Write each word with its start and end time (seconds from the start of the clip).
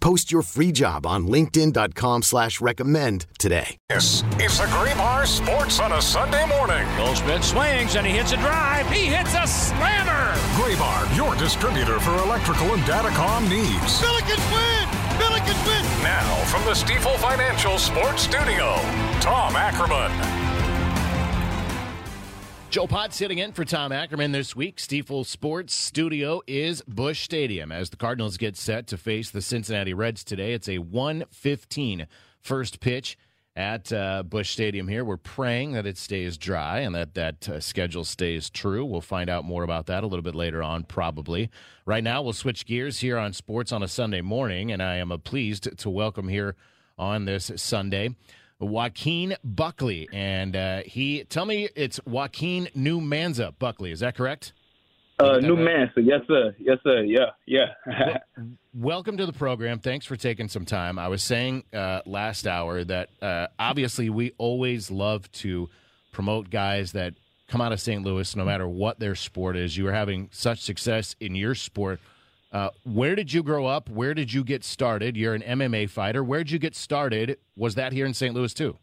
Post 0.00 0.32
your 0.32 0.42
free 0.42 0.72
job 0.72 1.06
on 1.06 1.26
linkedin.com 1.26 2.22
slash 2.22 2.60
recommend 2.60 3.26
today. 3.38 3.76
This 3.90 4.24
is 4.40 4.58
the 4.58 4.64
Graybar 4.72 5.26
Sports 5.26 5.78
on 5.78 5.92
a 5.92 6.00
Sunday 6.00 6.46
morning. 6.46 6.86
Goldschmidt 6.96 7.44
swings 7.44 7.96
and 7.96 8.06
he 8.06 8.14
hits 8.14 8.32
a 8.32 8.38
drive. 8.38 8.88
He 8.90 9.06
hits 9.06 9.34
a 9.34 9.46
slammer. 9.46 10.32
Graybar, 10.56 11.14
your 11.16 11.36
distributor 11.36 12.00
for 12.00 12.16
electrical 12.22 12.72
and 12.72 12.82
datacom 12.84 13.48
needs. 13.48 14.00
Billikens 14.00 14.52
win! 14.52 14.88
Billikens 15.20 15.66
win! 15.66 16.02
Now, 16.02 16.34
from 16.46 16.64
the 16.64 16.72
Stifel 16.72 17.16
Financial 17.18 17.78
Sports 17.78 18.22
Studio, 18.22 18.76
Tom 19.20 19.54
Ackerman. 19.54 20.39
Joe 22.70 22.86
Pott 22.86 23.12
sitting 23.12 23.38
in 23.38 23.50
for 23.50 23.64
Tom 23.64 23.90
Ackerman 23.90 24.30
this 24.30 24.54
week. 24.54 24.76
Stifel 24.76 25.26
Sports 25.26 25.74
Studio 25.74 26.40
is 26.46 26.82
Busch 26.82 27.20
Stadium 27.20 27.72
as 27.72 27.90
the 27.90 27.96
Cardinals 27.96 28.36
get 28.36 28.56
set 28.56 28.86
to 28.86 28.96
face 28.96 29.28
the 29.28 29.42
Cincinnati 29.42 29.92
Reds 29.92 30.22
today. 30.22 30.52
It's 30.52 30.68
a 30.68 30.78
115 30.78 32.06
first 32.38 32.78
pitch 32.78 33.18
at 33.56 33.92
uh, 33.92 34.22
Busch 34.22 34.50
Stadium 34.50 34.86
here. 34.86 35.04
We're 35.04 35.16
praying 35.16 35.72
that 35.72 35.84
it 35.84 35.98
stays 35.98 36.38
dry 36.38 36.78
and 36.78 36.94
that 36.94 37.14
that 37.14 37.48
uh, 37.48 37.58
schedule 37.58 38.04
stays 38.04 38.48
true. 38.48 38.84
We'll 38.84 39.00
find 39.00 39.28
out 39.28 39.44
more 39.44 39.64
about 39.64 39.86
that 39.86 40.04
a 40.04 40.06
little 40.06 40.22
bit 40.22 40.36
later 40.36 40.62
on, 40.62 40.84
probably. 40.84 41.50
Right 41.86 42.04
now, 42.04 42.22
we'll 42.22 42.34
switch 42.34 42.66
gears 42.66 43.00
here 43.00 43.18
on 43.18 43.32
Sports 43.32 43.72
on 43.72 43.82
a 43.82 43.88
Sunday 43.88 44.20
morning, 44.20 44.70
and 44.70 44.80
I 44.80 44.94
am 44.98 45.10
uh, 45.10 45.18
pleased 45.18 45.76
to 45.76 45.90
welcome 45.90 46.28
here 46.28 46.54
on 46.96 47.24
this 47.24 47.50
Sunday 47.56 48.14
Joaquin 48.60 49.36
Buckley, 49.42 50.08
and 50.12 50.54
uh, 50.54 50.82
he 50.84 51.24
tell 51.24 51.46
me 51.46 51.68
it's 51.74 51.98
Joaquin 52.04 52.68
New 52.74 53.00
Manza 53.00 53.54
Buckley. 53.58 53.90
Is 53.90 54.00
that 54.00 54.14
correct? 54.14 54.52
Uh, 55.18 55.38
New 55.38 55.56
Manza, 55.56 55.98
yes 55.98 56.20
sir, 56.26 56.54
yes 56.58 56.78
sir, 56.82 57.02
yeah, 57.02 57.30
yeah. 57.46 57.74
well, 57.86 58.16
welcome 58.74 59.16
to 59.18 59.26
the 59.26 59.32
program. 59.34 59.78
Thanks 59.78 60.06
for 60.06 60.16
taking 60.16 60.48
some 60.48 60.64
time. 60.64 60.98
I 60.98 61.08
was 61.08 61.22
saying 61.22 61.64
uh, 61.74 62.00
last 62.06 62.46
hour 62.46 62.84
that 62.84 63.10
uh, 63.20 63.48
obviously 63.58 64.08
we 64.08 64.32
always 64.38 64.90
love 64.90 65.30
to 65.32 65.68
promote 66.12 66.48
guys 66.48 66.92
that 66.92 67.14
come 67.48 67.60
out 67.60 67.72
of 67.72 67.80
St. 67.80 68.02
Louis, 68.02 68.34
no 68.36 68.44
matter 68.44 68.66
what 68.66 68.98
their 68.98 69.14
sport 69.14 69.56
is. 69.56 69.76
You 69.76 69.88
are 69.88 69.92
having 69.92 70.28
such 70.32 70.60
success 70.60 71.16
in 71.20 71.34
your 71.34 71.54
sport. 71.54 72.00
Uh, 72.52 72.70
where 72.84 73.14
did 73.14 73.32
you 73.32 73.42
grow 73.42 73.66
up? 73.66 73.88
Where 73.88 74.14
did 74.14 74.32
you 74.32 74.42
get 74.42 74.64
started? 74.64 75.16
You're 75.16 75.34
an 75.34 75.42
MMA 75.42 75.88
fighter. 75.88 76.24
Where 76.24 76.40
did 76.40 76.50
you 76.50 76.58
get 76.58 76.74
started? 76.74 77.38
Was 77.56 77.76
that 77.76 77.92
here 77.92 78.06
in 78.06 78.14
St. 78.14 78.34
Louis 78.34 78.52
too? 78.52 78.76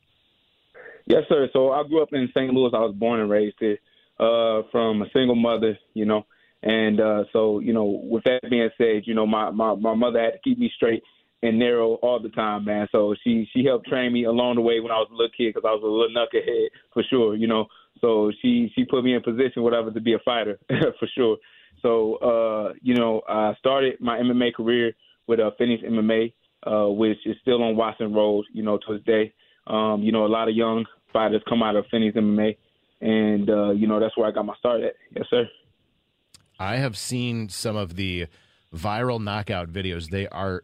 Yes, 1.05 1.23
sir. 1.29 1.49
So 1.53 1.71
I 1.71 1.83
grew 1.87 2.01
up 2.01 2.09
in 2.13 2.29
St. 2.33 2.53
Louis. 2.53 2.71
I 2.73 2.79
was 2.79 2.95
born 2.95 3.19
and 3.19 3.29
raised 3.29 3.57
here 3.59 3.77
uh, 4.19 4.63
from 4.71 5.01
a 5.01 5.09
single 5.13 5.35
mother, 5.35 5.77
you 5.93 6.05
know. 6.05 6.25
And 6.63 6.99
uh, 6.99 7.23
so, 7.33 7.59
you 7.59 7.73
know, 7.73 8.01
with 8.03 8.23
that 8.23 8.39
being 8.49 8.69
said, 8.77 9.03
you 9.05 9.13
know, 9.13 9.27
my, 9.27 9.51
my, 9.51 9.75
my 9.75 9.93
mother 9.93 10.19
had 10.19 10.31
to 10.31 10.39
keep 10.43 10.57
me 10.57 10.71
straight 10.75 11.03
and 11.43 11.59
narrow 11.59 11.95
all 11.95 12.19
the 12.19 12.29
time, 12.29 12.65
man. 12.65 12.87
So 12.91 13.15
she 13.23 13.47
she 13.53 13.63
helped 13.63 13.87
train 13.87 14.11
me 14.11 14.25
along 14.25 14.55
the 14.55 14.61
way 14.61 14.79
when 14.79 14.91
I 14.91 14.97
was 14.97 15.07
a 15.11 15.13
little 15.13 15.29
kid 15.37 15.53
because 15.53 15.67
I 15.67 15.71
was 15.71 15.83
a 15.83 15.85
little 15.85 16.09
knucklehead 16.09 16.67
for 16.93 17.03
sure, 17.03 17.35
you 17.35 17.47
know. 17.47 17.67
So 18.01 18.31
she 18.41 18.71
she 18.75 18.85
put 18.85 19.03
me 19.03 19.13
in 19.13 19.21
position, 19.21 19.63
whatever, 19.63 19.91
to 19.91 20.01
be 20.01 20.13
a 20.13 20.19
fighter 20.25 20.59
for 20.99 21.07
sure. 21.15 21.37
So, 21.81 22.15
uh, 22.15 22.73
you 22.81 22.95
know, 22.95 23.21
I 23.27 23.53
started 23.59 23.99
my 23.99 24.17
MMA 24.17 24.53
career 24.53 24.93
with 25.27 25.39
uh, 25.39 25.51
Finney's 25.57 25.81
MMA, 25.81 26.33
uh, 26.63 26.89
which 26.89 27.17
is 27.25 27.35
still 27.41 27.63
on 27.63 27.75
Watson 27.75 28.13
Road, 28.13 28.45
you 28.53 28.63
know, 28.63 28.77
to 28.77 28.93
this 28.93 29.03
day. 29.03 29.33
Um, 29.67 30.01
you 30.01 30.11
know, 30.11 30.25
a 30.25 30.27
lot 30.27 30.47
of 30.47 30.55
young 30.55 30.85
fighters 31.13 31.41
come 31.47 31.61
out 31.61 31.75
of 31.75 31.85
Finney's 31.91 32.13
MMA, 32.13 32.57
and, 33.01 33.49
uh, 33.49 33.71
you 33.71 33.87
know, 33.87 33.99
that's 33.99 34.17
where 34.17 34.27
I 34.27 34.31
got 34.31 34.45
my 34.45 34.55
start 34.57 34.81
at. 34.81 34.93
Yes, 35.15 35.25
sir. 35.29 35.47
I 36.59 36.77
have 36.77 36.97
seen 36.97 37.49
some 37.49 37.75
of 37.75 37.95
the 37.95 38.27
viral 38.73 39.21
knockout 39.21 39.71
videos. 39.71 40.09
They 40.09 40.27
are 40.27 40.63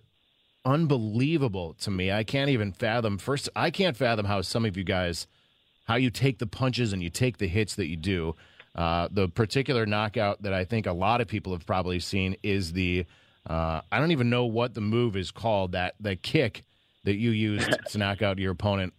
unbelievable 0.65 1.75
to 1.81 1.91
me. 1.91 2.11
I 2.11 2.23
can't 2.23 2.49
even 2.49 2.71
fathom. 2.71 3.17
First, 3.17 3.49
I 3.55 3.69
can't 3.69 3.97
fathom 3.97 4.25
how 4.25 4.41
some 4.41 4.65
of 4.65 4.77
you 4.77 4.83
guys, 4.83 5.27
how 5.85 5.95
you 5.95 6.09
take 6.09 6.39
the 6.39 6.47
punches 6.47 6.93
and 6.93 7.03
you 7.03 7.09
take 7.09 7.37
the 7.37 7.47
hits 7.47 7.75
that 7.75 7.87
you 7.87 7.97
do. 7.97 8.35
Uh, 8.75 9.07
the 9.11 9.27
particular 9.27 9.85
knockout 9.85 10.41
that 10.41 10.53
I 10.53 10.65
think 10.65 10.87
a 10.87 10.93
lot 10.93 11.21
of 11.21 11.27
people 11.27 11.53
have 11.53 11.65
probably 11.65 11.99
seen 11.99 12.35
is 12.41 12.73
the 12.73 13.05
uh, 13.47 13.81
I 13.91 13.99
don't 13.99 14.11
even 14.11 14.29
know 14.29 14.45
what 14.45 14.73
the 14.73 14.81
move 14.81 15.15
is 15.15 15.29
called 15.29 15.73
that 15.73 15.95
the 15.99 16.15
kick 16.15 16.63
that 17.03 17.15
you 17.15 17.31
used 17.31 17.69
to 17.89 17.97
knock 17.97 18.21
out 18.21 18.39
your 18.39 18.51
opponent. 18.51 18.93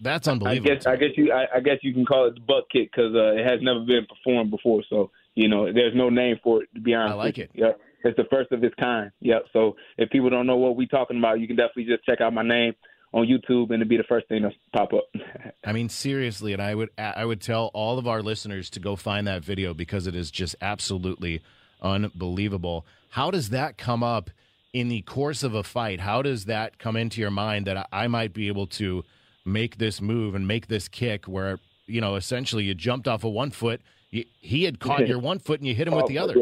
That's 0.00 0.28
unbelievable. 0.28 0.70
I 0.70 0.74
guess 0.74 0.86
I 0.86 0.96
guess 0.96 1.10
you 1.16 1.32
I, 1.32 1.56
I 1.56 1.60
guess 1.60 1.78
you 1.82 1.94
can 1.94 2.04
call 2.04 2.26
it 2.26 2.34
the 2.34 2.40
Buck 2.40 2.64
kick 2.70 2.90
because 2.92 3.14
uh, 3.14 3.32
it 3.32 3.46
has 3.46 3.60
never 3.62 3.80
been 3.80 4.06
performed 4.06 4.50
before. 4.50 4.82
So 4.88 5.10
you 5.34 5.48
know 5.48 5.72
there's 5.72 5.94
no 5.94 6.10
name 6.10 6.36
for 6.42 6.62
it 6.62 6.68
to 6.74 6.80
be 6.80 6.94
honest. 6.94 7.12
I 7.12 7.16
like 7.16 7.38
it. 7.38 7.50
Yep, 7.54 7.80
it's 8.04 8.16
the 8.16 8.24
first 8.30 8.52
of 8.52 8.62
its 8.62 8.74
kind. 8.78 9.10
Yep. 9.20 9.46
So 9.52 9.76
if 9.96 10.10
people 10.10 10.30
don't 10.30 10.46
know 10.46 10.56
what 10.56 10.76
we're 10.76 10.86
talking 10.86 11.18
about, 11.18 11.40
you 11.40 11.46
can 11.46 11.56
definitely 11.56 11.84
just 11.84 12.04
check 12.04 12.20
out 12.20 12.32
my 12.32 12.42
name 12.42 12.74
on 13.12 13.26
YouTube, 13.26 13.70
and 13.70 13.74
it'd 13.74 13.88
be 13.88 13.96
the 13.96 14.04
first 14.04 14.28
thing 14.28 14.42
to 14.42 14.50
pop 14.72 14.92
up. 14.92 15.04
I 15.64 15.72
mean, 15.72 15.88
seriously, 15.88 16.52
and 16.52 16.62
I 16.62 16.74
would 16.74 16.90
I 16.98 17.24
would 17.24 17.40
tell 17.40 17.70
all 17.74 17.98
of 17.98 18.06
our 18.06 18.22
listeners 18.22 18.70
to 18.70 18.80
go 18.80 18.96
find 18.96 19.26
that 19.26 19.44
video 19.44 19.74
because 19.74 20.06
it 20.06 20.14
is 20.14 20.30
just 20.30 20.56
absolutely 20.60 21.42
unbelievable. 21.80 22.86
How 23.10 23.30
does 23.30 23.50
that 23.50 23.78
come 23.78 24.02
up 24.02 24.30
in 24.72 24.88
the 24.88 25.02
course 25.02 25.42
of 25.42 25.54
a 25.54 25.62
fight? 25.62 26.00
How 26.00 26.22
does 26.22 26.44
that 26.44 26.78
come 26.78 26.96
into 26.96 27.20
your 27.20 27.30
mind 27.30 27.66
that 27.66 27.88
I 27.90 28.06
might 28.08 28.32
be 28.32 28.48
able 28.48 28.66
to 28.68 29.04
make 29.44 29.78
this 29.78 30.00
move 30.00 30.34
and 30.34 30.46
make 30.46 30.66
this 30.68 30.88
kick 30.88 31.26
where 31.26 31.58
you 31.86 32.00
know 32.00 32.16
essentially 32.16 32.64
you 32.64 32.74
jumped 32.74 33.08
off 33.08 33.24
of 33.24 33.32
one 33.32 33.50
foot, 33.50 33.80
you, 34.10 34.24
he 34.40 34.64
had 34.64 34.80
caught 34.80 35.08
your 35.08 35.18
one 35.18 35.38
foot 35.38 35.60
and 35.60 35.66
you 35.66 35.74
hit 35.74 35.88
him 35.88 35.94
with 35.94 36.06
the 36.06 36.18
oh, 36.18 36.24
other. 36.24 36.34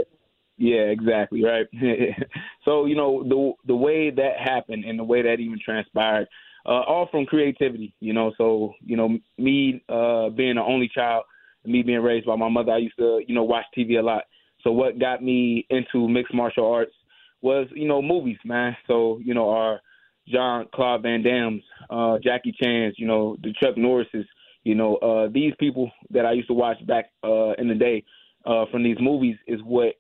Yeah, 0.59 0.89
exactly 0.89 1.45
right. 1.45 1.67
so 2.65 2.87
you 2.87 2.97
know 2.97 3.23
the 3.23 3.53
the 3.67 3.77
way 3.77 4.11
that 4.11 4.39
happened 4.39 4.85
and 4.85 4.99
the 4.99 5.05
way 5.05 5.23
that 5.23 5.39
even 5.39 5.59
transpired 5.63 6.29
uh, 6.67 6.83
all 6.83 7.09
from 7.11 7.27
creativity, 7.27 7.95
you 8.01 8.13
know. 8.13 8.33
So, 8.37 8.75
you 8.85 8.97
know, 8.97 9.19
me 9.39 9.83
uh, 9.89 10.31
being 10.31 10.57
the 10.57 10.63
only 10.67 10.91
child, 10.93 11.25
me 11.65 11.83
being 11.83 12.03
raised 12.03 12.27
by 12.27 12.37
my 12.37 12.49
mother, 12.49 12.73
I 12.73 12.79
used 12.79 12.97
to, 12.99 13.21
you 13.27 13.35
know, 13.35 13.45
watch 13.45 13.65
TV 13.77 13.99
a 13.99 14.03
lot. 14.03 14.25
So, 14.63 14.73
what 14.73 14.99
got 14.99 15.23
me 15.23 15.67
into 15.71 16.09
mixed 16.09 16.35
martial 16.35 16.71
arts 16.71 16.93
was, 17.41 17.69
you 17.75 17.87
know, 17.87 18.03
movies, 18.03 18.39
man. 18.45 18.77
So, 18.87 19.21
you 19.25 19.35
know, 19.35 19.51
our 19.51 19.81
Jean 20.27 20.67
Claude 20.75 21.03
Van 21.03 21.23
Damme's, 21.23 21.63
uh, 21.89 22.19
Jackie 22.23 22.55
Chan's, 22.61 22.95
you 22.99 23.07
know, 23.07 23.37
the 23.43 23.53
Chuck 23.63 23.77
Norris's, 23.77 24.27
you 24.65 24.75
know, 24.75 24.97
uh, 24.97 25.29
these 25.33 25.53
people 25.61 25.91
that 26.11 26.27
I 26.27 26.33
used 26.33 26.49
to 26.49 26.55
watch 26.55 26.85
back 26.87 27.11
uh, 27.23 27.53
in 27.53 27.69
the 27.69 27.75
day 27.75 28.05
uh, 28.45 28.65
from 28.73 28.83
these 28.83 28.97
movies 29.01 29.37
is 29.47 29.61
what 29.63 29.95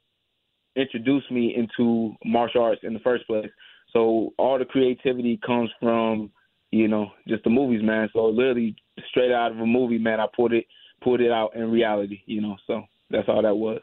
introduced 0.74 1.30
me 1.30 1.54
into 1.56 2.14
martial 2.24 2.62
arts 2.62 2.80
in 2.82 2.92
the 2.92 3.00
first 3.00 3.26
place. 3.28 3.50
So 3.92 4.34
all 4.36 4.58
the 4.58 4.64
creativity 4.64 5.38
comes 5.46 5.70
from 5.80 6.30
you 6.70 6.88
know, 6.88 7.10
just 7.28 7.44
the 7.44 7.50
movies, 7.50 7.82
man. 7.82 8.08
So 8.12 8.26
literally 8.26 8.76
straight 9.10 9.32
out 9.32 9.52
of 9.52 9.58
a 9.58 9.66
movie, 9.66 9.98
man, 9.98 10.20
I 10.20 10.26
put 10.34 10.52
it 10.52 10.66
put 11.02 11.20
it 11.20 11.30
out 11.30 11.54
in 11.54 11.70
reality, 11.70 12.20
you 12.26 12.40
know. 12.40 12.56
So 12.66 12.82
that's 13.10 13.28
all 13.28 13.42
that 13.42 13.54
was. 13.54 13.80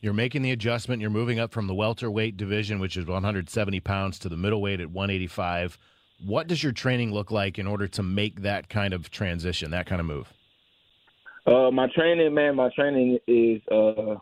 You're 0.00 0.14
making 0.14 0.42
the 0.42 0.52
adjustment. 0.52 1.02
You're 1.02 1.10
moving 1.10 1.38
up 1.38 1.52
from 1.52 1.66
the 1.66 1.74
welterweight 1.74 2.36
division, 2.36 2.78
which 2.80 2.96
is 2.96 3.04
170 3.06 3.80
pounds, 3.80 4.18
to 4.20 4.30
the 4.30 4.36
middleweight 4.36 4.80
at 4.80 4.90
185. 4.90 5.76
What 6.24 6.46
does 6.46 6.62
your 6.62 6.72
training 6.72 7.12
look 7.12 7.30
like 7.30 7.58
in 7.58 7.66
order 7.66 7.86
to 7.88 8.02
make 8.02 8.42
that 8.42 8.68
kind 8.70 8.94
of 8.94 9.10
transition, 9.10 9.70
that 9.72 9.86
kind 9.86 10.00
of 10.00 10.06
move? 10.06 10.32
Uh, 11.46 11.70
my 11.70 11.88
training, 11.94 12.32
man, 12.32 12.56
my 12.56 12.70
training 12.74 13.18
is 13.26 13.60
uh, 13.70 14.16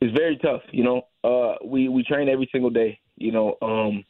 is 0.00 0.12
very 0.12 0.36
tough. 0.42 0.62
You 0.70 0.84
know, 0.84 1.02
uh, 1.24 1.56
we 1.64 1.88
we 1.88 2.04
train 2.04 2.28
every 2.28 2.48
single 2.52 2.70
day. 2.70 3.00
You 3.16 3.32
know, 3.32 3.56
um, 3.62 4.04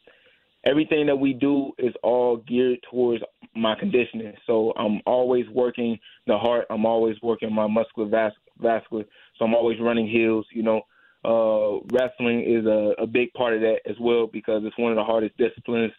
everything 0.67 1.07
that 1.07 1.17
we 1.17 1.33
do 1.33 1.73
is 1.79 1.93
all 2.03 2.39
geared 2.39 2.79
towards 2.91 3.23
my 3.55 3.75
conditioning. 3.79 4.35
So 4.47 4.73
I'm 4.77 5.01
always 5.07 5.47
working 5.49 5.99
the 6.27 6.37
heart. 6.37 6.67
I'm 6.71 6.87
always 6.87 7.17
working 7.23 7.53
my 7.53 7.67
muscular 7.67 8.09
vas- 8.09 8.33
vascular. 8.59 9.05
So 9.39 9.45
I'm 9.45 9.55
always 9.55 9.79
running 9.81 10.09
hills. 10.09 10.47
You 10.53 10.63
know, 10.63 10.83
uh, 11.25 11.85
wrestling 11.93 12.41
is 12.41 12.67
a, 12.67 12.95
a 13.03 13.07
big 13.07 13.33
part 13.35 13.55
of 13.55 13.61
that 13.61 13.79
as 13.89 13.97
well 14.01 14.27
because 14.27 14.63
it's 14.65 14.79
one 14.79 14.93
of 14.93 14.97
the 14.97 15.05
hardest 15.05 15.37
disciplines 15.37 15.93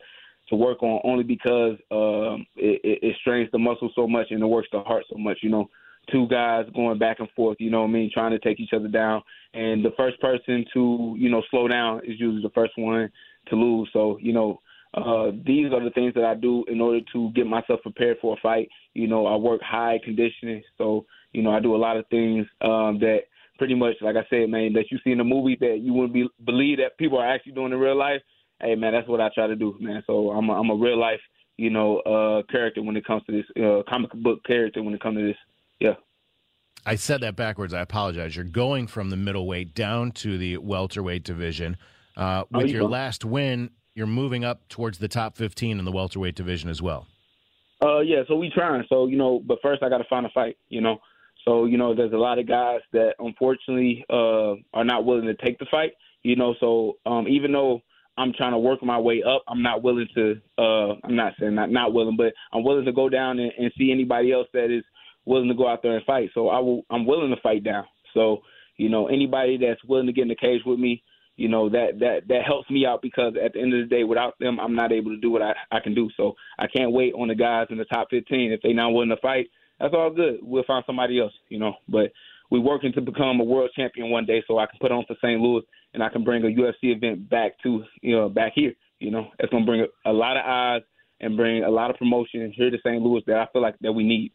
to 0.50 0.56
work 0.56 0.84
on 0.84 1.02
only 1.04 1.24
because 1.24 1.78
um, 1.92 2.46
it, 2.56 2.80
it, 2.84 3.00
it 3.02 3.16
strains 3.22 3.50
the 3.52 3.58
muscle 3.58 3.92
so 3.96 4.08
much 4.08 4.28
and 4.30 4.42
it 4.42 4.46
works 4.46 4.68
the 4.72 4.82
heart 4.82 5.04
so 5.10 5.18
much. 5.18 5.40
You 5.42 5.50
know, 5.50 5.70
two 6.12 6.28
guys 6.28 6.66
going 6.76 7.00
back 7.00 7.20
and 7.20 7.30
forth. 7.36 7.58
You 7.60 7.72
know 7.72 7.82
what 7.82 7.90
I 7.90 7.92
mean, 7.92 8.12
trying 8.14 8.32
to 8.32 8.40
take 8.40 8.60
each 8.60 8.74
other 8.74 8.88
down, 8.88 9.24
and 9.54 9.84
the 9.84 9.92
first 9.98 10.20
person 10.22 10.66
to 10.74 11.16
you 11.18 11.30
know 11.30 11.42
slow 11.50 11.68
down 11.68 12.00
is 12.00 12.20
usually 12.20 12.42
the 12.42 12.52
first 12.54 12.74
one 12.78 13.10
to 13.48 13.56
lose. 13.56 13.90
So 13.94 14.18
you 14.22 14.34
know. 14.34 14.62
Uh, 14.94 15.32
these 15.46 15.74
are 15.74 15.84
the 15.84 15.90
things 15.90 16.14
that 16.14 16.24
I 16.24 16.36
do 16.36 16.64
in 16.70 16.80
order 16.80 17.02
to 17.12 17.30
get 17.36 17.46
myself 17.46 17.82
prepared 17.82 18.16
for 18.22 18.38
a 18.38 18.40
fight. 18.40 18.70
You 18.94 19.08
know, 19.08 19.26
I 19.28 19.36
work 19.36 19.60
high 19.62 20.00
conditioning, 20.02 20.64
so 20.78 21.06
you 21.34 21.44
know 21.44 21.52
I 21.52 21.60
do 21.60 21.76
a 21.76 21.84
lot 21.86 21.98
of 21.98 22.08
things 22.08 22.48
um, 22.62 23.00
that 23.00 23.24
pretty 23.58 23.76
much, 23.76 23.96
like 24.00 24.16
I 24.16 24.26
said, 24.30 24.50
man, 24.50 24.72
that 24.72 24.86
you 24.92 25.00
see 25.04 25.12
in 25.12 25.18
the 25.18 25.26
movie 25.26 25.58
that 25.60 25.80
you 25.82 25.92
wouldn't 25.92 26.14
be, 26.14 26.30
believe 26.46 26.78
that 26.78 26.98
people 26.98 27.18
are 27.18 27.28
actually 27.28 27.52
doing 27.52 27.74
in 27.74 27.78
real 27.78 27.98
life 27.98 28.22
hey 28.62 28.76
man, 28.76 28.94
that's 28.94 29.08
what 29.08 29.22
I 29.22 29.30
try 29.34 29.48
to 29.48 29.56
do, 29.56 29.76
man. 29.80 30.04
So 30.08 30.32
I'm 30.32 30.50
a, 30.50 30.54
I'm 30.54 30.70
a 30.70 30.76
real 30.76 31.00
life, 31.00 31.20
you 31.58 31.70
know, 31.70 32.00
uh, 32.00 32.44
character 32.52 32.82
when 32.82 32.96
it 32.96 33.06
comes 33.06 33.24
to 33.26 33.32
this 33.32 33.46
uh, 33.64 33.84
comic 33.90 34.12
book 34.14 34.44
character 34.46 34.82
when 34.82 34.94
it 34.94 35.02
comes 35.02 35.18
to 35.18 35.28
this. 35.28 35.38
Yeah. 35.80 35.94
I 36.86 36.96
said 36.96 37.22
that 37.22 37.36
backwards. 37.36 37.74
I 37.74 37.82
apologize. 37.82 38.36
You're 38.36 38.46
going 38.46 38.88
from 38.88 39.10
the 39.10 39.18
middleweight 39.18 39.74
down 39.74 40.12
to 40.14 40.38
the 40.38 40.58
welterweight 40.58 41.24
division. 41.24 41.78
Uh, 42.18 42.44
with 42.52 42.70
your 42.70 42.84
last 42.84 43.26
win, 43.26 43.72
you're 43.94 44.08
moving 44.08 44.44
up 44.44 44.68
towards 44.70 44.98
the 45.00 45.08
top 45.08 45.38
15 45.38 45.80
in 45.80 45.86
the 45.86 45.92
welterweight 45.92 46.36
division 46.36 46.70
as 46.70 46.82
well. 46.82 47.08
Uh, 47.84 48.00
yeah. 48.00 48.24
So 48.28 48.36
we 48.36 48.50
trying. 48.50 48.84
So 48.90 49.08
you 49.08 49.18
know, 49.18 49.42
but 49.46 49.60
first 49.62 49.84
I 49.84 49.90
got 49.90 49.98
to 49.98 50.06
find 50.10 50.26
a 50.26 50.30
fight. 50.30 50.58
You 50.70 50.82
know. 50.82 50.98
So 51.44 51.66
you 51.66 51.78
know, 51.78 51.94
there's 51.94 52.14
a 52.14 52.18
lot 52.18 52.40
of 52.40 52.48
guys 52.48 52.80
that 52.94 53.16
unfortunately 53.20 54.06
uh, 54.10 54.56
are 54.74 54.86
not 54.86 55.06
willing 55.06 55.26
to 55.26 55.36
take 55.36 55.60
the 55.60 55.68
fight. 55.70 55.92
You 56.24 56.36
know, 56.36 56.56
so 56.60 56.98
um, 57.06 57.28
even 57.28 57.52
though 57.52 57.82
I'm 58.18 58.34
trying 58.34 58.54
to 58.54 58.58
work 58.58 58.82
my 58.82 58.98
way 58.98 59.22
up, 59.24 59.44
I'm 59.48 59.62
not 59.62 59.84
willing 59.84 60.08
to. 60.16 60.42
Uh, 60.58 60.96
I'm 61.04 61.16
not 61.16 61.34
saying 61.40 61.56
not 61.56 61.70
not 61.70 61.94
willing, 61.94 62.18
but 62.18 62.34
I'm 62.54 62.64
willing 62.64 62.86
to 62.86 62.94
go 62.94 63.10
down 63.10 63.40
and, 63.40 63.52
and 63.58 63.72
see 63.78 63.92
anybody 63.92 64.32
else 64.32 64.48
that 64.54 64.76
is 64.76 64.84
willing 65.26 65.50
to 65.50 65.56
go 65.56 65.68
out 65.68 65.84
there 65.84 65.96
and 65.96 66.06
fight. 66.06 66.30
So 66.34 66.50
I 66.50 66.60
will. 66.60 66.84
I'm 66.90 67.06
willing 67.06 67.30
to 67.36 67.42
fight 67.42 67.64
down. 67.64 67.86
So 68.14 68.42
you 68.78 68.90
know, 68.90 69.08
anybody 69.08 69.58
that's 69.58 69.84
willing 69.86 70.08
to 70.08 70.14
get 70.14 70.24
in 70.24 70.30
the 70.30 70.36
cage 70.36 70.62
with 70.66 70.80
me, 70.80 71.04
you 71.38 71.50
know 71.50 71.70
that 71.70 72.00
that 72.00 72.28
that 72.28 72.44
helps 72.46 72.70
me 72.70 72.86
out 72.86 73.02
because 73.02 73.34
at 73.44 73.54
the 73.54 73.62
end 73.62 73.74
of 73.74 73.88
the 73.88 73.96
day, 73.96 74.04
without 74.04 74.38
them, 74.40 74.60
I'm 74.60 74.76
not 74.76 74.92
able 74.92 75.12
to 75.12 75.18
do 75.18 75.32
what 75.32 75.42
I 75.42 75.54
I 75.72 75.80
can 75.80 75.94
do. 75.94 76.10
So 76.16 76.34
I 76.58 76.68
can't 76.68 76.92
wait 76.92 77.14
on 77.14 77.28
the 77.28 77.36
guys 77.36 77.68
in 77.70 77.78
the 77.78 77.86
top 77.86 78.10
15 78.10 78.52
if 78.52 78.62
they 78.62 78.74
not 78.74 78.92
willing 78.92 79.10
to 79.10 79.18
fight. 79.18 79.48
That's 79.80 79.94
all 79.94 80.10
good. 80.10 80.40
We'll 80.42 80.64
find 80.64 80.84
somebody 80.88 81.20
else, 81.20 81.34
you 81.50 81.60
know. 81.60 81.74
But 81.90 82.12
we're 82.50 82.62
working 82.62 82.94
to 82.94 83.02
become 83.02 83.40
a 83.42 83.44
world 83.44 83.72
champion 83.76 84.10
one 84.10 84.26
day, 84.26 84.44
so 84.48 84.58
I 84.58 84.66
can 84.68 84.80
put 84.80 84.92
on 84.92 85.04
for 85.08 85.16
St. 85.22 85.42
Louis 85.42 85.64
and 85.94 86.04
I 86.04 86.10
can 86.10 86.24
bring 86.24 86.44
a 86.44 86.48
UFC 86.48 86.96
event 86.96 87.30
back 87.30 87.54
to 87.64 87.84
you 88.02 88.16
know 88.16 88.30
back 88.30 88.54
here. 88.56 88.74
You 89.00 89.12
know, 89.12 89.28
it's 89.40 89.52
gonna 89.52 89.66
bring 89.66 89.82
a, 89.82 90.10
a 90.10 90.14
lot 90.14 90.38
of 90.38 90.44
eyes 90.46 90.82
and 91.20 91.36
bring 91.36 91.64
a 91.64 91.70
lot 91.70 91.90
of 91.90 91.98
promotion 91.98 92.54
here 92.56 92.70
to 92.70 92.78
St. 92.78 93.02
Louis 93.02 93.24
that 93.28 93.38
I 93.38 93.48
feel 93.52 93.62
like 93.62 93.76
that 93.82 93.94
we 93.94 94.04
need. 94.04 94.32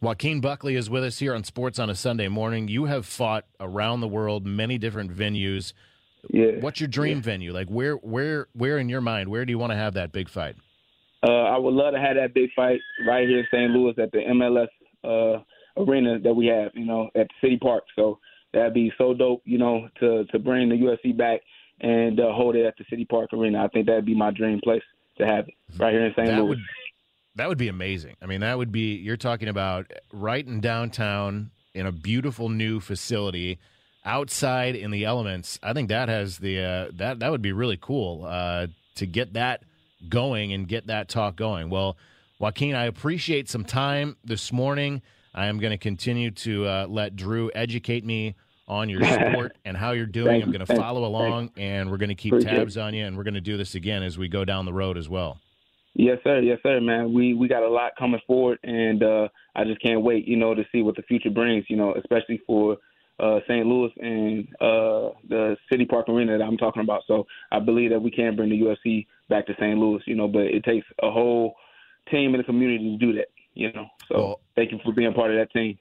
Joaquin 0.00 0.40
Buckley 0.40 0.74
is 0.74 0.90
with 0.90 1.04
us 1.04 1.20
here 1.20 1.32
on 1.32 1.44
Sports 1.44 1.78
on 1.78 1.88
a 1.88 1.94
Sunday 1.94 2.26
morning. 2.26 2.66
You 2.66 2.86
have 2.86 3.06
fought 3.06 3.44
around 3.60 4.00
the 4.00 4.08
world, 4.08 4.44
many 4.44 4.76
different 4.78 5.16
venues. 5.16 5.72
Yeah. 6.30 6.60
What's 6.60 6.80
your 6.80 6.88
dream 6.88 7.20
venue? 7.20 7.52
Like 7.52 7.68
where, 7.68 7.94
where, 7.96 8.48
where 8.52 8.78
in 8.78 8.88
your 8.88 9.00
mind? 9.00 9.28
Where 9.28 9.44
do 9.44 9.50
you 9.50 9.58
want 9.58 9.72
to 9.72 9.76
have 9.76 9.94
that 9.94 10.12
big 10.12 10.28
fight? 10.28 10.56
Uh, 11.22 11.44
I 11.44 11.58
would 11.58 11.74
love 11.74 11.94
to 11.94 12.00
have 12.00 12.16
that 12.16 12.34
big 12.34 12.50
fight 12.54 12.80
right 13.06 13.28
here 13.28 13.38
in 13.40 13.46
St. 13.52 13.70
Louis 13.70 13.94
at 13.98 14.10
the 14.10 14.18
MLS 14.18 14.68
uh, 15.04 15.42
arena 15.76 16.18
that 16.18 16.34
we 16.34 16.46
have, 16.46 16.72
you 16.74 16.84
know, 16.84 17.10
at 17.14 17.28
the 17.28 17.34
City 17.40 17.58
Park. 17.58 17.84
So 17.94 18.18
that'd 18.52 18.74
be 18.74 18.92
so 18.98 19.14
dope, 19.14 19.42
you 19.44 19.58
know, 19.58 19.88
to 20.00 20.24
to 20.26 20.38
bring 20.38 20.68
the 20.68 20.74
UFC 20.74 21.16
back 21.16 21.40
and 21.80 22.18
uh, 22.18 22.32
hold 22.32 22.56
it 22.56 22.66
at 22.66 22.74
the 22.76 22.84
City 22.90 23.04
Park 23.04 23.32
arena. 23.32 23.64
I 23.64 23.68
think 23.68 23.86
that'd 23.86 24.04
be 24.04 24.14
my 24.14 24.30
dream 24.30 24.60
place 24.62 24.82
to 25.18 25.26
have 25.26 25.48
it 25.48 25.54
right 25.78 25.92
here 25.92 26.06
in 26.06 26.12
St. 26.12 26.26
That 26.26 26.38
Louis. 26.38 26.48
would, 26.48 26.58
that 27.36 27.48
would 27.48 27.58
be 27.58 27.68
amazing. 27.68 28.16
I 28.20 28.26
mean, 28.26 28.40
that 28.40 28.58
would 28.58 28.72
be. 28.72 28.96
You're 28.96 29.16
talking 29.16 29.48
about 29.48 29.90
right 30.12 30.46
in 30.46 30.60
downtown 30.60 31.50
in 31.74 31.86
a 31.86 31.92
beautiful 31.92 32.48
new 32.48 32.80
facility, 32.80 33.58
outside 34.04 34.74
in 34.74 34.90
the 34.90 35.04
elements. 35.04 35.58
I 35.62 35.72
think 35.72 35.88
that 35.88 36.08
has 36.08 36.38
the 36.38 36.60
uh, 36.60 36.90
that 36.94 37.20
that 37.20 37.30
would 37.30 37.42
be 37.42 37.52
really 37.52 37.78
cool 37.80 38.24
uh, 38.24 38.68
to 38.96 39.06
get 39.06 39.34
that 39.34 39.62
going 40.08 40.52
and 40.52 40.66
get 40.66 40.88
that 40.88 41.08
talk 41.08 41.36
going. 41.36 41.70
Well, 41.70 41.96
Joaquin, 42.38 42.74
I 42.74 42.84
appreciate 42.86 43.48
some 43.48 43.64
time 43.64 44.16
this 44.24 44.52
morning. 44.52 45.02
I 45.34 45.46
am 45.46 45.58
going 45.58 45.70
to 45.70 45.78
continue 45.78 46.30
to 46.30 46.66
uh, 46.66 46.86
let 46.88 47.16
Drew 47.16 47.50
educate 47.54 48.04
me 48.04 48.34
on 48.68 48.88
your 48.88 49.02
sport 49.32 49.56
and 49.64 49.76
how 49.76 49.92
you're 49.92 50.06
doing. 50.06 50.26
Thank 50.26 50.44
I'm 50.44 50.52
going 50.52 50.66
to 50.66 50.76
follow 50.76 51.04
along, 51.04 51.50
and 51.56 51.90
we're 51.90 51.98
going 51.98 52.08
to 52.08 52.14
keep 52.14 52.32
Appreciate 52.32 52.56
tabs 52.56 52.76
on 52.76 52.94
you, 52.94 53.04
and 53.04 53.16
we're 53.16 53.24
going 53.24 53.34
to 53.34 53.40
do 53.40 53.56
this 53.56 53.74
again 53.74 54.02
as 54.02 54.18
we 54.18 54.28
go 54.28 54.44
down 54.44 54.64
the 54.64 54.72
road 54.72 54.98
as 54.98 55.08
well. 55.08 55.38
Yes, 55.94 56.18
sir. 56.24 56.40
Yes, 56.40 56.58
sir, 56.62 56.80
man. 56.80 57.12
We 57.12 57.34
we 57.34 57.48
got 57.48 57.62
a 57.62 57.68
lot 57.68 57.92
coming 57.98 58.20
forward, 58.26 58.58
and 58.62 59.02
uh, 59.02 59.28
I 59.54 59.64
just 59.64 59.82
can't 59.82 60.00
wait, 60.00 60.26
you 60.26 60.36
know, 60.36 60.54
to 60.54 60.64
see 60.72 60.80
what 60.80 60.96
the 60.96 61.02
future 61.02 61.30
brings. 61.30 61.66
You 61.68 61.76
know, 61.76 61.94
especially 61.94 62.40
for 62.46 62.78
uh, 63.20 63.40
St. 63.48 63.66
Louis 63.66 63.90
and 64.00 64.48
uh, 64.60 65.10
the 65.28 65.56
City 65.70 65.84
Park 65.84 66.08
Arena 66.08 66.38
that 66.38 66.44
I'm 66.44 66.56
talking 66.56 66.82
about. 66.82 67.02
So 67.06 67.26
I 67.50 67.60
believe 67.60 67.90
that 67.90 68.00
we 68.00 68.10
can 68.10 68.36
bring 68.36 68.50
the 68.50 68.60
UFC 68.60 69.06
back 69.28 69.46
to 69.46 69.54
St. 69.54 69.78
Louis. 69.78 70.02
You 70.06 70.14
know, 70.16 70.28
but 70.28 70.42
it 70.42 70.64
takes 70.64 70.86
a 71.02 71.10
whole 71.10 71.54
team 72.10 72.34
in 72.34 72.38
the 72.38 72.44
community 72.44 72.96
to 72.96 73.06
do 73.06 73.12
that. 73.14 73.26
You 73.54 73.72
know, 73.72 73.86
so 74.08 74.16
Well- 74.16 74.40
thank 74.56 74.72
you 74.72 74.78
for 74.84 74.92
being 74.92 75.12
part 75.12 75.30
of 75.30 75.36
that 75.36 75.52
team. 75.52 75.78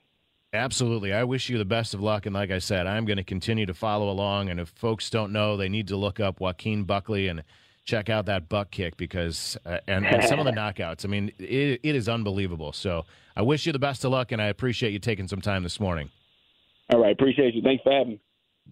Absolutely. 0.53 1.13
I 1.13 1.23
wish 1.23 1.49
you 1.49 1.57
the 1.57 1.63
best 1.63 1.93
of 1.93 2.01
luck. 2.01 2.25
And 2.25 2.33
like 2.35 2.51
I 2.51 2.59
said, 2.59 2.85
I'm 2.85 3.05
going 3.05 3.15
to 3.17 3.23
continue 3.23 3.65
to 3.65 3.73
follow 3.73 4.09
along. 4.09 4.49
And 4.49 4.59
if 4.59 4.67
folks 4.67 5.09
don't 5.09 5.31
know, 5.31 5.55
they 5.55 5.69
need 5.69 5.87
to 5.87 5.95
look 5.95 6.19
up 6.19 6.41
Joaquin 6.41 6.83
Buckley 6.83 7.29
and 7.29 7.43
check 7.85 8.09
out 8.09 8.25
that 8.25 8.49
buck 8.49 8.69
kick 8.69 8.97
because, 8.97 9.57
uh, 9.65 9.77
and, 9.87 10.05
and 10.05 10.25
some 10.25 10.39
of 10.39 10.45
the 10.45 10.51
knockouts. 10.59 11.05
I 11.05 11.07
mean, 11.07 11.31
it, 11.39 11.79
it 11.83 11.95
is 11.95 12.09
unbelievable. 12.09 12.73
So 12.73 13.05
I 13.33 13.43
wish 13.43 13.65
you 13.65 13.71
the 13.71 13.79
best 13.79 14.03
of 14.03 14.11
luck. 14.11 14.33
And 14.33 14.41
I 14.41 14.47
appreciate 14.47 14.91
you 14.91 14.99
taking 14.99 15.29
some 15.29 15.39
time 15.39 15.63
this 15.63 15.79
morning. 15.79 16.09
All 16.89 16.99
right, 16.99 17.11
appreciate 17.11 17.53
you. 17.53 17.61
Thanks 17.61 17.83
for 17.83 17.91
having 17.91 18.13
me. 18.13 18.21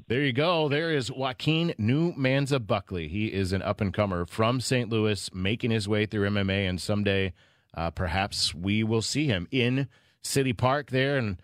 There 0.07 0.21
you 0.21 0.33
go. 0.33 0.69
There 0.69 0.91
is 0.91 1.11
Joaquin 1.11 1.73
New 1.77 2.13
Manza 2.13 2.65
Buckley. 2.65 3.07
He 3.07 3.27
is 3.27 3.53
an 3.53 3.61
up 3.61 3.81
and 3.81 3.93
comer 3.93 4.25
from 4.25 4.59
St. 4.59 4.89
Louis, 4.89 5.33
making 5.33 5.71
his 5.71 5.87
way 5.87 6.05
through 6.05 6.29
MMA, 6.29 6.67
and 6.67 6.81
someday 6.81 7.33
uh, 7.73 7.91
perhaps 7.91 8.53
we 8.53 8.83
will 8.83 9.01
see 9.01 9.27
him 9.27 9.47
in 9.51 9.87
City 10.21 10.53
Park 10.53 10.89
there 10.89 11.17
and 11.17 11.41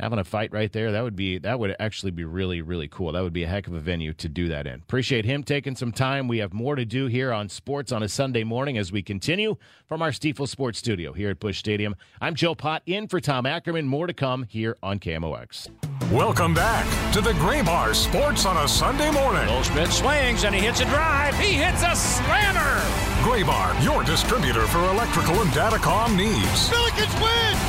having 0.00 0.18
a 0.18 0.24
fight 0.24 0.52
right 0.52 0.72
there. 0.72 0.92
That 0.92 1.02
would 1.02 1.16
be 1.16 1.38
that 1.38 1.58
would 1.58 1.76
actually 1.78 2.12
be 2.12 2.24
really 2.24 2.62
really 2.62 2.88
cool. 2.88 3.12
That 3.12 3.22
would 3.22 3.32
be 3.32 3.44
a 3.44 3.48
heck 3.48 3.66
of 3.66 3.74
a 3.74 3.80
venue 3.80 4.12
to 4.14 4.28
do 4.28 4.48
that 4.48 4.66
in. 4.66 4.74
Appreciate 4.74 5.24
him 5.24 5.42
taking 5.42 5.76
some 5.76 5.92
time. 5.92 6.28
We 6.28 6.38
have 6.38 6.52
more 6.52 6.74
to 6.76 6.84
do 6.84 7.06
here 7.06 7.32
on 7.32 7.48
Sports 7.48 7.92
on 7.92 8.02
a 8.02 8.08
Sunday 8.08 8.44
morning 8.44 8.78
as 8.78 8.90
we 8.92 9.02
continue 9.02 9.56
from 9.86 10.02
our 10.02 10.10
Stifel 10.10 10.48
Sports 10.48 10.78
Studio 10.78 11.12
here 11.12 11.30
at 11.30 11.38
Busch 11.38 11.58
Stadium. 11.58 11.94
I'm 12.20 12.34
Joe 12.34 12.54
Pott 12.54 12.82
in 12.86 13.08
for 13.08 13.20
Tom 13.20 13.46
Ackerman. 13.46 13.86
More 13.86 14.06
to 14.06 14.14
come 14.14 14.44
here 14.44 14.76
on 14.82 14.98
KMOX. 14.98 15.68
Welcome 16.10 16.54
back 16.54 16.84
to 17.12 17.20
the 17.20 17.32
Graybar 17.32 17.94
Sports 17.94 18.46
on 18.46 18.56
a 18.58 18.68
Sunday 18.68 19.10
morning. 19.10 19.46
Goldschmidt 19.46 19.90
swings 19.90 20.44
and 20.44 20.54
he 20.54 20.60
hits 20.60 20.80
a 20.80 20.84
drive. 20.84 21.34
He 21.38 21.52
hits 21.52 21.82
a 21.82 21.94
slammer. 21.94 22.80
Graybar, 23.22 23.82
your 23.82 24.04
distributor 24.04 24.66
for 24.66 24.78
electrical 24.90 25.40
and 25.40 25.50
datacom 25.50 26.16
needs. 26.16 26.68
Billikens 26.68 27.22
win! 27.22 27.63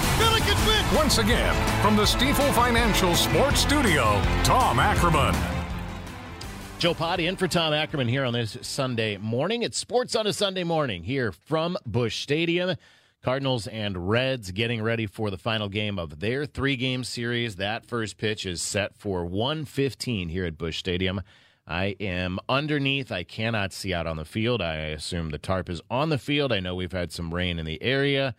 Billikens 0.46 0.68
win! 0.68 0.96
Once 0.96 1.18
again, 1.18 1.82
from 1.82 1.96
the 1.96 2.04
Stifel 2.04 2.54
Financial 2.54 3.16
Sports 3.16 3.62
Studio, 3.62 4.22
Tom 4.44 4.80
Ackerman. 4.80 5.36
Joe 6.78 6.94
Potty 6.94 7.28
in 7.28 7.36
for 7.36 7.48
Tom 7.48 7.74
Ackerman 7.74 8.08
here 8.08 8.26
on 8.26 8.34
this 8.34 8.58
Sunday 8.62 9.18
morning. 9.18 9.64
It's 9.64 9.78
Sports 9.78 10.16
on 10.16 10.28
a 10.28 10.34
Sunday 10.34 10.64
morning 10.64 11.04
here 11.04 11.32
from 11.32 11.78
Busch 11.86 12.22
Stadium. 12.22 12.76
Cardinals 13.24 13.66
and 13.66 14.08
Reds 14.08 14.52
getting 14.52 14.84
ready 14.84 15.08
for 15.08 15.32
the 15.32 15.38
final 15.38 15.68
game 15.68 15.98
of 15.98 16.20
their 16.20 16.46
three 16.46 16.76
game 16.76 17.04
series. 17.04 17.56
That 17.56 17.88
first 17.88 18.18
pitch 18.18 18.46
is 18.46 18.62
set 18.62 18.96
for 18.96 19.26
1:15 19.26 20.30
here 20.30 20.46
at 20.46 20.60
Busch 20.60 20.78
Stadium. 20.78 21.22
I 21.66 21.96
am 22.00 22.38
underneath. 22.48 23.12
I 23.12 23.24
cannot 23.24 23.74
see 23.74 23.96
out 23.96 24.06
on 24.06 24.18
the 24.18 24.26
field. 24.26 24.62
I 24.62 24.76
assume 24.76 25.32
the 25.32 25.40
tarp 25.40 25.72
is 25.72 25.82
on 25.90 26.10
the 26.10 26.20
field. 26.20 26.52
I 26.52 26.60
know 26.60 26.76
we've 26.76 26.92
had 26.92 27.12
some 27.12 27.34
rain 27.34 27.58
in 27.58 27.66
the 27.66 27.82
area. 27.82 28.36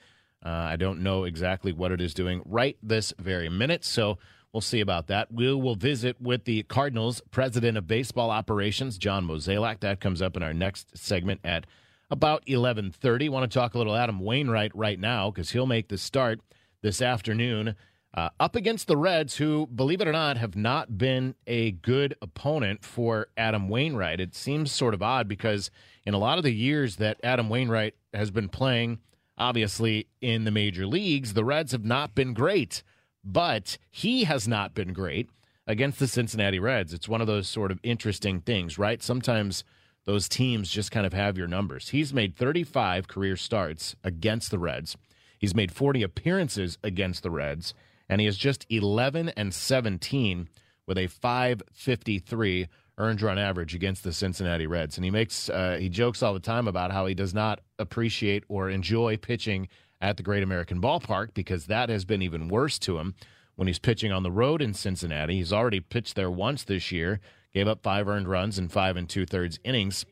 Uh, 0.46 0.68
I 0.70 0.76
don't 0.76 1.00
know 1.00 1.24
exactly 1.24 1.72
what 1.72 1.90
it 1.90 2.00
is 2.00 2.14
doing 2.14 2.40
right 2.44 2.76
this 2.80 3.12
very 3.18 3.48
minute, 3.48 3.84
so 3.84 4.16
we'll 4.52 4.60
see 4.60 4.78
about 4.78 5.08
that. 5.08 5.32
We 5.32 5.52
will 5.52 5.74
visit 5.74 6.20
with 6.20 6.44
the 6.44 6.62
Cardinals 6.62 7.20
president 7.32 7.76
of 7.76 7.88
baseball 7.88 8.30
operations, 8.30 8.96
John 8.96 9.26
Mozeliak. 9.26 9.80
That 9.80 10.00
comes 10.00 10.22
up 10.22 10.36
in 10.36 10.44
our 10.44 10.54
next 10.54 10.96
segment 10.96 11.40
at 11.42 11.66
about 12.12 12.46
11:30. 12.46 13.28
Want 13.28 13.50
to 13.50 13.58
talk 13.58 13.74
a 13.74 13.78
little 13.78 13.96
Adam 13.96 14.20
Wainwright 14.20 14.70
right 14.72 15.00
now 15.00 15.32
because 15.32 15.50
he'll 15.50 15.66
make 15.66 15.88
the 15.88 15.98
start 15.98 16.40
this 16.80 17.02
afternoon 17.02 17.74
uh, 18.14 18.28
up 18.38 18.54
against 18.54 18.86
the 18.86 18.96
Reds, 18.96 19.38
who, 19.38 19.66
believe 19.66 20.00
it 20.00 20.06
or 20.06 20.12
not, 20.12 20.36
have 20.36 20.54
not 20.54 20.96
been 20.96 21.34
a 21.48 21.72
good 21.72 22.14
opponent 22.22 22.84
for 22.84 23.26
Adam 23.36 23.68
Wainwright. 23.68 24.20
It 24.20 24.36
seems 24.36 24.70
sort 24.70 24.94
of 24.94 25.02
odd 25.02 25.26
because 25.26 25.72
in 26.04 26.14
a 26.14 26.18
lot 26.18 26.38
of 26.38 26.44
the 26.44 26.54
years 26.54 26.96
that 26.96 27.18
Adam 27.24 27.48
Wainwright 27.48 27.96
has 28.14 28.30
been 28.30 28.48
playing 28.48 29.00
obviously, 29.38 30.08
in 30.20 30.44
the 30.44 30.50
major 30.50 30.86
leagues, 30.86 31.34
the 31.34 31.44
Reds 31.44 31.72
have 31.72 31.84
not 31.84 32.14
been 32.14 32.34
great, 32.34 32.82
but 33.24 33.78
he 33.90 34.24
has 34.24 34.46
not 34.46 34.74
been 34.74 34.92
great 34.92 35.30
against 35.66 35.98
the 35.98 36.06
Cincinnati 36.06 36.58
Reds. 36.58 36.92
It's 36.92 37.08
one 37.08 37.20
of 37.20 37.26
those 37.26 37.48
sort 37.48 37.70
of 37.70 37.80
interesting 37.82 38.40
things, 38.40 38.78
right? 38.78 39.02
Sometimes 39.02 39.64
those 40.04 40.28
teams 40.28 40.70
just 40.70 40.92
kind 40.92 41.04
of 41.04 41.12
have 41.12 41.36
your 41.36 41.48
numbers. 41.48 41.88
He's 41.88 42.14
made 42.14 42.36
35 42.36 43.08
career 43.08 43.36
starts 43.36 43.96
against 44.04 44.50
the 44.50 44.58
Reds. 44.58 44.96
He's 45.38 45.54
made 45.54 45.72
40 45.72 46.02
appearances 46.02 46.78
against 46.82 47.22
the 47.22 47.30
Reds, 47.30 47.74
and 48.08 48.20
he 48.20 48.26
is 48.26 48.38
just 48.38 48.64
11 48.70 49.30
and 49.30 49.52
17 49.52 50.48
with 50.86 50.96
a 50.96 51.08
553 51.08 52.68
earned 52.98 53.20
run 53.22 53.38
average 53.38 53.74
against 53.74 54.04
the 54.04 54.12
Cincinnati 54.12 54.66
Reds. 54.66 54.96
And 54.96 55.04
he 55.04 55.10
makes 55.10 55.48
uh, 55.48 55.76
he 55.80 55.88
jokes 55.88 56.22
all 56.22 56.34
the 56.34 56.40
time 56.40 56.66
about 56.68 56.92
how 56.92 57.06
he 57.06 57.14
does 57.14 57.34
not 57.34 57.60
appreciate 57.78 58.44
or 58.48 58.70
enjoy 58.70 59.16
pitching 59.16 59.68
at 60.00 60.16
the 60.16 60.22
Great 60.22 60.42
American 60.42 60.80
Ballpark 60.80 61.34
because 61.34 61.66
that 61.66 61.88
has 61.88 62.04
been 62.04 62.22
even 62.22 62.48
worse 62.48 62.78
to 62.80 62.98
him 62.98 63.14
when 63.54 63.66
he's 63.66 63.78
pitching 63.78 64.12
on 64.12 64.22
the 64.22 64.30
road 64.30 64.62
in 64.62 64.74
Cincinnati. 64.74 65.36
He's 65.36 65.52
already 65.52 65.80
pitched 65.80 66.14
there 66.14 66.30
once 66.30 66.64
this 66.64 66.92
year, 66.92 67.20
gave 67.52 67.68
up 67.68 67.82
five 67.82 68.08
earned 68.08 68.28
runs 68.28 68.58
in 68.58 68.68
five 68.68 68.96
and 68.96 69.08
two 69.08 69.26
thirds 69.26 69.58
innings 69.64 70.04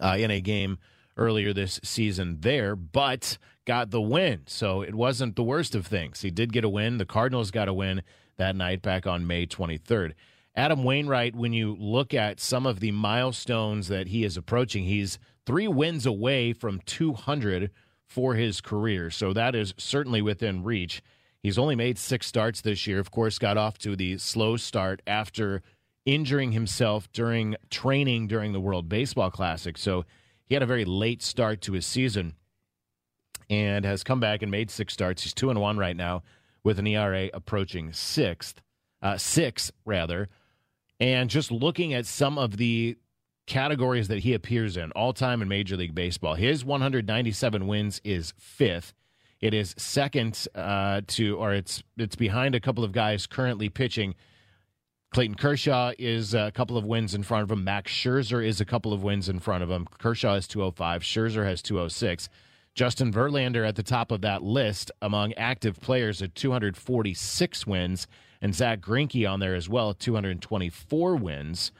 uh, 0.00 0.16
in 0.18 0.30
a 0.30 0.40
game 0.40 0.78
earlier 1.16 1.52
this 1.52 1.80
season 1.82 2.38
there, 2.40 2.76
but 2.76 3.38
got 3.64 3.90
the 3.90 4.00
win. 4.00 4.42
So 4.46 4.82
it 4.82 4.94
wasn't 4.94 5.36
the 5.36 5.42
worst 5.42 5.74
of 5.74 5.86
things. 5.86 6.20
He 6.20 6.30
did 6.30 6.52
get 6.52 6.64
a 6.64 6.68
win. 6.68 6.98
The 6.98 7.06
Cardinals 7.06 7.50
got 7.50 7.68
a 7.68 7.74
win 7.74 8.02
that 8.36 8.54
night 8.54 8.82
back 8.82 9.06
on 9.06 9.26
May 9.26 9.46
23rd. 9.46 10.12
Adam 10.56 10.84
Wainwright, 10.84 11.36
when 11.36 11.52
you 11.52 11.76
look 11.78 12.14
at 12.14 12.40
some 12.40 12.64
of 12.64 12.80
the 12.80 12.90
milestones 12.90 13.88
that 13.88 14.08
he 14.08 14.24
is 14.24 14.38
approaching, 14.38 14.84
he's 14.84 15.18
three 15.44 15.68
wins 15.68 16.06
away 16.06 16.54
from 16.54 16.80
200 16.86 17.70
for 18.06 18.34
his 18.34 18.62
career. 18.62 19.10
So 19.10 19.34
that 19.34 19.54
is 19.54 19.74
certainly 19.76 20.22
within 20.22 20.64
reach. 20.64 21.02
He's 21.42 21.58
only 21.58 21.76
made 21.76 21.98
six 21.98 22.26
starts 22.26 22.62
this 22.62 22.86
year. 22.86 22.98
Of 22.98 23.10
course, 23.10 23.38
got 23.38 23.58
off 23.58 23.76
to 23.78 23.94
the 23.96 24.16
slow 24.16 24.56
start 24.56 25.02
after 25.06 25.62
injuring 26.06 26.52
himself 26.52 27.12
during 27.12 27.56
training 27.68 28.28
during 28.28 28.52
the 28.52 28.60
World 28.60 28.88
Baseball 28.88 29.30
Classic. 29.30 29.76
So 29.76 30.06
he 30.46 30.54
had 30.54 30.62
a 30.62 30.66
very 30.66 30.84
late 30.84 31.22
start 31.22 31.60
to 31.62 31.72
his 31.72 31.84
season 31.84 32.34
and 33.50 33.84
has 33.84 34.02
come 34.02 34.20
back 34.20 34.42
and 34.42 34.50
made 34.50 34.70
six 34.70 34.94
starts. 34.94 35.22
He's 35.22 35.34
two 35.34 35.50
and 35.50 35.60
one 35.60 35.76
right 35.76 35.96
now 35.96 36.22
with 36.64 36.78
an 36.78 36.86
ERA 36.86 37.28
approaching 37.34 37.92
sixth, 37.92 38.62
uh, 39.02 39.18
six 39.18 39.70
rather. 39.84 40.28
And 40.98 41.28
just 41.28 41.50
looking 41.50 41.94
at 41.94 42.06
some 42.06 42.38
of 42.38 42.56
the 42.56 42.96
categories 43.46 44.08
that 44.08 44.20
he 44.20 44.34
appears 44.34 44.76
in 44.76 44.90
all 44.92 45.12
time 45.12 45.42
in 45.42 45.48
Major 45.48 45.76
League 45.76 45.94
Baseball, 45.94 46.34
his 46.34 46.64
197 46.64 47.66
wins 47.66 48.00
is 48.04 48.32
fifth. 48.38 48.94
It 49.40 49.52
is 49.52 49.74
second 49.76 50.46
uh, 50.54 51.02
to, 51.08 51.36
or 51.36 51.52
it's 51.52 51.82
it's 51.98 52.16
behind 52.16 52.54
a 52.54 52.60
couple 52.60 52.84
of 52.84 52.92
guys 52.92 53.26
currently 53.26 53.68
pitching. 53.68 54.14
Clayton 55.12 55.36
Kershaw 55.36 55.92
is 55.98 56.34
a 56.34 56.50
couple 56.52 56.76
of 56.76 56.84
wins 56.84 57.14
in 57.14 57.22
front 57.22 57.44
of 57.44 57.50
him. 57.50 57.62
Max 57.62 57.92
Scherzer 57.92 58.44
is 58.44 58.60
a 58.60 58.64
couple 58.64 58.92
of 58.92 59.02
wins 59.02 59.28
in 59.28 59.38
front 59.38 59.62
of 59.62 59.70
him. 59.70 59.86
Kershaw 59.98 60.34
has 60.34 60.46
205. 60.48 61.02
Scherzer 61.02 61.44
has 61.44 61.62
206. 61.62 62.28
Justin 62.74 63.12
Verlander 63.12 63.66
at 63.66 63.76
the 63.76 63.82
top 63.82 64.10
of 64.10 64.20
that 64.20 64.42
list 64.42 64.90
among 65.00 65.32
active 65.34 65.80
players 65.80 66.20
at 66.20 66.34
246 66.34 67.66
wins, 67.66 68.06
and 68.40 68.54
Zack 68.54 68.80
Greinke 68.80 69.30
on 69.30 69.40
there 69.40 69.54
as 69.54 69.68
well, 69.68 69.94
224 69.94 71.16
wins. 71.16 71.72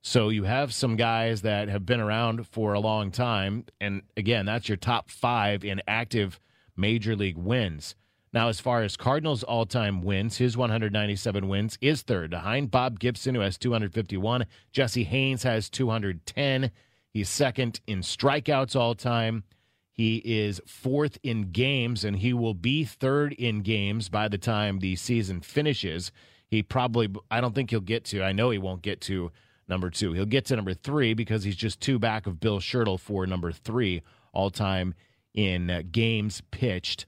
So 0.00 0.30
you 0.30 0.44
have 0.44 0.74
some 0.74 0.96
guys 0.96 1.42
that 1.42 1.68
have 1.68 1.86
been 1.86 2.00
around 2.00 2.46
for 2.48 2.72
a 2.72 2.80
long 2.80 3.10
time, 3.12 3.66
and 3.80 4.02
again, 4.16 4.46
that's 4.46 4.68
your 4.68 4.76
top 4.76 5.10
five 5.10 5.64
in 5.64 5.80
active 5.86 6.40
major 6.76 7.14
league 7.14 7.36
wins. 7.36 7.94
Now, 8.32 8.48
as 8.48 8.60
far 8.60 8.82
as 8.82 8.96
Cardinals' 8.96 9.42
all 9.42 9.66
time 9.66 10.00
wins, 10.02 10.38
his 10.38 10.56
197 10.56 11.48
wins 11.48 11.76
is 11.80 12.02
third, 12.02 12.30
behind 12.30 12.70
Bob 12.70 12.98
Gibson, 12.98 13.34
who 13.34 13.42
has 13.42 13.58
251. 13.58 14.46
Jesse 14.72 15.04
Haines 15.04 15.42
has 15.42 15.68
210. 15.68 16.70
He's 17.12 17.28
second 17.28 17.80
in 17.86 18.00
strikeouts 18.00 18.74
all 18.74 18.94
time. 18.94 19.44
He 19.92 20.16
is 20.24 20.60
fourth 20.66 21.18
in 21.22 21.52
games, 21.52 22.04
and 22.04 22.16
he 22.16 22.32
will 22.32 22.54
be 22.54 22.84
third 22.84 23.32
in 23.34 23.60
games 23.60 24.08
by 24.08 24.28
the 24.28 24.38
time 24.38 24.78
the 24.78 24.96
season 24.96 25.40
finishes. 25.42 26.10
He 26.48 26.62
probably, 26.62 27.08
I 27.30 27.40
don't 27.40 27.54
think 27.54 27.70
he'll 27.70 27.80
get 27.80 28.04
to, 28.06 28.22
I 28.22 28.32
know 28.32 28.50
he 28.50 28.58
won't 28.58 28.82
get 28.82 29.00
to 29.02 29.30
number 29.68 29.90
two. 29.90 30.12
He'll 30.12 30.24
get 30.24 30.46
to 30.46 30.56
number 30.56 30.74
three 30.74 31.14
because 31.14 31.44
he's 31.44 31.56
just 31.56 31.80
two 31.80 31.98
back 31.98 32.26
of 32.26 32.40
Bill 32.40 32.58
Sherdel 32.58 32.98
for 32.98 33.26
number 33.26 33.52
three 33.52 34.02
all 34.32 34.50
time 34.50 34.94
in 35.34 35.70
uh, 35.70 35.82
games 35.90 36.42
pitched 36.50 37.06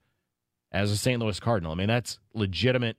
as 0.73 0.91
a 0.91 0.97
St. 0.97 1.21
Louis 1.21 1.39
Cardinal. 1.41 1.73
I 1.73 1.77
mean, 1.77 1.89
that's 1.89 2.19
legitimate. 2.35 2.97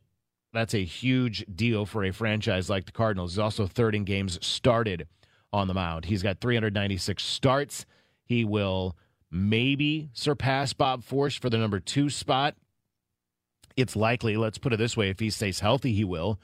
That's 0.53 0.73
a 0.73 0.83
huge 0.83 1.45
deal 1.53 1.85
for 1.85 2.03
a 2.03 2.11
franchise 2.11 2.69
like 2.69 2.85
the 2.85 2.91
Cardinals. 2.91 3.33
He's 3.33 3.39
also 3.39 3.67
third 3.67 3.93
in 3.93 4.03
games 4.03 4.39
started 4.45 5.07
on 5.51 5.67
the 5.67 5.73
mound. 5.73 6.05
He's 6.05 6.23
got 6.23 6.39
396 6.39 7.23
starts. 7.23 7.85
He 8.23 8.45
will 8.45 8.95
maybe 9.35 10.09
surpass 10.13 10.71
Bob 10.71 11.03
Forsch 11.03 11.39
for 11.39 11.49
the 11.49 11.57
number 11.57 11.79
two 11.79 12.09
spot. 12.09 12.55
It's 13.75 13.95
likely, 13.95 14.37
let's 14.37 14.57
put 14.57 14.71
it 14.71 14.77
this 14.77 14.95
way, 14.95 15.09
if 15.09 15.19
he 15.19 15.29
stays 15.29 15.59
healthy, 15.59 15.93
he 15.93 16.05
will. 16.05 16.39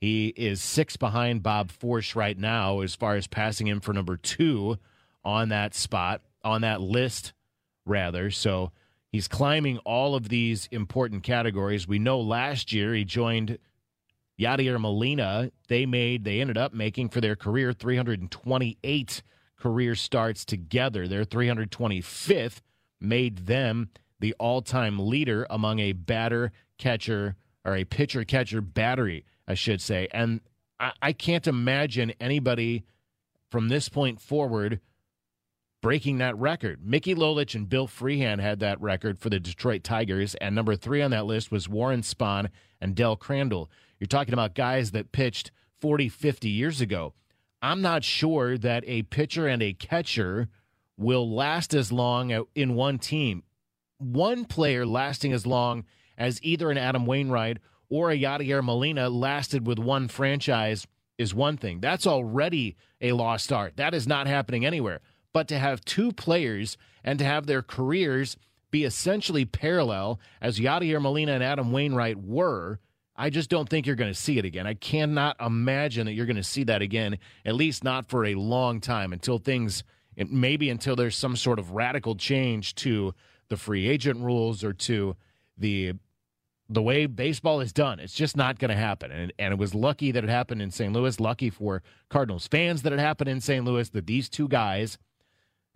He 0.00 0.28
is 0.28 0.62
six 0.62 0.96
behind 0.96 1.42
Bob 1.42 1.72
Forsch 1.72 2.14
right 2.14 2.38
now 2.38 2.80
as 2.80 2.94
far 2.94 3.16
as 3.16 3.26
passing 3.26 3.66
him 3.66 3.80
for 3.80 3.92
number 3.92 4.16
two 4.16 4.78
on 5.24 5.48
that 5.48 5.74
spot, 5.74 6.22
on 6.44 6.60
that 6.60 6.80
list 6.80 7.32
rather. 7.84 8.30
So 8.30 8.70
he's 9.10 9.26
climbing 9.26 9.78
all 9.78 10.14
of 10.14 10.28
these 10.28 10.68
important 10.70 11.24
categories. 11.24 11.88
We 11.88 11.98
know 11.98 12.20
last 12.20 12.72
year 12.72 12.94
he 12.94 13.04
joined 13.04 13.58
Yadier 14.38 14.78
Molina. 14.78 15.50
They 15.66 15.84
made 15.84 16.22
they 16.22 16.40
ended 16.40 16.58
up 16.58 16.72
making 16.72 17.08
for 17.08 17.20
their 17.20 17.34
career 17.34 17.72
328 17.72 19.22
career 19.58 19.94
starts 19.94 20.44
together. 20.44 21.08
Their 21.08 21.24
325th 21.24 22.60
made 23.00 23.46
them 23.46 23.90
the 24.20 24.34
all-time 24.38 24.98
leader 24.98 25.46
among 25.50 25.78
a 25.78 25.92
batter 25.92 26.52
catcher 26.78 27.36
or 27.64 27.76
a 27.76 27.84
pitcher 27.84 28.24
catcher 28.24 28.60
battery, 28.60 29.24
I 29.46 29.54
should 29.54 29.80
say. 29.80 30.08
And 30.12 30.40
I, 30.78 30.92
I 31.02 31.12
can't 31.12 31.46
imagine 31.46 32.12
anybody 32.20 32.84
from 33.50 33.68
this 33.68 33.88
point 33.88 34.20
forward 34.20 34.80
breaking 35.82 36.18
that 36.18 36.36
record. 36.36 36.84
Mickey 36.84 37.14
Lolich 37.14 37.54
and 37.54 37.68
Bill 37.68 37.86
Freehan 37.86 38.40
had 38.40 38.60
that 38.60 38.80
record 38.80 39.18
for 39.18 39.30
the 39.30 39.38
Detroit 39.38 39.84
Tigers, 39.84 40.34
and 40.36 40.54
number 40.54 40.74
three 40.74 41.02
on 41.02 41.10
that 41.12 41.26
list 41.26 41.52
was 41.52 41.68
Warren 41.68 42.00
Spahn 42.00 42.48
and 42.80 42.94
Del 42.94 43.16
Crandall. 43.16 43.70
You're 43.98 44.08
talking 44.08 44.34
about 44.34 44.54
guys 44.54 44.90
that 44.90 45.12
pitched 45.12 45.52
40, 45.80 46.08
50 46.08 46.48
years 46.48 46.80
ago. 46.80 47.14
I'm 47.62 47.82
not 47.82 48.04
sure 48.04 48.58
that 48.58 48.84
a 48.86 49.02
pitcher 49.02 49.46
and 49.46 49.62
a 49.62 49.72
catcher 49.72 50.48
will 50.96 51.34
last 51.34 51.74
as 51.74 51.92
long 51.92 52.46
in 52.54 52.74
one 52.74 52.98
team. 52.98 53.42
One 53.98 54.44
player 54.44 54.86
lasting 54.86 55.32
as 55.32 55.46
long 55.46 55.84
as 56.18 56.42
either 56.42 56.70
an 56.70 56.78
Adam 56.78 57.06
Wainwright 57.06 57.58
or 57.88 58.10
a 58.10 58.18
Yadier 58.18 58.62
Molina 58.62 59.08
lasted 59.08 59.66
with 59.66 59.78
one 59.78 60.08
franchise 60.08 60.86
is 61.18 61.34
one 61.34 61.56
thing. 61.56 61.80
That's 61.80 62.06
already 62.06 62.76
a 63.00 63.12
lost 63.12 63.52
art. 63.52 63.76
That 63.76 63.94
is 63.94 64.06
not 64.06 64.26
happening 64.26 64.64
anywhere 64.64 65.00
but 65.36 65.48
to 65.48 65.58
have 65.58 65.84
two 65.84 66.12
players 66.12 66.78
and 67.04 67.18
to 67.18 67.24
have 67.26 67.44
their 67.44 67.60
careers 67.60 68.38
be 68.70 68.84
essentially 68.84 69.44
parallel 69.44 70.18
as 70.40 70.58
Yadier 70.58 70.98
Molina 70.98 71.32
and 71.32 71.44
Adam 71.44 71.72
Wainwright 71.72 72.16
were, 72.16 72.80
I 73.16 73.30
just 73.30 73.48
don't 73.48 73.68
think 73.68 73.86
you're 73.86 73.96
going 73.96 74.12
to 74.12 74.18
see 74.18 74.38
it 74.38 74.44
again. 74.44 74.66
I 74.66 74.74
cannot 74.74 75.36
imagine 75.40 76.06
that 76.06 76.12
you're 76.12 76.26
going 76.26 76.36
to 76.36 76.42
see 76.44 76.64
that 76.64 76.82
again, 76.82 77.18
at 77.44 77.54
least 77.54 77.82
not 77.82 78.08
for 78.08 78.24
a 78.24 78.34
long 78.34 78.80
time 78.80 79.12
until 79.12 79.38
things, 79.38 79.84
maybe 80.16 80.68
until 80.68 80.96
there's 80.96 81.16
some 81.16 81.36
sort 81.36 81.58
of 81.58 81.70
radical 81.70 82.14
change 82.14 82.74
to 82.76 83.14
the 83.48 83.56
free 83.56 83.88
agent 83.88 84.20
rules 84.20 84.62
or 84.62 84.72
to 84.72 85.16
the 85.56 85.94
the 86.68 86.82
way 86.82 87.06
baseball 87.06 87.60
is 87.60 87.72
done. 87.72 88.00
It's 88.00 88.12
just 88.12 88.36
not 88.36 88.58
going 88.58 88.70
to 88.70 88.76
happen. 88.76 89.12
And, 89.12 89.32
and 89.38 89.52
it 89.52 89.58
was 89.58 89.72
lucky 89.72 90.10
that 90.10 90.24
it 90.24 90.30
happened 90.30 90.60
in 90.60 90.72
St. 90.72 90.92
Louis, 90.92 91.20
lucky 91.20 91.48
for 91.48 91.80
Cardinals 92.08 92.48
fans 92.48 92.82
that 92.82 92.92
it 92.92 92.98
happened 92.98 93.28
in 93.28 93.40
St. 93.40 93.64
Louis, 93.64 93.88
that 93.90 94.08
these 94.08 94.28
two 94.28 94.48
guys 94.48 94.98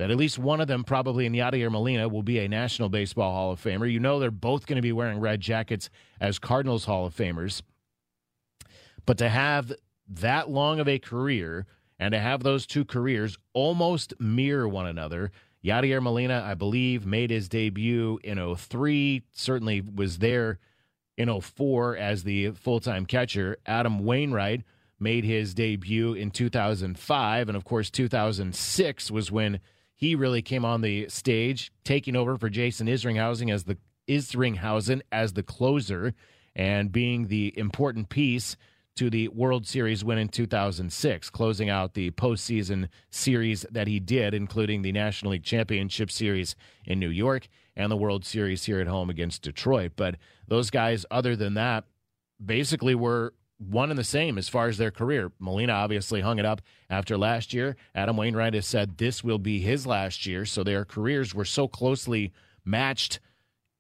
that 0.01 0.11
at 0.11 0.17
least 0.17 0.39
one 0.39 0.63
of 0.63 0.67
them, 0.67 0.83
probably 0.83 1.27
in 1.27 1.35
Yadier 1.35 1.71
Molina, 1.71 2.09
will 2.09 2.23
be 2.23 2.39
a 2.39 2.49
National 2.49 2.89
Baseball 2.89 3.33
Hall 3.35 3.53
of 3.53 3.63
Famer. 3.63 3.93
You 3.93 4.01
know 4.01 4.19
they're 4.19 4.31
both 4.31 4.65
going 4.65 4.77
to 4.77 4.83
be 4.83 4.93
wearing 4.93 5.21
red 5.21 5.43
jackets 5.43 5.91
as 6.19 6.39
Cardinals 6.39 6.87
Hall 6.87 7.05
of 7.05 7.15
Famers. 7.15 7.61
But 9.05 9.19
to 9.19 9.29
have 9.29 9.75
that 10.09 10.49
long 10.49 10.81
of 10.81 10.89
a 10.89 10.99
career 10.99 11.67
and 11.99 12.13
to 12.13 12.19
have 12.19 12.43
those 12.43 12.67
two 12.67 12.87
careers 12.87 13.37
almost 13.53 14.15
mirror 14.19 14.67
one 14.67 14.87
another, 14.87 15.33
Yadier 15.63 16.01
Molina, 16.01 16.47
I 16.47 16.55
believe, 16.55 17.05
made 17.05 17.29
his 17.29 17.51
debut 17.51 18.19
in 18.25 18.57
03, 18.57 19.23
certainly 19.35 19.83
was 19.83 20.17
there 20.17 20.61
in 21.19 21.29
04 21.43 21.99
as 21.99 22.23
the 22.23 22.53
full 22.53 22.81
time 22.81 23.05
catcher. 23.05 23.59
Adam 23.67 23.99
Wainwright 23.99 24.63
made 24.99 25.25
his 25.25 25.53
debut 25.53 26.15
in 26.15 26.31
2005. 26.31 27.49
And 27.51 27.55
of 27.55 27.65
course, 27.67 27.91
2006 27.91 29.11
was 29.11 29.31
when 29.31 29.61
he 30.01 30.15
really 30.15 30.41
came 30.41 30.65
on 30.65 30.81
the 30.81 31.09
stage, 31.11 31.71
taking 31.85 32.17
over 32.17 32.39
for 32.39 32.49
Jason 32.49 32.87
Isringhausen 32.87 33.53
as 33.53 33.65
the 33.65 33.77
Isringhausen 34.09 35.03
as 35.13 35.35
the 35.35 35.43
closer 35.43 36.15
and 36.57 36.91
being 36.91 37.29
the 37.29 37.53
important 37.59 38.09
piece 38.09 38.57
to 38.97 39.11
the 39.11 39.29
World 39.29 39.67
Series 39.67 40.03
win 40.03 40.17
in 40.17 40.29
2006, 40.29 41.29
closing 41.29 41.69
out 41.69 41.93
the 41.93 42.11
postseason 42.13 42.89
series 43.11 43.67
that 43.71 43.87
he 43.87 44.01
did, 44.01 44.33
including 44.33 44.81
the 44.81 44.91
National 44.91 45.33
League 45.33 45.45
Championship 45.45 46.11
Series 46.11 46.57
in 46.87 46.99
New 46.99 47.11
York 47.11 47.47
and 47.77 47.93
the 47.93 47.97
World 47.97 48.25
Series 48.25 48.65
here 48.65 48.81
at 48.81 48.87
home 48.87 49.11
against 49.11 49.43
Detroit. 49.43 49.93
But 49.97 50.17
those 50.49 50.71
guys, 50.71 51.05
other 51.11 51.37
than 51.37 51.55
that, 51.55 51.85
basically 52.43 52.95
were 52.95 53.35
one 53.61 53.91
and 53.91 53.99
the 53.99 54.05
same 54.05 54.39
as 54.39 54.49
far 54.49 54.69
as 54.69 54.79
their 54.79 54.91
career. 54.91 55.31
Molina 55.39 55.73
obviously 55.73 56.23
hung 56.23 56.39
it 56.39 56.47
up 56.47 56.63
after 56.89 57.17
last 57.17 57.53
year. 57.53 57.77
Adam 57.95 58.17
Wainwright 58.17 58.55
has 58.55 58.67
said 58.67 58.99
this 58.99 59.23
will 59.23 59.39
be 59.39 59.61
his 59.61 59.87
last 59.87 60.27
year, 60.27 60.45
so 60.45 60.65
their 60.65 60.85
careers 60.85 61.35
were 61.35 61.45
so 61.45 61.69
closely 61.69 62.33
matched 62.65 63.21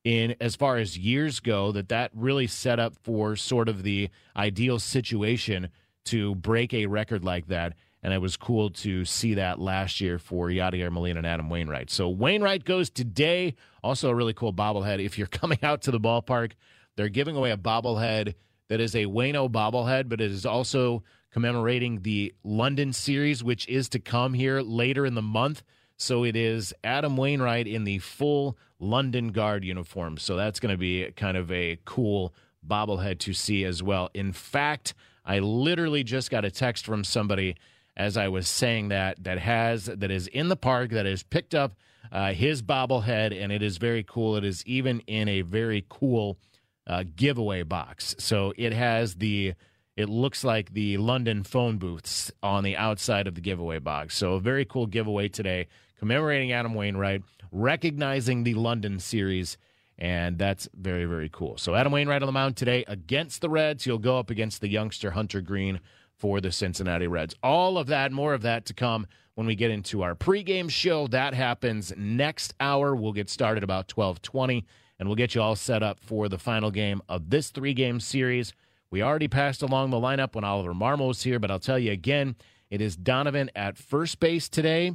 in 0.05 0.35
as 0.41 0.57
far 0.57 0.77
as 0.77 0.99
years 0.99 1.41
go 1.41 1.73
that 1.73 1.89
that 1.89 2.11
really 2.15 2.47
set 2.47 2.79
up 2.79 2.95
for 3.03 3.37
sort 3.37 3.69
of 3.69 3.83
the 3.83 4.09
ideal 4.37 4.79
situation 4.79 5.69
to 6.05 6.35
break 6.37 6.73
a 6.73 6.87
record 6.87 7.25
like 7.25 7.49
that 7.49 7.75
and 8.03 8.15
it 8.15 8.19
was 8.19 8.37
cool 8.37 8.71
to 8.71 9.05
see 9.05 9.35
that 9.35 9.59
last 9.59 10.01
year 10.01 10.19
for 10.19 10.49
Yadier 10.49 10.91
Molina 10.91 11.19
and 11.19 11.27
Adam 11.27 11.51
Wainwright. 11.51 11.91
So 11.91 12.09
Wainwright 12.09 12.65
goes 12.65 12.89
today. 12.89 13.55
Also 13.83 14.09
a 14.09 14.15
really 14.15 14.33
cool 14.33 14.53
bobblehead. 14.53 15.05
If 15.05 15.19
you're 15.19 15.27
coming 15.27 15.59
out 15.63 15.83
to 15.83 15.91
the 15.91 16.01
ballpark, 16.01 16.53
they're 16.97 17.09
giving 17.09 17.37
away 17.37 17.51
a 17.51 17.57
bobblehead 17.57 18.35
that 18.71 18.81
is 18.81 18.95
a 18.95 19.07
Wayno 19.07 19.51
bobblehead, 19.51 20.09
but 20.09 20.21
it 20.21 20.31
is 20.31 20.47
also 20.47 21.03
commemorating 21.33 22.03
the 22.03 22.33
London 22.45 22.93
series, 22.93 23.43
which 23.43 23.69
is 23.69 23.89
to 23.89 23.99
come 23.99 24.33
here 24.33 24.61
later 24.61 25.05
in 25.05 25.17
the 25.17 25.23
month. 25.23 25.65
So 25.97 26.25
it 26.25 26.37
is 26.37 26.73
Adam 26.85 27.17
Wainwright 27.17 27.67
in 27.67 27.83
the 27.83 27.99
full 27.99 28.57
London 28.79 29.33
Guard 29.33 29.65
uniform. 29.65 30.19
So 30.19 30.37
that's 30.37 30.61
going 30.61 30.73
to 30.73 30.79
be 30.79 31.11
kind 31.17 31.37
of 31.37 31.51
a 31.51 31.81
cool 31.85 32.33
bobblehead 32.67 33.19
to 33.21 33.33
see 33.33 33.65
as 33.65 33.83
well. 33.83 34.09
In 34.15 34.33
fact, 34.33 34.95
I 35.27 35.41
literally 35.41 36.05
just 36.05 36.31
got 36.31 36.45
a 36.45 36.51
text 36.51 36.87
from 36.87 37.03
somebody 37.03 37.57
as 37.97 38.17
I 38.17 38.29
was 38.29 38.47
saying 38.47 38.91
that 38.91 39.25
that 39.25 39.41
has 39.41 39.87
that 39.87 40.13
is 40.13 40.29
in 40.29 40.49
the 40.49 40.57
park 40.57 40.91
that 40.91 41.07
has 41.07 41.25
picked 41.25 41.57
up 41.57 41.75
uh, 42.13 42.33
his 42.33 42.63
bobblehead 42.63 43.37
and 43.37 43.51
it 43.51 43.63
is 43.63 43.79
very 43.79 44.05
cool. 44.05 44.37
It 44.37 44.45
is 44.45 44.65
even 44.65 45.01
in 45.09 45.29
a 45.29 45.41
very 45.41 45.85
cool 45.89 46.39
uh, 46.87 47.05
giveaway 47.17 47.63
box. 47.63 48.15
So 48.19 48.53
it 48.57 48.73
has 48.73 49.17
the 49.17 49.55
it 49.97 50.09
looks 50.09 50.45
like 50.45 50.73
the 50.73 50.97
London 50.97 51.43
phone 51.43 51.77
booths 51.77 52.33
on 52.43 52.65
the 52.65 52.77
outside 52.77 53.27
of 53.27 53.35
the 53.35 53.41
giveaway 53.41 53.79
box. 53.79 54.17
So 54.17 54.35
a 54.35 54.41
very 54.41 54.65
cool 54.65 54.87
giveaway 54.87 55.29
today 55.29 55.69
commemorating 56.01 56.51
Adam 56.51 56.75
Wainwright, 56.75 57.23
recognizing 57.53 58.43
the 58.43 58.55
London 58.55 58.99
series. 58.99 59.59
And 59.99 60.39
that's 60.39 60.67
very, 60.75 61.05
very 61.05 61.29
cool. 61.29 61.59
So, 61.59 61.75
Adam 61.75 61.93
Wainwright 61.93 62.23
on 62.23 62.27
the 62.27 62.33
mound 62.33 62.57
today 62.57 62.85
against 62.89 63.43
the 63.43 63.51
Reds. 63.51 63.85
He'll 63.85 63.99
go 63.99 64.19
up 64.19 64.31
against 64.31 64.63
the 64.63 64.69
youngster 64.69 65.11
Hunter 65.11 65.43
Greene 65.43 65.79
for 66.17 66.41
the 66.41 66.51
Cincinnati 66.51 67.07
Reds. 67.07 67.35
All 67.43 67.77
of 67.77 67.87
that, 67.89 68.11
more 68.11 68.33
of 68.33 68.41
that 68.41 68.65
to 68.67 68.75
come 68.75 69.07
when 69.35 69.47
we 69.47 69.55
get 69.55 69.71
into 69.71 70.03
our 70.03 70.15
pregame 70.15 70.71
show. 70.71 71.07
That 71.07 71.35
happens 71.35 71.93
next 71.99 72.55
hour. 72.61 72.97
We'll 72.97 73.13
get 73.13 73.29
started 73.29 73.63
about 73.63 73.93
1220, 73.95 74.65
and 75.01 75.09
we'll 75.09 75.17
get 75.17 75.35
you 75.35 75.41
all 75.41 75.57
set 75.57 75.83
up 75.83 75.99
for 75.99 76.29
the 76.29 76.39
final 76.39 76.71
game 76.71 77.01
of 77.09 77.31
this 77.31 77.49
three-game 77.49 77.99
series. 77.99 78.53
We 78.91 79.03
already 79.03 79.29
passed 79.29 79.63
along 79.63 79.91
the 79.91 79.97
lineup 79.97 80.35
when 80.35 80.45
Oliver 80.45 80.75
Marmol 80.75 81.09
was 81.09 81.23
here, 81.23 81.39
but 81.39 81.51
I'll 81.51 81.59
tell 81.59 81.79
you 81.79 81.91
again, 81.91 82.37
it 82.71 82.83
is 82.83 82.97
Donovan 82.97 83.51
at 83.57 83.79
first 83.79 84.21
base 84.21 84.49
today. 84.51 84.95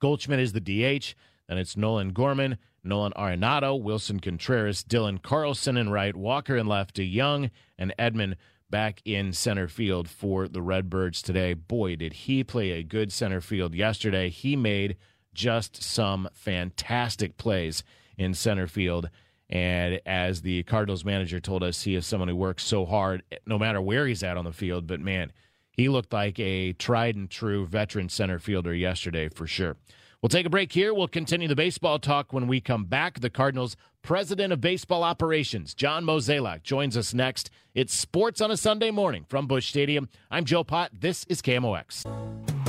Goldschmidt 0.00 0.40
is 0.40 0.54
the 0.54 0.60
DH. 0.60 1.14
Then 1.48 1.58
it's 1.58 1.76
Nolan 1.76 2.14
Gorman, 2.14 2.56
Nolan 2.82 3.12
Arenado, 3.12 3.80
Willson 3.80 4.22
Contreras, 4.22 4.82
Dylan 4.82 5.22
Carlson 5.22 5.76
in 5.76 5.90
right, 5.90 6.16
Walker 6.16 6.56
in 6.56 6.66
left, 6.66 6.96
DeJong, 6.96 7.50
and 7.78 7.94
Edman 7.98 8.36
back 8.70 9.02
in 9.04 9.34
center 9.34 9.68
field 9.68 10.08
for 10.08 10.48
the 10.48 10.62
Redbirds 10.62 11.20
today. 11.20 11.52
Boy, 11.52 11.94
did 11.94 12.14
he 12.14 12.42
play 12.42 12.70
a 12.70 12.82
good 12.82 13.12
center 13.12 13.42
field 13.42 13.74
yesterday. 13.74 14.30
He 14.30 14.56
made 14.56 14.96
just 15.34 15.82
some 15.82 16.28
fantastic 16.32 17.36
plays 17.36 17.84
in 18.16 18.34
center 18.34 18.66
field. 18.66 19.10
And 19.48 20.00
as 20.06 20.42
the 20.42 20.62
Cardinals 20.62 21.04
manager 21.04 21.38
told 21.38 21.62
us, 21.62 21.82
he 21.82 21.94
is 21.94 22.06
someone 22.06 22.28
who 22.28 22.36
works 22.36 22.64
so 22.64 22.86
hard 22.86 23.22
no 23.46 23.58
matter 23.58 23.80
where 23.80 24.06
he's 24.06 24.22
at 24.22 24.36
on 24.36 24.44
the 24.44 24.52
field. 24.52 24.86
But 24.86 25.00
man, 25.00 25.32
he 25.72 25.88
looked 25.88 26.12
like 26.12 26.38
a 26.38 26.72
tried 26.72 27.16
and 27.16 27.28
true 27.28 27.66
veteran 27.66 28.08
center 28.08 28.38
fielder 28.38 28.74
yesterday 28.74 29.28
for 29.28 29.46
sure. 29.46 29.76
We'll 30.22 30.28
take 30.30 30.46
a 30.46 30.50
break 30.50 30.72
here. 30.72 30.94
We'll 30.94 31.08
continue 31.08 31.48
the 31.48 31.56
baseball 31.56 31.98
talk 31.98 32.32
when 32.32 32.46
we 32.46 32.60
come 32.60 32.84
back. 32.84 33.20
The 33.20 33.28
Cardinals 33.28 33.76
president 34.02 34.52
of 34.52 34.60
baseball 34.60 35.02
operations, 35.02 35.74
John 35.74 36.04
Mozeliak, 36.04 36.62
joins 36.62 36.96
us 36.96 37.12
next. 37.12 37.50
It's 37.74 37.92
sports 37.92 38.40
on 38.40 38.50
a 38.50 38.56
Sunday 38.56 38.92
morning 38.92 39.24
from 39.28 39.46
Busch 39.48 39.68
Stadium. 39.68 40.08
I'm 40.30 40.44
Joe 40.44 40.62
Pott. 40.62 40.92
This 40.92 41.24
is 41.28 41.42
KMOX. 41.42 42.61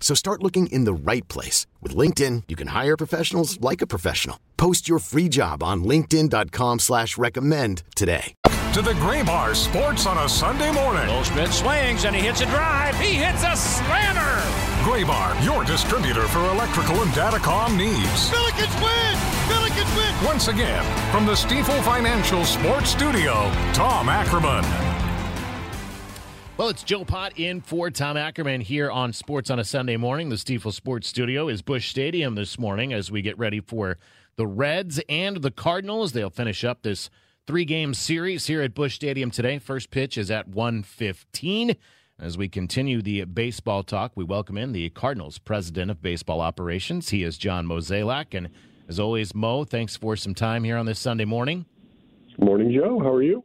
So 0.00 0.14
start 0.14 0.42
looking 0.42 0.68
in 0.68 0.84
the 0.84 0.94
right 0.94 1.26
place. 1.26 1.66
With 1.82 1.96
LinkedIn, 1.96 2.44
you 2.46 2.54
can 2.54 2.68
hire 2.68 2.96
professionals 2.96 3.60
like 3.60 3.82
a 3.82 3.86
professional. 3.86 4.38
Post 4.56 4.88
your 4.88 5.00
free 5.00 5.28
job 5.28 5.62
on 5.62 5.82
linkedin.com 5.82 6.78
slash 6.78 7.18
recommend 7.18 7.82
today. 7.96 8.34
To 8.74 8.82
the 8.82 8.92
Graybar 8.92 9.54
Sports 9.56 10.04
on 10.06 10.18
a 10.18 10.28
Sunday 10.28 10.70
morning. 10.70 11.06
Goldschmidt 11.06 11.50
swings 11.50 12.04
and 12.04 12.14
he 12.14 12.20
hits 12.22 12.42
a 12.42 12.46
drive. 12.46 12.94
He 13.00 13.14
hits 13.14 13.42
a 13.42 13.56
slammer. 13.56 14.42
Graybar, 14.84 15.42
your 15.44 15.64
distributor 15.64 16.28
for 16.28 16.40
electrical 16.50 17.00
and 17.02 17.10
datacom 17.12 17.76
needs. 17.76 18.30
Billikens 18.30 18.82
win! 18.82 19.16
Billikens 19.48 19.96
win! 19.96 20.26
Once 20.26 20.48
again, 20.48 20.84
from 21.10 21.26
the 21.26 21.32
Stifel 21.32 21.82
Financial 21.82 22.44
Sports 22.44 22.90
Studio, 22.90 23.50
Tom 23.72 24.08
Ackerman. 24.08 24.95
Well, 26.56 26.70
it's 26.70 26.82
Joe 26.82 27.04
Pott 27.04 27.38
in 27.38 27.60
for 27.60 27.90
Tom 27.90 28.16
Ackerman 28.16 28.62
here 28.62 28.90
on 28.90 29.12
Sports 29.12 29.50
on 29.50 29.58
a 29.58 29.64
Sunday 29.64 29.98
morning. 29.98 30.30
The 30.30 30.36
Stifel 30.36 30.72
Sports 30.72 31.06
Studio 31.06 31.48
is 31.48 31.60
Busch 31.60 31.90
Stadium 31.90 32.34
this 32.34 32.58
morning 32.58 32.94
as 32.94 33.10
we 33.10 33.20
get 33.20 33.36
ready 33.36 33.60
for 33.60 33.98
the 34.36 34.46
Reds 34.46 34.98
and 35.06 35.42
the 35.42 35.50
Cardinals. 35.50 36.12
They'll 36.12 36.30
finish 36.30 36.64
up 36.64 36.80
this 36.80 37.10
three-game 37.46 37.92
series 37.92 38.46
here 38.46 38.62
at 38.62 38.72
Busch 38.72 38.94
Stadium 38.94 39.30
today. 39.30 39.58
First 39.58 39.90
pitch 39.90 40.16
is 40.16 40.30
at 40.30 40.48
1:15 40.48 41.76
As 42.18 42.38
we 42.38 42.48
continue 42.48 43.02
the 43.02 43.24
baseball 43.24 43.82
talk, 43.82 44.12
we 44.14 44.24
welcome 44.24 44.56
in 44.56 44.72
the 44.72 44.88
Cardinals 44.88 45.36
president 45.36 45.90
of 45.90 46.00
baseball 46.00 46.40
operations. 46.40 47.10
He 47.10 47.22
is 47.22 47.36
John 47.36 47.66
Mozeliak. 47.66 48.32
And 48.32 48.48
as 48.88 48.98
always, 48.98 49.34
Mo, 49.34 49.64
thanks 49.64 49.94
for 49.94 50.16
some 50.16 50.34
time 50.34 50.64
here 50.64 50.78
on 50.78 50.86
this 50.86 51.00
Sunday 51.00 51.26
morning. 51.26 51.66
Morning, 52.38 52.72
Joe. 52.72 52.98
How 52.98 53.12
are 53.12 53.22
you? 53.22 53.44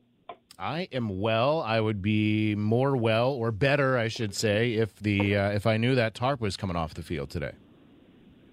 I 0.62 0.88
am 0.92 1.20
well. 1.20 1.62
I 1.62 1.82
would 1.82 2.04
be 2.04 2.54
more 2.54 2.96
well 2.96 3.32
or 3.32 3.52
better, 3.52 3.98
I 3.98 4.10
should 4.10 4.36
say, 4.36 4.74
if 4.74 4.96
the 5.00 5.36
uh, 5.36 5.50
if 5.50 5.66
I 5.66 5.78
knew 5.78 5.96
that 5.96 6.14
tarp 6.14 6.40
was 6.40 6.56
coming 6.56 6.76
off 6.76 6.94
the 6.94 7.02
field 7.02 7.32
today. 7.32 7.54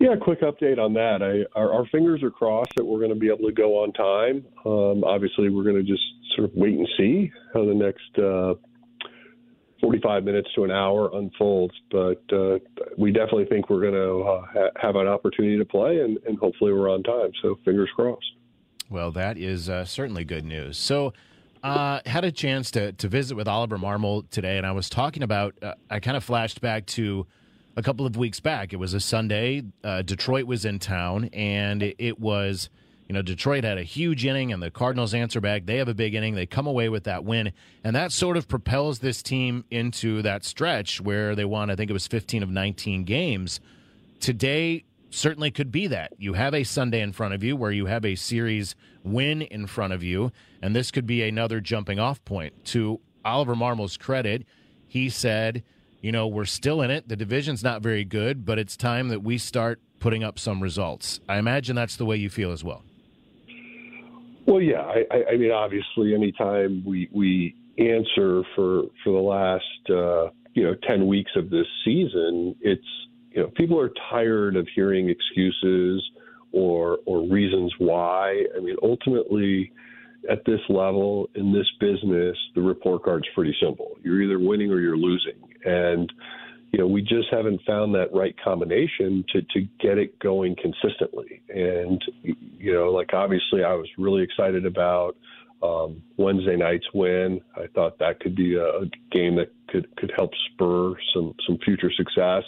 Yeah, 0.01 0.14
quick 0.18 0.40
update 0.40 0.79
on 0.79 0.94
that. 0.94 1.23
I, 1.23 1.59
our, 1.59 1.73
our 1.73 1.87
fingers 1.87 2.23
are 2.23 2.31
crossed 2.31 2.73
that 2.77 2.85
we're 2.85 2.99
going 2.99 3.12
to 3.12 3.18
be 3.18 3.27
able 3.27 3.47
to 3.49 3.53
go 3.53 3.83
on 3.83 3.92
time. 3.92 4.47
Um, 4.64 5.05
obviously, 5.05 5.51
we're 5.51 5.64
going 5.64 5.77
to 5.77 5.83
just 5.83 6.03
sort 6.35 6.49
of 6.49 6.57
wait 6.57 6.79
and 6.79 6.88
see 6.97 7.31
how 7.53 7.66
the 7.66 7.75
next 7.75 8.16
uh, 8.16 8.55
45 9.83 10.25
minutes 10.25 10.49
to 10.55 10.64
an 10.64 10.71
hour 10.71 11.11
unfolds. 11.12 11.75
But 11.90 12.23
uh, 12.33 12.59
we 12.97 13.11
definitely 13.11 13.47
think 13.47 13.68
we're 13.68 13.83
going 13.83 13.94
to 13.94 14.21
uh, 14.21 14.47
ha- 14.47 14.81
have 14.81 14.97
an 14.97 15.09
opportunity 15.09 15.59
to 15.59 15.64
play, 15.64 16.01
and, 16.01 16.16
and, 16.27 16.38
hopefully 16.38 16.73
we're 16.73 16.90
on 16.90 17.03
time. 17.03 17.33
So 17.42 17.59
fingers 17.64 17.90
crossed. 17.94 18.25
Well, 18.88 19.11
that 19.11 19.37
is 19.37 19.68
uh, 19.68 19.85
certainly 19.85 20.25
good 20.25 20.47
news. 20.47 20.79
So. 20.79 21.12
Uh, 21.62 22.01
had 22.07 22.25
a 22.25 22.33
chance 22.33 22.71
to 22.73 22.92
to 22.92 23.09
visit 23.09 23.37
with 23.37 23.49
Oliver 23.49 23.79
Marmol 23.79 24.29
today, 24.31 24.59
and 24.59 24.66
I 24.66 24.73
was 24.73 24.88
talking 24.88 25.23
about. 25.23 25.55
Uh, 25.62 25.75
I 25.90 26.01
kind 26.01 26.16
of 26.16 26.25
flashed 26.25 26.61
back 26.61 26.87
to 26.87 27.27
a 27.79 27.83
couple 27.83 28.05
of 28.07 28.16
weeks 28.16 28.40
back. 28.40 28.73
It 28.73 28.77
was 28.77 28.92
a 28.92 29.01
Sunday. 29.01 29.62
Uh, 29.85 30.03
Detroit 30.03 30.47
was 30.47 30.64
in 30.64 30.81
town, 30.81 31.31
and 31.33 31.81
it, 31.81 31.94
it, 31.99 32.18
was, 32.18 32.71
you 33.07 33.12
know, 33.12 33.23
Detroit 33.23 33.62
had 33.62 33.79
a 33.79 33.85
huge 33.85 34.27
inning, 34.27 34.53
and 34.53 34.61
the 34.61 34.71
Cardinals 34.71 35.14
answer 35.14 35.40
back. 35.40 35.64
They 35.64 35.77
have 35.77 35.87
a 35.87 35.94
big 35.94 36.14
inning. 36.16 36.35
They 36.35 36.44
come 36.44 36.66
away 36.66 36.88
with 36.88 37.05
that 37.05 37.25
win, 37.25 37.53
and 37.85 37.94
that 37.94 38.11
sort 38.11 38.37
of 38.37 38.49
propels 38.49 38.99
this 38.99 39.23
team 39.23 39.64
into 39.71 40.23
that 40.23 40.44
stretch 40.44 41.01
where 41.01 41.37
they 41.37 41.44
won. 41.44 41.71
I 41.71 41.77
think 41.77 41.88
it 41.88 41.92
was 41.92 42.09
15 42.09 42.42
of 42.42 42.51
19 42.51 43.05
games. 43.05 43.61
Today 44.18 44.85
certainly 45.11 45.51
could 45.51 45.71
be 45.71 45.87
that. 45.87 46.12
You 46.18 46.35
have 46.35 46.55
a 46.55 46.64
Sunday 46.64 47.01
in 47.01 47.12
front 47.12 47.35
of 47.35 47.42
you 47.42 47.57
where 47.57 47.73
you 47.73 47.87
have 47.87 48.05
a 48.05 48.14
series 48.14 48.75
win 49.03 49.42
in 49.42 49.66
front 49.66 49.92
of 49.92 50.03
you, 50.03 50.33
and 50.62 50.75
this 50.75 50.90
could 50.90 51.07
be 51.07 51.23
another 51.23 51.61
jumping 51.61 51.99
off 51.99 52.25
point. 52.25 52.64
To 52.66 53.01
Oliver 53.25 53.57
Marmol's 53.57 53.97
credit, 53.97 54.47
he 54.87 55.09
said 55.09 55.62
you 56.01 56.12
know, 56.12 56.27
we're 56.27 56.44
still 56.44 56.83
in 56.83 56.90
it. 56.90 57.09
The 57.09 57.16
division's 57.16 57.62
not 57.62 57.83
very 57.83 58.05
good, 58.05 58.44
but 58.44 58.59
it's 58.59 58.77
time 58.77 59.09
that 59.09 59.23
we 59.23 59.38
start 59.38 59.81
putting 60.01 60.23
up 60.23 60.38
some 60.38 60.62
results. 60.62 61.21
I 61.29 61.38
imagine 61.38 61.75
that's 61.75 61.97
the 61.97 62.05
way 62.05 62.16
you 62.16 62.31
feel 62.31 62.53
as 62.53 62.62
well. 62.62 62.85
Well, 64.47 64.62
yeah. 64.62 64.81
I, 64.81 65.33
I 65.33 65.37
mean, 65.37 65.51
obviously, 65.51 66.14
anytime 66.14 66.83
we 66.87 67.09
we 67.12 67.55
answer 67.79 68.42
for 68.55 68.85
for 69.05 69.12
the 69.12 69.18
last 69.18 69.90
uh, 69.90 70.31
you 70.55 70.64
know 70.64 70.75
ten 70.88 71.07
weeks 71.07 71.33
of 71.37 71.51
this 71.51 71.66
season, 71.85 72.55
it's 72.61 72.83
you 73.33 73.43
know 73.43 73.49
people 73.57 73.79
are 73.81 73.91
tired 74.11 74.57
of 74.57 74.67
hearing 74.75 75.09
excuses 75.09 76.03
or 76.53 76.99
or 77.07 77.27
reasons 77.29 77.73
why. 77.79 78.45
I 78.57 78.61
mean, 78.61 78.77
ultimately, 78.83 79.73
at 80.31 80.45
this 80.45 80.61
level 80.69 81.29
in 81.35 81.53
this 81.53 81.67
business, 81.81 82.37
the 82.55 82.62
report 82.62 83.05
card's 83.05 83.29
pretty 83.35 83.57
simple. 83.62 83.97
You're 84.03 84.23
either 84.23 84.38
winning 84.38 84.71
or 84.71 84.81
you're 84.81 84.97
losing 84.97 85.49
and 85.64 86.12
you 86.73 86.79
know 86.79 86.87
we 86.87 87.03
just 87.03 87.29
haven't 87.31 87.61
found 87.67 87.95
that 87.95 88.12
right 88.12 88.35
combination 88.43 89.25
to 89.33 89.43
to 89.43 89.67
get 89.81 89.99
it 89.99 90.19
going 90.19 90.57
consistently. 90.57 91.43
And 91.49 92.03
you 92.23 92.73
know, 92.73 92.91
like 92.91 93.14
obviously, 93.14 93.64
I 93.64 93.75
was 93.75 93.88
really 93.97 94.23
excited 94.23 94.67
about 94.67 95.17
um, 95.62 96.03
Wednesday 96.17 96.57
night's 96.57 96.87
win. 96.95 97.41
I 97.57 97.67
thought 97.75 97.99
that 97.99 98.21
could 98.21 98.37
be 98.37 98.57
a, 98.57 98.83
game 99.11 99.37
that 99.37 99.53
could 99.69 99.95
could 99.97 100.12
help 100.17 100.31
spur 100.53 100.95
some 101.14 101.35
some 101.47 101.59
future 101.64 101.91
success. 101.97 102.45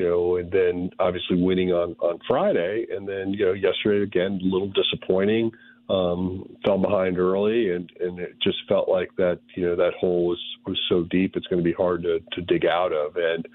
You 0.00 0.08
know, 0.08 0.36
and 0.36 0.50
then 0.50 0.88
obviously 0.98 1.42
winning 1.42 1.72
on 1.72 1.94
on 2.00 2.20
Friday, 2.26 2.86
and 2.90 3.06
then 3.06 3.34
you 3.34 3.44
know 3.44 3.52
yesterday 3.52 4.02
again 4.02 4.40
a 4.42 4.46
little 4.46 4.72
disappointing 4.72 5.50
um, 5.90 6.56
fell 6.64 6.78
behind 6.78 7.18
early, 7.18 7.70
and 7.70 7.92
and 8.00 8.18
it 8.18 8.36
just 8.42 8.56
felt 8.66 8.88
like 8.88 9.10
that 9.18 9.40
you 9.54 9.66
know 9.66 9.76
that 9.76 9.92
hole 10.00 10.26
was 10.26 10.42
was 10.66 10.80
so 10.88 11.04
deep 11.10 11.36
it's 11.36 11.46
going 11.48 11.62
to 11.62 11.68
be 11.68 11.74
hard 11.74 12.02
to 12.04 12.20
to 12.32 12.40
dig 12.40 12.64
out 12.64 12.94
of. 12.94 13.16
And 13.16 13.46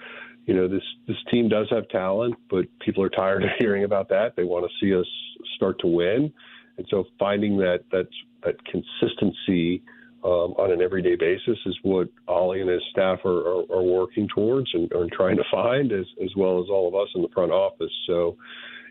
you 0.45 0.53
know 0.53 0.67
this 0.67 0.83
this 1.07 1.17
team 1.31 1.49
does 1.49 1.65
have 1.71 1.89
talent, 1.89 2.35
but 2.47 2.65
people 2.79 3.03
are 3.03 3.09
tired 3.09 3.43
of 3.43 3.49
hearing 3.57 3.83
about 3.83 4.09
that. 4.09 4.35
They 4.35 4.43
want 4.43 4.69
to 4.69 4.85
see 4.85 4.95
us 4.95 5.07
start 5.55 5.79
to 5.79 5.87
win, 5.87 6.31
and 6.77 6.85
so 6.91 7.05
finding 7.17 7.57
that 7.57 7.85
that 7.91 8.07
that 8.43 8.57
consistency. 8.65 9.81
Um, 10.25 10.55
on 10.57 10.71
an 10.71 10.81
everyday 10.81 11.15
basis 11.15 11.59
is 11.67 11.77
what 11.83 12.09
Ollie 12.27 12.59
and 12.59 12.67
his 12.67 12.81
staff 12.89 13.19
are, 13.25 13.41
are, 13.47 13.63
are 13.71 13.83
working 13.83 14.27
towards 14.33 14.67
and 14.73 14.91
are 14.93 15.07
trying 15.15 15.37
to 15.37 15.43
find, 15.51 15.91
as, 15.91 16.07
as 16.23 16.31
well 16.35 16.59
as 16.63 16.65
all 16.67 16.87
of 16.87 16.95
us 16.95 17.09
in 17.13 17.21
the 17.21 17.27
front 17.31 17.51
office. 17.51 17.91
So, 18.07 18.35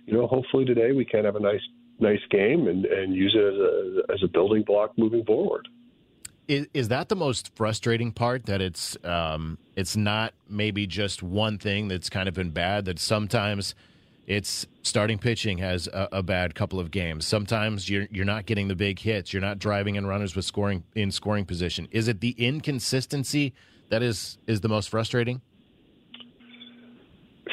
you 0.06 0.12
know, 0.14 0.28
hopefully 0.28 0.64
today 0.64 0.92
we 0.92 1.04
can 1.04 1.24
have 1.24 1.34
a 1.34 1.40
nice 1.40 1.66
nice 1.98 2.20
game 2.30 2.68
and, 2.68 2.84
and 2.84 3.16
use 3.16 3.34
it 3.36 3.44
as 3.44 3.54
a, 3.54 4.12
as 4.14 4.22
a 4.22 4.28
building 4.28 4.62
block 4.62 4.96
moving 4.96 5.24
forward. 5.24 5.66
Is, 6.46 6.68
is 6.72 6.88
that 6.88 7.08
the 7.08 7.16
most 7.16 7.50
frustrating 7.56 8.12
part? 8.12 8.46
That 8.46 8.60
it's 8.60 8.96
um, 9.02 9.58
it's 9.74 9.96
not 9.96 10.34
maybe 10.48 10.86
just 10.86 11.20
one 11.20 11.58
thing 11.58 11.88
that's 11.88 12.10
kind 12.10 12.28
of 12.28 12.34
been 12.34 12.50
bad. 12.50 12.84
That 12.84 13.00
sometimes 13.00 13.74
it's 14.26 14.66
starting 14.82 15.18
pitching 15.18 15.58
has 15.58 15.86
a, 15.88 16.08
a, 16.12 16.22
bad 16.22 16.54
couple 16.54 16.80
of 16.80 16.90
games. 16.90 17.26
Sometimes 17.26 17.88
you're 17.88 18.06
you're 18.10 18.24
not 18.24 18.46
getting 18.46 18.68
the 18.68 18.74
big 18.74 18.98
hits. 18.98 19.32
You're 19.32 19.42
not 19.42 19.58
driving 19.58 19.96
in 19.96 20.06
runners 20.06 20.34
with 20.34 20.44
scoring 20.44 20.84
in 20.94 21.10
scoring 21.10 21.44
position. 21.44 21.88
Is 21.90 22.08
it 22.08 22.20
the 22.20 22.30
inconsistency 22.30 23.54
that 23.90 24.02
is 24.02 24.38
is 24.46 24.60
the 24.60 24.68
most 24.68 24.88
frustrating? 24.88 25.40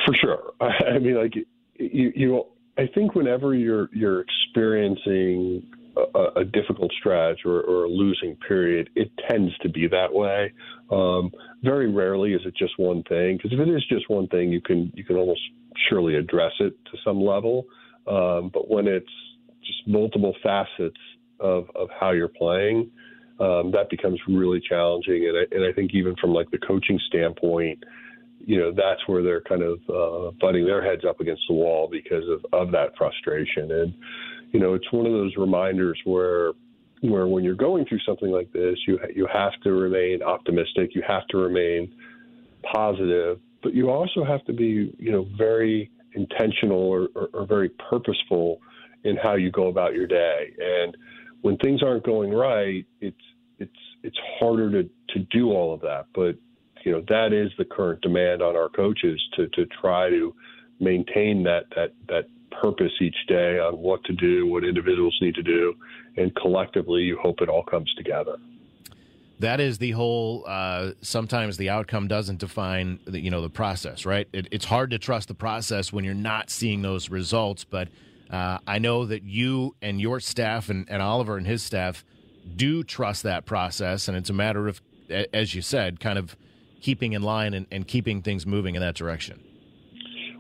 For 0.06 0.14
sure. 0.16 0.54
I 0.62 1.00
mean, 1.00 1.16
like 1.16 1.36
you 1.36 2.14
you 2.16 2.46
I 2.78 2.88
think 2.94 3.16
whenever 3.16 3.54
you're 3.54 3.90
you're 3.94 4.22
experiencing 4.22 5.64
a, 5.98 6.40
a 6.42 6.46
difficult 6.46 6.92
stretch 7.00 7.40
or, 7.46 7.62
or, 7.62 7.84
a 7.86 7.90
losing 7.90 8.36
period, 8.48 8.90
it 8.96 9.12
tends 9.30 9.58
to 9.60 9.70
be 9.70 9.88
that 9.88 10.14
way. 10.14 10.54
Um, 10.90 11.32
very 11.64 11.92
rarely 11.92 12.34
is 12.34 12.42
it 12.46 12.56
just 12.56 12.78
one 12.78 13.04
thing 13.04 13.38
because 13.38 13.52
if 13.54 13.60
it 13.60 13.70
is 13.70 13.84
just 13.90 14.10
one 14.10 14.28
thing, 14.28 14.52
you 14.52 14.62
can 14.62 14.92
you 14.96 15.04
can 15.04 15.16
almost 15.16 15.42
surely 15.90 16.16
address 16.16 16.54
it 16.60 16.74
to 16.86 16.98
some 17.04 17.22
level. 17.22 17.66
Um, 18.08 18.50
but 18.54 18.70
when 18.70 18.88
it's 18.88 19.06
just 19.66 19.88
multiple 19.88 20.36
facets 20.42 21.00
of 21.40 21.66
of 21.76 21.90
how 22.00 22.12
you're 22.12 22.28
playing, 22.28 22.90
um, 23.40 23.72
that 23.72 23.90
becomes 23.90 24.20
really 24.28 24.62
challenging. 24.68 25.28
And 25.28 25.38
I, 25.38 25.56
and 25.56 25.66
I 25.66 25.74
think 25.74 25.92
even 25.94 26.16
from 26.20 26.34
like 26.34 26.50
the 26.52 26.60
coaching 26.60 27.00
standpoint 27.08 27.84
you 28.46 28.60
know 28.60 28.72
that's 28.72 29.08
where 29.08 29.22
they're 29.22 29.42
kind 29.42 29.62
of 29.62 29.80
uh, 29.90 30.32
butting 30.40 30.66
their 30.66 30.84
heads 30.84 31.04
up 31.08 31.20
against 31.20 31.44
the 31.48 31.54
wall 31.54 31.88
because 31.92 32.24
of, 32.28 32.46
of 32.54 32.72
that 32.72 32.90
frustration 32.98 33.72
and 33.72 33.94
you 34.52 34.60
know 34.60 34.74
it's 34.74 34.92
one 34.92 35.06
of 35.06 35.12
those 35.12 35.34
reminders 35.38 36.00
where 36.06 36.52
where 37.02 37.28
when 37.28 37.44
you're 37.44 37.56
going 37.56 37.86
through 37.86 38.00
something 38.06 38.32
like 38.32 38.52
this 38.54 38.78
you 38.88 39.00
you 39.16 39.28
have 39.32 39.54
to 39.64 39.72
remain 39.72 40.22
optimistic 40.22 40.94
you 40.94 41.04
have 41.08 41.28
to 41.28 41.38
remain 41.38 41.94
positive 42.72 43.40
but 43.64 43.74
you 43.74 43.90
also 43.90 44.24
have 44.24 44.44
to 44.46 44.54
be 44.54 44.94
you 44.98 45.12
know 45.12 45.28
very 45.38 45.90
intentional 46.14 46.80
or, 46.80 47.08
or, 47.16 47.30
or 47.34 47.46
very 47.46 47.70
purposeful 47.70 48.60
in 49.04 49.18
how 49.18 49.36
you 49.36 49.52
go 49.52 49.68
about 49.68 49.94
your 49.94 50.08
day. 50.08 50.54
And 50.60 50.96
when 51.42 51.58
things 51.58 51.82
aren't 51.82 52.06
going 52.06 52.32
right 52.32 52.86
it's 53.00 53.16
it's 53.60 53.72
it's 54.04 54.18
harder 54.40 54.72
to 54.72 54.90
to 55.10 55.20
do 55.32 55.52
all 55.52 55.74
of 55.74 55.82
that. 55.82 56.06
But 56.14 56.36
you 56.86 56.92
know 56.92 57.04
that 57.10 57.34
is 57.34 57.52
the 57.58 57.66
current 57.66 58.02
demand 58.02 58.42
on 58.42 58.56
our 58.56 58.70
coaches 58.70 59.22
to 59.36 59.48
to 59.50 59.66
try 59.82 60.10
to 60.10 60.34
maintain 60.80 61.44
that 61.44 61.66
that 61.76 61.94
that 62.08 62.26
purpose 62.62 62.92
each 63.02 63.16
day 63.28 63.60
on 63.60 63.78
what 63.78 64.04
to 64.06 64.14
do, 64.14 64.48
what 64.48 64.64
individuals 64.64 65.18
need 65.22 65.36
to 65.36 65.44
do, 65.44 65.74
and 66.18 66.36
collectively, 66.36 67.02
you 67.02 67.18
hope 67.22 67.42
it 67.42 67.50
all 67.50 67.64
comes 67.64 67.94
together. 67.96 68.38
That 69.40 69.60
is 69.60 69.80
the 69.80 69.92
whole. 69.92 70.44
Uh, 70.48 70.92
sometimes 71.02 71.58
the 71.58 71.70
outcome 71.70 72.08
doesn't 72.08 72.40
define 72.40 73.00
the 73.06 73.20
you 73.20 73.32
know 73.32 73.42
the 73.42 73.50
process, 73.50 74.06
right? 74.06 74.28
It, 74.32 74.48
it's 74.52 74.66
hard 74.66 74.92
to 74.92 75.00
trust 75.00 75.30
the 75.30 75.34
process 75.34 75.92
when 75.92 76.06
you're 76.06 76.14
not 76.14 76.52
seeing 76.52 76.84
those 76.84 77.10
results. 77.10 77.64
But 77.64 77.88
uh, 78.30 78.60
I 78.68 78.78
know 78.78 79.06
that 79.06 79.24
you 79.24 79.76
and 79.82 80.00
your 80.00 80.20
staff 80.20 80.70
and, 80.70 80.88
and 80.90 81.02
Oliver 81.02 81.38
and 81.38 81.48
his 81.48 81.64
staff 81.64 82.06
do 82.56 82.84
trust 82.84 83.24
that 83.24 83.46
process, 83.46 84.08
and 84.08 84.16
it's 84.16 84.30
a 84.30 84.34
matter 84.34 84.68
of, 84.68 84.80
as 85.34 85.56
you 85.56 85.64
said, 85.64 86.00
kind 86.00 86.20
of 86.20 86.36
keeping 86.82 87.14
in 87.14 87.24
line 87.24 87.56
and, 87.56 87.66
and 87.72 87.88
keeping 87.88 88.22
things 88.22 88.46
moving 88.46 88.76
in 88.76 88.82
that 88.82 88.96
direction. 88.96 89.42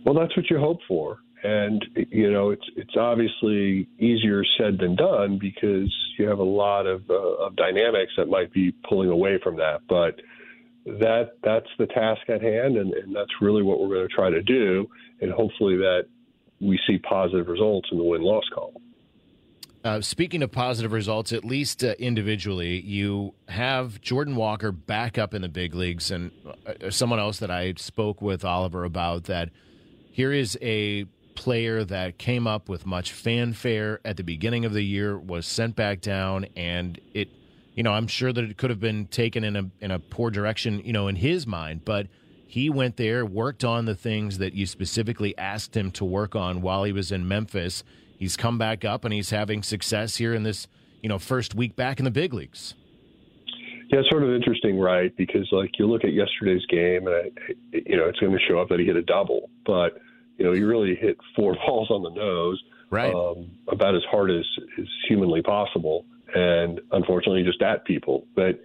Well, 0.05 0.15
that's 0.15 0.35
what 0.35 0.49
you 0.49 0.59
hope 0.59 0.79
for. 0.87 1.17
And 1.43 1.83
you 1.95 2.31
know, 2.31 2.51
it's 2.51 2.65
it's 2.75 2.95
obviously 2.95 3.87
easier 3.97 4.43
said 4.57 4.77
than 4.79 4.95
done 4.95 5.39
because 5.39 5.91
you 6.17 6.27
have 6.27 6.39
a 6.39 6.43
lot 6.43 6.85
of, 6.85 7.09
uh, 7.09 7.13
of 7.13 7.55
dynamics 7.55 8.11
that 8.17 8.27
might 8.27 8.53
be 8.53 8.73
pulling 8.87 9.09
away 9.09 9.39
from 9.43 9.57
that. 9.57 9.81
But 9.89 10.21
that 10.85 11.31
that's 11.43 11.69
the 11.79 11.87
task 11.87 12.29
at 12.29 12.41
hand, 12.41 12.77
and, 12.77 12.93
and 12.93 13.15
that's 13.15 13.31
really 13.41 13.63
what 13.63 13.79
we're 13.79 13.95
going 13.95 14.07
to 14.07 14.13
try 14.13 14.29
to 14.29 14.43
do. 14.43 14.87
And 15.19 15.31
hopefully, 15.31 15.77
that 15.77 16.05
we 16.59 16.79
see 16.87 16.99
positive 16.99 17.47
results 17.47 17.89
in 17.91 17.97
the 17.97 18.03
win 18.03 18.21
loss 18.21 18.45
column. 18.53 18.75
Uh, 19.83 19.99
speaking 19.99 20.43
of 20.43 20.51
positive 20.51 20.91
results, 20.91 21.33
at 21.33 21.43
least 21.43 21.83
uh, 21.83 21.95
individually, 21.97 22.79
you 22.81 23.33
have 23.47 23.99
Jordan 23.99 24.35
Walker 24.35 24.71
back 24.71 25.17
up 25.17 25.33
in 25.33 25.41
the 25.41 25.49
big 25.49 25.73
leagues, 25.73 26.11
and 26.11 26.29
uh, 26.67 26.91
someone 26.91 27.19
else 27.19 27.39
that 27.39 27.49
I 27.49 27.73
spoke 27.77 28.21
with 28.21 28.45
Oliver 28.45 28.83
about 28.83 29.23
that. 29.23 29.49
Here 30.11 30.31
is 30.31 30.55
a 30.61 31.05
player 31.35 31.83
that 31.83 32.17
came 32.17 32.47
up 32.47 32.69
with 32.69 32.85
much 32.85 33.11
fanfare 33.11 33.99
at 34.05 34.17
the 34.17 34.23
beginning 34.23 34.65
of 34.65 34.73
the 34.73 34.83
year, 34.83 35.17
was 35.17 35.45
sent 35.45 35.75
back 35.75 36.01
down, 36.01 36.45
and 36.55 36.99
it, 37.13 37.29
you 37.75 37.83
know, 37.83 37.93
I'm 37.93 38.07
sure 38.07 38.31
that 38.33 38.43
it 38.43 38.57
could 38.57 38.69
have 38.69 38.79
been 38.79 39.07
taken 39.07 39.43
in 39.43 39.55
a 39.55 39.69
in 39.79 39.91
a 39.91 39.99
poor 39.99 40.31
direction, 40.31 40.81
you 40.83 40.93
know, 40.93 41.07
in 41.07 41.15
his 41.15 41.47
mind, 41.47 41.85
but 41.85 42.07
he 42.47 42.69
went 42.69 42.97
there, 42.97 43.25
worked 43.25 43.63
on 43.63 43.85
the 43.85 43.95
things 43.95 44.37
that 44.39 44.53
you 44.53 44.65
specifically 44.65 45.37
asked 45.37 45.75
him 45.75 45.89
to 45.91 46.03
work 46.03 46.35
on 46.35 46.61
while 46.61 46.83
he 46.83 46.91
was 46.91 47.11
in 47.11 47.27
Memphis 47.27 47.83
he's 48.21 48.37
come 48.37 48.59
back 48.59 48.85
up 48.85 49.03
and 49.03 49.11
he's 49.11 49.31
having 49.31 49.63
success 49.63 50.17
here 50.17 50.33
in 50.35 50.43
this 50.43 50.67
you 51.01 51.09
know 51.09 51.17
first 51.17 51.55
week 51.55 51.75
back 51.75 51.97
in 51.97 52.05
the 52.05 52.11
big 52.11 52.33
leagues. 52.33 52.75
Yeah, 53.89 53.99
it's 53.99 54.09
sort 54.09 54.23
of 54.23 54.31
interesting, 54.31 54.79
right? 54.79 55.13
Because 55.17 55.49
like 55.51 55.71
you 55.77 55.87
look 55.87 56.05
at 56.05 56.13
yesterday's 56.13 56.65
game, 56.67 57.07
and 57.07 57.15
I, 57.15 57.31
you 57.73 57.97
know 57.97 58.05
it's 58.05 58.19
going 58.19 58.31
to 58.31 58.39
show 58.47 58.59
up 58.59 58.69
that 58.69 58.79
he 58.79 58.85
hit 58.85 58.95
a 58.95 59.01
double, 59.01 59.49
but 59.65 59.97
you 60.41 60.47
know 60.47 60.53
he 60.53 60.63
really 60.63 60.95
hit 60.95 61.17
four 61.35 61.55
balls 61.65 61.89
on 61.91 62.03
the 62.03 62.09
nose, 62.09 62.61
right? 62.89 63.13
Um, 63.13 63.51
about 63.67 63.95
as 63.95 64.03
hard 64.09 64.31
as 64.31 64.45
is 64.77 64.87
humanly 65.07 65.41
possible, 65.41 66.05
and 66.33 66.81
unfortunately 66.91 67.43
just 67.43 67.61
at 67.61 67.85
people. 67.85 68.25
But, 68.35 68.59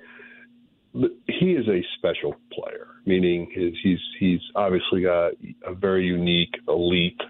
but 0.95 1.11
he 1.27 1.53
is 1.53 1.69
a 1.69 1.85
special 1.99 2.35
player, 2.53 2.89
meaning 3.05 3.51
his, 3.53 3.75
he's 3.83 4.01
he's 4.19 4.41
obviously 4.55 5.03
got 5.03 5.33
a 5.67 5.75
very 5.75 6.07
unique, 6.07 6.55
elite 6.69 7.21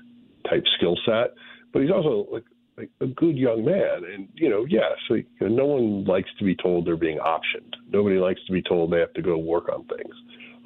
type 0.48 0.64
skill 0.76 0.96
set 1.04 1.34
but 1.76 1.82
he's 1.82 1.92
also 1.92 2.26
like, 2.32 2.44
like 2.78 2.90
a 3.02 3.06
good 3.06 3.36
young 3.36 3.62
man. 3.62 4.10
And 4.10 4.28
you 4.32 4.48
know, 4.48 4.64
yes, 4.66 4.80
yeah, 4.80 5.08
so, 5.08 5.14
you 5.14 5.24
know, 5.40 5.48
no 5.48 5.66
one 5.66 6.04
likes 6.04 6.30
to 6.38 6.44
be 6.44 6.56
told 6.56 6.86
they're 6.86 6.96
being 6.96 7.18
optioned. 7.18 7.74
Nobody 7.92 8.16
likes 8.16 8.40
to 8.46 8.52
be 8.52 8.62
told 8.62 8.90
they 8.90 8.98
have 8.98 9.12
to 9.12 9.20
go 9.20 9.36
work 9.36 9.68
on 9.68 9.84
things. 9.84 10.14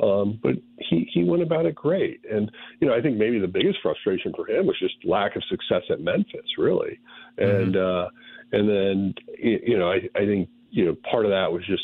Um, 0.02 0.38
but 0.42 0.52
he 0.78 1.08
he 1.12 1.24
went 1.24 1.42
about 1.42 1.66
it 1.66 1.74
great, 1.74 2.24
and 2.30 2.50
you 2.80 2.88
know, 2.88 2.94
I 2.96 3.02
think 3.02 3.18
maybe 3.18 3.38
the 3.38 3.46
biggest 3.46 3.78
frustration 3.82 4.32
for 4.34 4.48
him 4.48 4.66
was 4.66 4.78
just 4.78 4.94
lack 5.04 5.36
of 5.36 5.42
success 5.50 5.82
at 5.90 6.00
Memphis, 6.00 6.56
really. 6.56 6.98
And 7.36 7.74
mm-hmm. 7.74 8.06
uh, 8.06 8.58
and 8.58 8.68
then 8.68 9.14
you 9.38 9.78
know, 9.78 9.90
I 9.90 9.98
I 10.16 10.24
think 10.24 10.48
you 10.70 10.86
know 10.86 10.96
part 11.10 11.26
of 11.26 11.30
that 11.32 11.52
was 11.52 11.66
just 11.66 11.82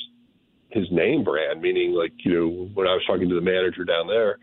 his 0.70 0.86
name 0.90 1.24
brand, 1.24 1.60
meaning 1.60 1.92
like 1.92 2.12
you 2.18 2.32
know 2.32 2.70
when 2.74 2.86
I 2.86 2.94
was 2.94 3.02
talking 3.06 3.28
to 3.28 3.34
the 3.34 3.40
manager 3.40 3.84
down 3.84 4.06
there 4.06 4.38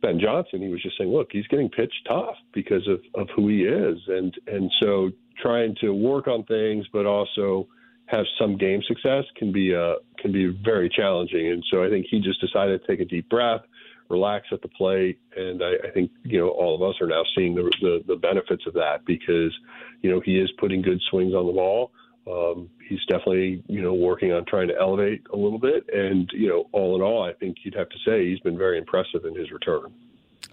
Ben 0.00 0.20
Johnson, 0.20 0.62
he 0.62 0.68
was 0.68 0.82
just 0.82 0.96
saying, 0.96 1.10
look, 1.10 1.28
he's 1.32 1.46
getting 1.48 1.68
pitched 1.68 2.06
tough 2.06 2.36
because 2.52 2.86
of, 2.88 3.00
of 3.20 3.28
who 3.34 3.48
he 3.48 3.62
is. 3.62 3.98
And, 4.06 4.34
and 4.46 4.70
so 4.80 5.10
trying 5.40 5.74
to 5.80 5.90
work 5.90 6.28
on 6.28 6.44
things, 6.44 6.86
but 6.92 7.06
also 7.06 7.68
have 8.08 8.24
some 8.38 8.56
game 8.56 8.82
success 8.86 9.24
can 9.36 9.52
be, 9.52 9.74
uh, 9.74 9.94
can 10.18 10.32
be 10.32 10.46
very 10.64 10.88
challenging. 10.88 11.48
And 11.52 11.62
so 11.70 11.84
I 11.84 11.88
think 11.88 12.06
he 12.10 12.20
just 12.20 12.40
decided 12.40 12.80
to 12.80 12.86
take 12.86 13.00
a 13.00 13.04
deep 13.04 13.28
breath, 13.28 13.60
relax 14.08 14.46
at 14.50 14.62
the 14.62 14.68
plate. 14.68 15.20
And 15.36 15.62
I, 15.62 15.74
I 15.86 15.90
think, 15.92 16.10
you 16.24 16.38
know, 16.38 16.48
all 16.48 16.74
of 16.74 16.82
us 16.82 17.00
are 17.00 17.06
now 17.06 17.22
seeing 17.36 17.54
the, 17.54 17.70
the, 17.80 18.04
the 18.06 18.16
benefits 18.16 18.64
of 18.66 18.74
that 18.74 19.04
because, 19.06 19.52
you 20.02 20.10
know, 20.10 20.20
he 20.24 20.38
is 20.38 20.50
putting 20.58 20.82
good 20.82 21.00
swings 21.10 21.34
on 21.34 21.46
the 21.46 21.52
ball. 21.52 21.92
Um, 22.26 22.68
he's 22.88 23.04
definitely, 23.08 23.62
you 23.68 23.82
know, 23.82 23.94
working 23.94 24.32
on 24.32 24.44
trying 24.46 24.68
to 24.68 24.74
elevate 24.78 25.22
a 25.32 25.36
little 25.36 25.58
bit. 25.58 25.88
And, 25.92 26.30
you 26.32 26.48
know, 26.48 26.68
all 26.72 26.96
in 26.96 27.02
all, 27.02 27.22
I 27.22 27.32
think 27.34 27.58
you'd 27.62 27.74
have 27.74 27.88
to 27.88 27.96
say 28.06 28.26
he's 28.28 28.40
been 28.40 28.58
very 28.58 28.78
impressive 28.78 29.24
in 29.24 29.34
his 29.34 29.50
return. 29.50 29.92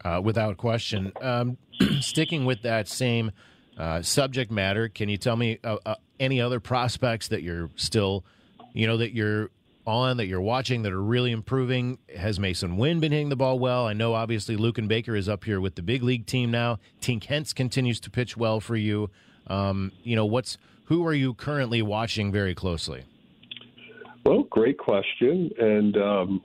Uh, 0.03 0.21
without 0.23 0.57
question. 0.57 1.11
Um, 1.21 1.57
sticking 1.99 2.45
with 2.45 2.61
that 2.61 2.87
same 2.87 3.31
uh, 3.77 4.01
subject 4.01 4.51
matter, 4.51 4.89
can 4.89 5.09
you 5.09 5.17
tell 5.17 5.35
me 5.35 5.59
uh, 5.63 5.77
uh, 5.85 5.95
any 6.19 6.41
other 6.41 6.59
prospects 6.59 7.27
that 7.29 7.43
you're 7.43 7.69
still, 7.75 8.23
you 8.73 8.87
know, 8.87 8.97
that 8.97 9.13
you're 9.13 9.49
on, 9.85 10.17
that 10.17 10.27
you're 10.27 10.41
watching, 10.41 10.83
that 10.83 10.93
are 10.93 11.01
really 11.01 11.31
improving? 11.31 11.97
Has 12.15 12.39
Masyn 12.39 12.77
Winn 12.77 12.99
been 12.99 13.11
hitting 13.11 13.29
the 13.29 13.35
ball 13.35 13.59
well? 13.59 13.85
I 13.85 13.93
know 13.93 14.13
obviously 14.13 14.57
Luken 14.57 14.87
Baker 14.87 15.15
is 15.15 15.27
up 15.27 15.43
here 15.43 15.59
with 15.59 15.75
the 15.75 15.81
big 15.81 16.03
league 16.03 16.25
team 16.25 16.51
now. 16.51 16.79
Tink 17.01 17.25
Hence 17.25 17.53
continues 17.53 17.99
to 18.01 18.09
pitch 18.09 18.37
well 18.37 18.59
for 18.59 18.75
you. 18.75 19.09
Um, 19.47 19.91
you 20.03 20.15
know, 20.15 20.25
what's 20.25 20.57
who 20.85 21.05
are 21.05 21.13
you 21.13 21.33
currently 21.33 21.81
watching 21.81 22.31
very 22.31 22.55
closely? 22.55 23.03
Well, 24.25 24.43
great 24.43 24.77
question. 24.77 25.51
And, 25.59 25.97
um, 25.97 26.43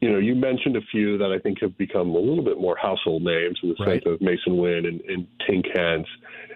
you 0.00 0.10
know, 0.10 0.18
you 0.18 0.34
mentioned 0.34 0.76
a 0.76 0.82
few 0.90 1.16
that 1.18 1.32
I 1.32 1.38
think 1.38 1.60
have 1.60 1.76
become 1.78 2.10
a 2.10 2.18
little 2.18 2.44
bit 2.44 2.60
more 2.60 2.76
household 2.76 3.22
names 3.22 3.58
in 3.62 3.70
the 3.70 3.84
right. 3.84 4.02
sense 4.02 4.14
of 4.14 4.20
Masyn 4.20 4.56
Winn 4.60 4.86
and, 4.86 5.00
and 5.02 5.26
Tink 5.48 5.64
Hence. 5.74 6.06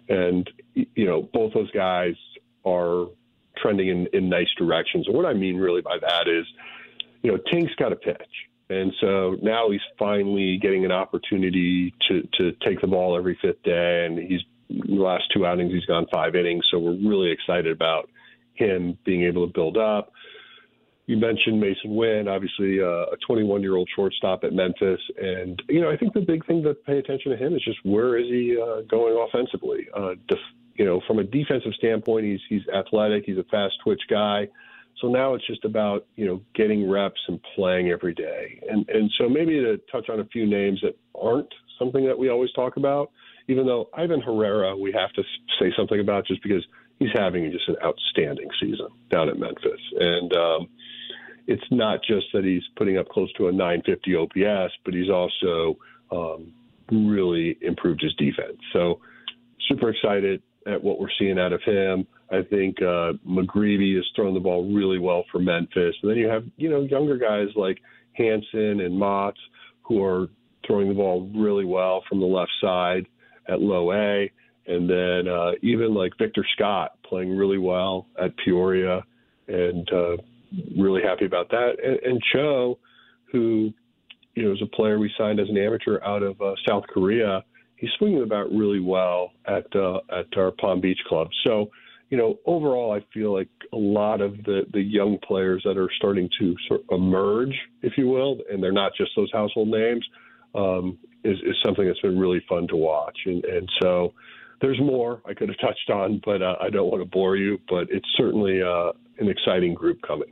And, 0.08 0.48
you 0.74 1.04
know, 1.04 1.28
both 1.32 1.52
those 1.54 1.70
guys 1.72 2.14
are 2.64 3.06
trending 3.56 3.88
in, 3.88 4.06
in 4.12 4.28
nice 4.28 4.48
directions. 4.56 5.06
And 5.06 5.16
what 5.16 5.26
I 5.26 5.32
mean 5.32 5.56
really 5.56 5.80
by 5.80 5.98
that 6.00 6.28
is, 6.28 6.46
you 7.22 7.32
know, 7.32 7.38
Tink's 7.50 7.74
got 7.74 7.92
a 7.92 7.96
pitch. 7.96 8.16
And 8.68 8.92
so 9.00 9.36
now 9.42 9.70
he's 9.70 9.80
finally 9.98 10.58
getting 10.60 10.84
an 10.84 10.92
opportunity 10.92 11.94
to, 12.08 12.28
to 12.38 12.52
take 12.64 12.80
the 12.80 12.88
ball 12.88 13.16
every 13.16 13.38
fifth 13.40 13.62
day, 13.62 14.06
and 14.06 14.18
he's 14.18 14.40
the 14.68 14.94
last 14.94 15.24
two 15.32 15.46
outings, 15.46 15.72
he's 15.72 15.84
gone 15.84 16.06
five 16.12 16.34
innings. 16.34 16.64
So 16.70 16.78
we're 16.78 16.98
really 17.08 17.30
excited 17.30 17.70
about 17.70 18.10
him 18.54 18.98
being 19.04 19.22
able 19.22 19.46
to 19.46 19.52
build 19.52 19.76
up. 19.76 20.12
You 21.06 21.16
mentioned 21.16 21.62
Masyn 21.62 21.94
Winn, 21.94 22.26
obviously 22.28 22.80
uh, 22.80 23.12
a 23.12 23.16
21 23.26 23.62
year 23.62 23.76
old 23.76 23.88
shortstop 23.94 24.42
at 24.42 24.52
Memphis. 24.52 25.00
And, 25.20 25.60
you 25.68 25.80
know, 25.80 25.90
I 25.90 25.96
think 25.96 26.14
the 26.14 26.20
big 26.20 26.44
thing 26.46 26.62
to 26.64 26.74
pay 26.74 26.98
attention 26.98 27.30
to 27.30 27.36
him 27.36 27.54
is 27.54 27.62
just 27.62 27.78
where 27.84 28.18
is 28.18 28.26
he 28.26 28.58
uh, 28.60 28.82
going 28.82 29.16
offensively? 29.16 29.86
Uh, 29.94 30.14
def- 30.28 30.38
you 30.74 30.84
know, 30.84 31.00
from 31.06 31.20
a 31.20 31.24
defensive 31.24 31.72
standpoint, 31.78 32.26
he's, 32.26 32.40
he's 32.48 32.68
athletic, 32.68 33.24
he's 33.24 33.38
a 33.38 33.44
fast 33.44 33.74
twitch 33.82 34.02
guy. 34.10 34.48
So 35.00 35.08
now 35.08 35.34
it's 35.34 35.46
just 35.46 35.64
about, 35.64 36.06
you 36.16 36.26
know, 36.26 36.42
getting 36.54 36.90
reps 36.90 37.20
and 37.28 37.38
playing 37.54 37.90
every 37.90 38.14
day. 38.14 38.60
And, 38.68 38.88
and 38.88 39.10
so 39.18 39.28
maybe 39.28 39.60
to 39.60 39.78
touch 39.92 40.08
on 40.08 40.20
a 40.20 40.24
few 40.26 40.46
names 40.46 40.80
that 40.82 40.98
aren't 41.14 41.52
something 41.78 42.04
that 42.06 42.18
we 42.18 42.30
always 42.30 42.52
talk 42.52 42.76
about 42.76 43.10
even 43.48 43.66
though 43.66 43.88
Ivan 43.96 44.20
Herrera, 44.20 44.76
we 44.76 44.92
have 44.92 45.12
to 45.12 45.22
say 45.58 45.72
something 45.76 46.00
about 46.00 46.26
just 46.26 46.42
because 46.42 46.66
he's 46.98 47.10
having 47.14 47.50
just 47.50 47.68
an 47.68 47.76
outstanding 47.84 48.48
season 48.60 48.88
down 49.10 49.28
at 49.28 49.38
Memphis. 49.38 49.80
And 49.98 50.32
um, 50.36 50.68
it's 51.46 51.64
not 51.70 52.00
just 52.02 52.26
that 52.32 52.44
he's 52.44 52.62
putting 52.76 52.98
up 52.98 53.08
close 53.08 53.32
to 53.34 53.48
a 53.48 53.52
950 53.52 54.16
OPS, 54.16 54.72
but 54.84 54.94
he's 54.94 55.10
also 55.10 55.78
um, 56.10 56.52
really 56.90 57.58
improved 57.60 58.02
his 58.02 58.14
defense. 58.14 58.58
So 58.72 59.00
super 59.68 59.90
excited 59.90 60.42
at 60.66 60.82
what 60.82 60.98
we're 60.98 61.08
seeing 61.18 61.38
out 61.38 61.52
of 61.52 61.62
him. 61.62 62.06
I 62.30 62.42
think 62.42 62.82
uh, 62.82 63.12
McGreevy 63.26 63.94
has 63.96 64.04
thrown 64.16 64.34
the 64.34 64.40
ball 64.40 64.72
really 64.74 64.98
well 64.98 65.24
for 65.30 65.38
Memphis. 65.38 65.94
And 66.02 66.10
then 66.10 66.18
you 66.18 66.28
have, 66.28 66.44
you 66.56 66.68
know, 66.68 66.82
younger 66.82 67.16
guys 67.16 67.48
like 67.54 67.78
Hansen 68.14 68.80
and 68.80 69.00
Mautz 69.00 69.38
who 69.82 70.02
are 70.02 70.28
throwing 70.66 70.88
the 70.88 70.94
ball 70.94 71.30
really 71.34 71.64
well 71.64 72.02
from 72.08 72.18
the 72.18 72.26
left 72.26 72.50
side 72.60 73.06
at 73.48 73.60
low 73.60 73.92
A, 73.92 74.32
and 74.66 74.88
then 74.88 75.28
uh, 75.28 75.52
even 75.62 75.94
like 75.94 76.12
Victor 76.18 76.44
Scott 76.54 76.92
playing 77.04 77.36
really 77.36 77.58
well 77.58 78.06
at 78.20 78.36
Peoria, 78.44 79.02
and 79.48 79.88
uh, 79.92 80.16
really 80.78 81.02
happy 81.02 81.24
about 81.24 81.50
that. 81.50 81.76
And, 81.82 81.98
and 82.00 82.22
Cho, 82.32 82.78
who 83.32 83.72
you 84.34 84.42
know 84.44 84.52
is 84.52 84.62
a 84.62 84.76
player 84.76 84.98
we 84.98 85.10
signed 85.16 85.40
as 85.40 85.48
an 85.48 85.56
amateur 85.56 86.00
out 86.04 86.22
of 86.22 86.40
uh, 86.40 86.54
South 86.68 86.84
Korea, 86.88 87.44
he's 87.76 87.90
swinging 87.98 88.22
about 88.22 88.50
really 88.50 88.80
well 88.80 89.32
at 89.46 89.66
uh, 89.74 89.98
at 90.10 90.26
our 90.36 90.50
Palm 90.52 90.80
Beach 90.80 91.00
club. 91.08 91.28
So. 91.44 91.70
You 92.08 92.16
know, 92.16 92.38
overall, 92.46 92.92
I 92.92 93.04
feel 93.12 93.32
like 93.34 93.48
a 93.72 93.76
lot 93.76 94.20
of 94.20 94.36
the, 94.44 94.60
the 94.72 94.80
young 94.80 95.18
players 95.26 95.62
that 95.64 95.76
are 95.76 95.90
starting 95.96 96.30
to 96.38 96.54
sort 96.68 96.82
of 96.82 97.00
emerge, 97.00 97.52
if 97.82 97.94
you 97.98 98.06
will, 98.06 98.38
and 98.48 98.62
they're 98.62 98.70
not 98.70 98.92
just 98.96 99.10
those 99.16 99.28
household 99.32 99.66
names, 99.66 100.06
um, 100.54 100.98
is, 101.24 101.36
is 101.38 101.56
something 101.64 101.84
that's 101.84 101.98
been 102.02 102.16
really 102.16 102.40
fun 102.48 102.68
to 102.68 102.76
watch. 102.76 103.18
And, 103.26 103.44
and 103.44 103.68
so 103.82 104.14
there's 104.60 104.80
more 104.80 105.22
I 105.26 105.34
could 105.34 105.48
have 105.48 105.58
touched 105.58 105.90
on, 105.90 106.20
but 106.24 106.42
uh, 106.42 106.56
I 106.60 106.70
don't 106.70 106.90
want 106.90 107.02
to 107.02 107.08
bore 107.08 107.36
you. 107.36 107.58
But 107.68 107.88
it's 107.90 108.08
certainly 108.16 108.62
uh, 108.62 108.92
an 109.18 109.28
exciting 109.28 109.74
group 109.74 110.00
coming. 110.02 110.28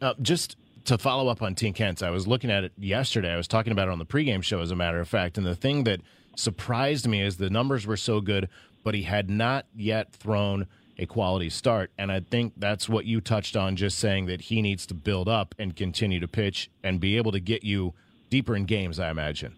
Uh, 0.00 0.14
just 0.20 0.56
to 0.84 0.98
follow 0.98 1.30
up 1.30 1.42
on 1.42 1.54
Tink 1.54 1.78
Hence, 1.78 2.02
I 2.02 2.10
was 2.10 2.26
looking 2.26 2.50
at 2.50 2.64
it 2.64 2.72
yesterday. 2.76 3.32
I 3.32 3.36
was 3.36 3.48
talking 3.48 3.72
about 3.72 3.88
it 3.88 3.92
on 3.92 3.98
the 3.98 4.06
pregame 4.06 4.42
show, 4.42 4.60
as 4.60 4.70
a 4.70 4.76
matter 4.76 5.00
of 5.00 5.08
fact. 5.08 5.38
And 5.38 5.46
the 5.46 5.54
thing 5.54 5.84
that 5.84 6.00
surprised 6.36 7.06
me 7.06 7.22
is 7.22 7.36
the 7.36 7.50
numbers 7.50 7.86
were 7.86 7.96
so 7.96 8.20
good, 8.20 8.48
but 8.82 8.94
he 8.94 9.02
had 9.02 9.30
not 9.30 9.66
yet 9.74 10.12
thrown 10.12 10.66
a 10.98 11.06
quality 11.06 11.50
start. 11.50 11.90
And 11.98 12.12
I 12.12 12.20
think 12.20 12.52
that's 12.56 12.88
what 12.88 13.04
you 13.04 13.20
touched 13.20 13.56
on, 13.56 13.76
just 13.76 13.98
saying 13.98 14.26
that 14.26 14.42
he 14.42 14.62
needs 14.62 14.86
to 14.86 14.94
build 14.94 15.28
up 15.28 15.54
and 15.58 15.74
continue 15.74 16.20
to 16.20 16.28
pitch 16.28 16.70
and 16.82 17.00
be 17.00 17.16
able 17.16 17.32
to 17.32 17.40
get 17.40 17.64
you 17.64 17.94
deeper 18.30 18.54
in 18.54 18.64
games, 18.64 18.98
I 18.98 19.10
imagine. 19.10 19.54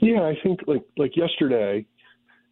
Yeah, 0.00 0.22
I 0.22 0.34
think 0.42 0.60
like 0.66 0.82
like 0.96 1.16
yesterday, 1.16 1.84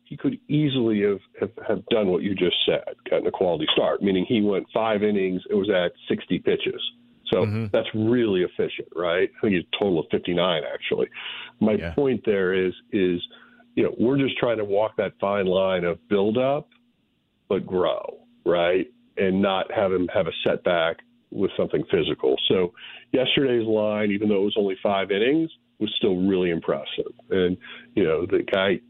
he 0.09 0.17
could 0.17 0.39
easily 0.49 1.03
have, 1.03 1.21
have, 1.39 1.51
have 1.67 1.87
done 1.87 2.09
what 2.09 2.23
you 2.23 2.35
just 2.35 2.57
said, 2.65 2.95
gotten 3.11 3.27
a 3.27 3.31
quality 3.31 3.67
start, 3.73 4.03
meaning 4.03 4.25
he 4.27 4.41
went 4.41 4.67
five 4.73 5.03
innings, 5.03 5.43
it 5.51 5.55
was 5.55 5.69
at 5.71 5.93
60 6.09 6.39
pitches. 6.39 6.81
So 7.31 7.39
mm-hmm. 7.45 7.67
that's 7.73 7.89
really 7.95 8.43
efficient, 8.43 8.89
right? 8.97 9.29
I 9.37 9.41
think 9.41 9.55
he's 9.55 9.65
a 9.65 9.79
total 9.79 10.01
of 10.01 10.07
59, 10.11 10.63
actually. 10.73 11.09
My 11.61 11.73
yeah. 11.73 11.93
point 11.93 12.23
there 12.25 12.55
is, 12.55 12.73
is, 12.91 13.21
you 13.75 13.85
know, 13.85 13.95
we're 13.99 14.17
just 14.19 14.39
trying 14.39 14.59
to 14.59 14.65
walk 14.65 14.97
that 14.97 15.13
fine 15.21 15.47
line 15.47 15.85
of 15.85 15.99
build 16.09 16.39
up 16.39 16.69
but 17.49 17.67
grow, 17.67 18.21
right? 18.45 18.87
And 19.17 19.43
not 19.43 19.71
have 19.73 19.93
him 19.93 20.09
have 20.15 20.27
a 20.27 20.33
setback 20.45 20.99
with 21.31 21.51
something 21.57 21.85
physical. 21.91 22.37
So 22.49 22.73
yesterday's 23.13 23.67
line, 23.67 24.11
even 24.11 24.29
though 24.29 24.41
it 24.41 24.45
was 24.45 24.57
only 24.59 24.77
five 24.83 25.11
innings, 25.11 25.51
was 25.79 25.93
still 25.97 26.17
really 26.17 26.51
impressive. 26.51 27.13
And 27.31 27.57
you 27.95 28.05
know, 28.05 28.27
the 28.27 28.43
guy, 28.43 28.81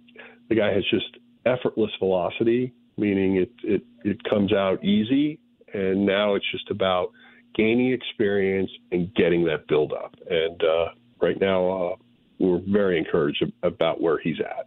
the 0.49 0.55
guy 0.55 0.73
has 0.73 0.85
just 0.91 1.19
effortless 1.47 1.91
velocity, 1.99 2.73
meaning 2.97 3.37
it 3.37 3.51
it 3.63 3.83
it 4.05 4.23
comes 4.25 4.53
out 4.53 4.83
easy, 4.85 5.39
and 5.73 6.07
now 6.07 6.35
it's 6.35 6.51
just 6.51 6.71
about 6.71 7.13
gaining 7.55 7.93
experience 7.93 8.71
and 8.93 9.13
getting 9.15 9.45
that 9.45 9.67
build 9.67 9.93
up. 9.93 10.15
And 10.31 10.63
uh, 10.63 10.87
right 11.21 11.41
now, 11.41 11.71
uh, 11.71 11.97
we're 12.39 12.63
very 12.67 12.99
encouraged 12.99 13.45
about 13.63 14.01
where 14.01 14.19
he's 14.19 14.41
at. 14.41 14.67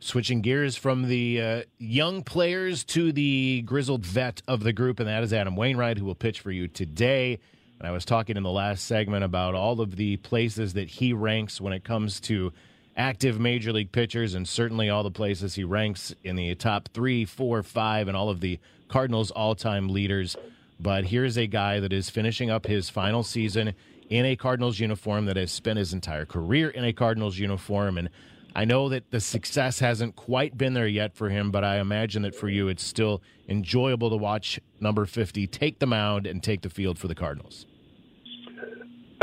Switching 0.00 0.40
gears 0.40 0.76
from 0.76 1.06
the 1.06 1.40
uh, 1.40 1.62
young 1.78 2.24
players 2.24 2.82
to 2.82 3.12
the 3.12 3.62
grizzled 3.64 4.04
vet 4.04 4.42
of 4.48 4.64
the 4.64 4.72
group, 4.72 4.98
and 4.98 5.08
that 5.08 5.22
is 5.22 5.32
Adam 5.32 5.54
Wainwright, 5.54 5.96
who 5.96 6.04
will 6.04 6.16
pitch 6.16 6.40
for 6.40 6.50
you 6.50 6.66
today. 6.66 7.38
And 7.78 7.86
I 7.86 7.92
was 7.92 8.04
talking 8.04 8.36
in 8.36 8.42
the 8.42 8.50
last 8.50 8.84
segment 8.84 9.22
about 9.22 9.54
all 9.54 9.80
of 9.80 9.94
the 9.94 10.16
places 10.18 10.72
that 10.72 10.88
he 10.88 11.12
ranks 11.12 11.60
when 11.60 11.72
it 11.72 11.84
comes 11.84 12.20
to 12.22 12.52
active 12.96 13.40
major 13.40 13.72
league 13.72 13.92
pitchers, 13.92 14.34
and 14.34 14.46
certainly 14.46 14.90
all 14.90 15.02
the 15.02 15.10
places 15.10 15.54
he 15.54 15.64
ranks 15.64 16.14
in 16.24 16.36
the 16.36 16.54
top 16.54 16.88
three, 16.92 17.24
four, 17.24 17.62
five, 17.62 18.08
and 18.08 18.16
all 18.16 18.28
of 18.28 18.40
the 18.40 18.58
Cardinals' 18.88 19.30
all 19.30 19.54
time 19.54 19.88
leaders. 19.88 20.36
But 20.78 21.06
here's 21.06 21.38
a 21.38 21.46
guy 21.46 21.80
that 21.80 21.92
is 21.92 22.10
finishing 22.10 22.50
up 22.50 22.66
his 22.66 22.90
final 22.90 23.22
season 23.22 23.74
in 24.10 24.26
a 24.26 24.36
Cardinals 24.36 24.78
uniform 24.78 25.26
that 25.26 25.36
has 25.36 25.50
spent 25.50 25.78
his 25.78 25.92
entire 25.92 26.26
career 26.26 26.68
in 26.68 26.84
a 26.84 26.92
Cardinals 26.92 27.38
uniform. 27.38 27.96
And 27.96 28.10
I 28.54 28.64
know 28.64 28.88
that 28.90 29.10
the 29.10 29.20
success 29.20 29.78
hasn't 29.78 30.16
quite 30.16 30.58
been 30.58 30.74
there 30.74 30.86
yet 30.86 31.14
for 31.14 31.30
him, 31.30 31.50
but 31.50 31.64
I 31.64 31.78
imagine 31.78 32.22
that 32.22 32.34
for 32.34 32.48
you, 32.48 32.68
it's 32.68 32.84
still 32.84 33.22
enjoyable 33.48 34.10
to 34.10 34.16
watch 34.16 34.60
number 34.80 35.06
50 35.06 35.46
take 35.46 35.78
the 35.78 35.86
mound 35.86 36.26
and 36.26 36.42
take 36.42 36.60
the 36.60 36.68
field 36.68 36.98
for 36.98 37.08
the 37.08 37.14
Cardinals. 37.14 37.64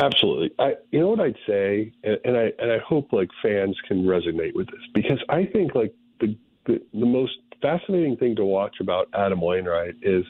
Absolutely. 0.04 0.52
I, 0.60 0.74
you 0.92 1.00
know 1.00 1.10
what 1.10 1.20
I'd 1.20 1.36
say, 1.48 1.92
and, 2.04 2.18
and 2.24 2.38
I 2.38 2.52
and 2.60 2.72
I 2.72 2.78
hope 2.80 3.12
like 3.12 3.30
fans 3.42 3.78
can 3.88 4.04
resonate 4.04 4.54
with 4.54 4.68
this 4.68 4.82
because 4.94 5.20
I 5.30 5.46
think 5.46 5.76
like 5.76 5.94
the, 6.20 6.38
the 6.66 6.82
the 6.94 7.06
most 7.06 7.34
fascinating 7.62 8.16
thing 8.18 8.36
to 8.38 8.46
watch 8.46 8.78
about 8.80 9.10
Adam 9.14 9.42
Wainwright 9.42 9.96
is 10.02 10.24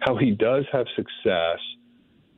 how 0.00 0.16
he 0.16 0.32
does 0.32 0.64
have 0.72 0.86
success 0.96 1.58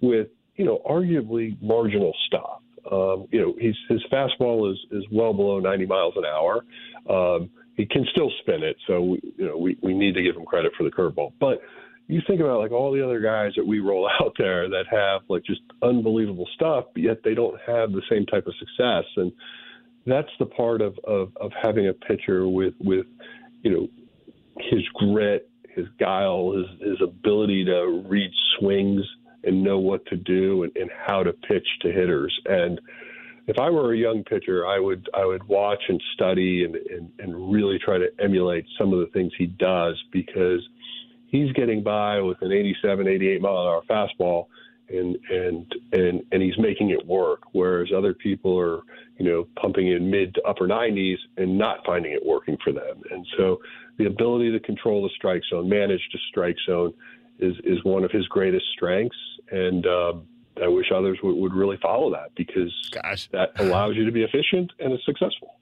with 0.00 0.28
you 0.56 0.64
know 0.64 0.80
arguably 0.88 1.60
marginal 1.62 2.12
stuff. 2.26 2.60
Um, 2.90 3.26
you 3.32 3.40
know, 3.40 3.54
he's, 3.58 3.74
his 3.88 4.02
fastball 4.12 4.70
is 4.70 4.78
is 4.90 5.04
well 5.10 5.32
below 5.32 5.58
90 5.58 5.86
miles 5.86 6.14
an 6.16 6.24
hour. 6.24 6.64
Um, 7.08 7.50
he 7.76 7.86
can 7.86 8.06
still 8.12 8.30
spin 8.40 8.62
it, 8.62 8.76
so 8.86 9.02
we, 9.02 9.20
you 9.36 9.46
know 9.46 9.56
we 9.56 9.76
we 9.82 9.94
need 9.94 10.14
to 10.14 10.22
give 10.22 10.36
him 10.36 10.44
credit 10.44 10.72
for 10.76 10.84
the 10.84 10.90
curveball. 10.90 11.32
But 11.40 11.60
you 12.06 12.20
think 12.26 12.40
about 12.40 12.60
like 12.60 12.72
all 12.72 12.92
the 12.92 13.04
other 13.04 13.20
guys 13.20 13.52
that 13.56 13.66
we 13.66 13.80
roll 13.80 14.08
out 14.20 14.34
there 14.38 14.68
that 14.68 14.84
have 14.90 15.22
like 15.28 15.44
just 15.44 15.62
unbelievable 15.82 16.48
stuff, 16.54 16.84
yet 16.96 17.18
they 17.24 17.34
don't 17.34 17.58
have 17.66 17.92
the 17.92 18.02
same 18.10 18.26
type 18.26 18.46
of 18.46 18.54
success, 18.58 19.04
and 19.16 19.32
that's 20.06 20.30
the 20.38 20.46
part 20.46 20.80
of 20.80 20.98
of, 21.04 21.32
of 21.40 21.50
having 21.62 21.88
a 21.88 21.92
pitcher 21.92 22.48
with 22.48 22.74
with 22.80 23.06
you 23.62 23.70
know 23.70 23.88
his 24.70 24.82
grit, 24.94 25.48
his 25.74 25.86
guile, 25.98 26.52
his 26.52 26.66
his 26.80 27.00
ability 27.02 27.64
to 27.64 28.04
read 28.06 28.30
swings 28.58 29.02
and 29.44 29.62
know 29.62 29.78
what 29.78 30.04
to 30.06 30.16
do 30.16 30.62
and, 30.62 30.76
and 30.76 30.90
how 31.06 31.22
to 31.22 31.32
pitch 31.32 31.66
to 31.82 31.88
hitters. 31.92 32.34
And 32.46 32.80
if 33.46 33.58
I 33.58 33.68
were 33.68 33.92
a 33.92 33.96
young 33.96 34.24
pitcher, 34.24 34.66
I 34.66 34.78
would 34.78 35.08
I 35.14 35.24
would 35.24 35.44
watch 35.44 35.82
and 35.88 36.02
study 36.14 36.64
and, 36.64 36.76
and, 36.76 37.10
and 37.18 37.52
really 37.52 37.78
try 37.78 37.98
to 37.98 38.08
emulate 38.18 38.64
some 38.78 38.92
of 38.92 39.00
the 39.00 39.06
things 39.12 39.32
he 39.36 39.46
does 39.46 40.02
because 40.12 40.66
he's 41.34 41.50
getting 41.52 41.82
by 41.82 42.20
with 42.20 42.40
an 42.42 42.52
87, 42.52 43.08
88 43.08 43.42
mile 43.42 43.58
an 43.58 43.66
hour 43.66 43.82
fastball 43.90 44.46
and 44.88 45.16
and 45.30 45.74
and 45.92 46.22
and 46.30 46.42
he's 46.42 46.58
making 46.58 46.90
it 46.90 47.06
work 47.06 47.40
whereas 47.52 47.88
other 47.96 48.12
people 48.12 48.58
are 48.60 48.82
you 49.18 49.24
know 49.24 49.48
pumping 49.60 49.88
in 49.88 50.10
mid 50.10 50.34
to 50.34 50.42
upper 50.42 50.68
90s 50.68 51.16
and 51.38 51.56
not 51.56 51.78
finding 51.86 52.12
it 52.12 52.24
working 52.24 52.58
for 52.62 52.70
them 52.70 53.00
and 53.10 53.26
so 53.38 53.58
the 53.96 54.04
ability 54.04 54.52
to 54.52 54.60
control 54.60 55.02
the 55.02 55.08
strike 55.16 55.40
zone 55.48 55.70
manage 55.70 56.06
the 56.12 56.18
strike 56.28 56.56
zone 56.66 56.92
is 57.38 57.54
is 57.64 57.82
one 57.82 58.04
of 58.04 58.10
his 58.10 58.28
greatest 58.28 58.66
strengths 58.74 59.16
and 59.50 59.86
um, 59.86 60.26
I 60.62 60.68
wish 60.68 60.92
others 60.94 61.18
would, 61.22 61.34
would 61.36 61.54
really 61.54 61.78
follow 61.78 62.12
that 62.12 62.34
because 62.36 62.72
Gosh. 62.92 63.28
that 63.32 63.52
allows 63.56 63.96
you 63.96 64.04
to 64.04 64.12
be 64.12 64.22
efficient 64.22 64.70
and 64.78 64.96
successful. 65.04 65.56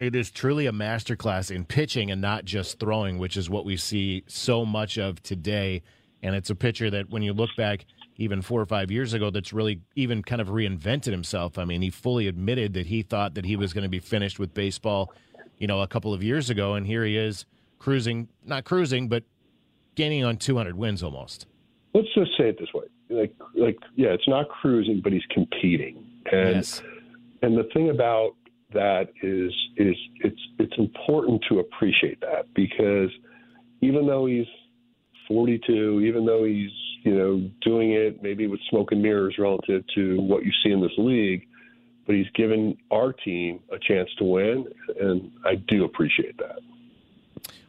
It 0.00 0.14
is 0.14 0.30
truly 0.30 0.66
a 0.66 0.72
masterclass 0.72 1.50
in 1.50 1.64
pitching 1.64 2.10
and 2.10 2.20
not 2.20 2.44
just 2.44 2.78
throwing, 2.78 3.18
which 3.18 3.36
is 3.36 3.50
what 3.50 3.64
we 3.64 3.76
see 3.76 4.22
so 4.28 4.64
much 4.64 4.96
of 4.96 5.20
today. 5.22 5.82
And 6.22 6.36
it's 6.36 6.50
a 6.50 6.54
pitcher 6.54 6.88
that, 6.90 7.10
when 7.10 7.22
you 7.22 7.32
look 7.32 7.50
back 7.56 7.84
even 8.16 8.40
four 8.42 8.60
or 8.60 8.66
five 8.66 8.90
years 8.92 9.12
ago, 9.12 9.30
that's 9.30 9.52
really 9.52 9.80
even 9.96 10.22
kind 10.22 10.40
of 10.40 10.48
reinvented 10.48 11.10
himself. 11.10 11.58
I 11.58 11.64
mean, 11.64 11.82
he 11.82 11.90
fully 11.90 12.28
admitted 12.28 12.74
that 12.74 12.86
he 12.86 13.02
thought 13.02 13.34
that 13.34 13.44
he 13.44 13.56
was 13.56 13.72
going 13.72 13.82
to 13.82 13.88
be 13.88 13.98
finished 13.98 14.38
with 14.38 14.54
baseball, 14.54 15.12
you 15.58 15.66
know, 15.66 15.80
a 15.82 15.88
couple 15.88 16.14
of 16.14 16.22
years 16.22 16.48
ago, 16.48 16.74
and 16.74 16.86
here 16.86 17.04
he 17.04 17.16
is 17.16 17.44
cruising, 17.80 18.28
not 18.44 18.64
cruising, 18.64 19.08
but 19.08 19.24
gaining 19.96 20.24
on 20.24 20.36
200 20.36 20.76
wins 20.76 21.02
almost. 21.02 21.46
Let's 21.94 22.08
just 22.14 22.30
say 22.36 22.48
it 22.50 22.58
this 22.58 22.68
way: 22.74 22.84
like, 23.10 23.32
like, 23.54 23.78
yeah, 23.96 24.08
it's 24.08 24.28
not 24.28 24.48
cruising, 24.48 25.00
but 25.02 25.12
he's 25.12 25.22
competing, 25.30 26.04
and 26.30 26.56
Yes. 26.56 26.82
and 27.42 27.56
the 27.56 27.64
thing 27.72 27.90
about 27.90 28.34
that 28.72 29.08
is 29.22 29.52
is 29.76 29.96
it's 30.16 30.40
it's 30.58 30.74
important 30.78 31.42
to 31.48 31.60
appreciate 31.60 32.20
that 32.20 32.46
because 32.54 33.10
even 33.80 34.06
though 34.06 34.26
he's 34.26 34.46
42, 35.28 36.00
even 36.00 36.26
though 36.26 36.44
he's 36.44 36.70
you 37.02 37.16
know 37.16 37.50
doing 37.62 37.92
it 37.92 38.22
maybe 38.22 38.46
with 38.46 38.60
smoke 38.70 38.92
and 38.92 39.02
mirrors 39.02 39.36
relative 39.38 39.84
to 39.94 40.20
what 40.20 40.44
you 40.44 40.52
see 40.62 40.70
in 40.70 40.80
this 40.80 40.92
league, 40.98 41.46
but 42.06 42.14
he's 42.14 42.30
given 42.34 42.76
our 42.90 43.12
team 43.12 43.60
a 43.72 43.78
chance 43.78 44.08
to 44.18 44.24
win, 44.24 44.66
and 45.00 45.30
I 45.44 45.56
do 45.68 45.84
appreciate 45.84 46.36
that. 46.38 46.58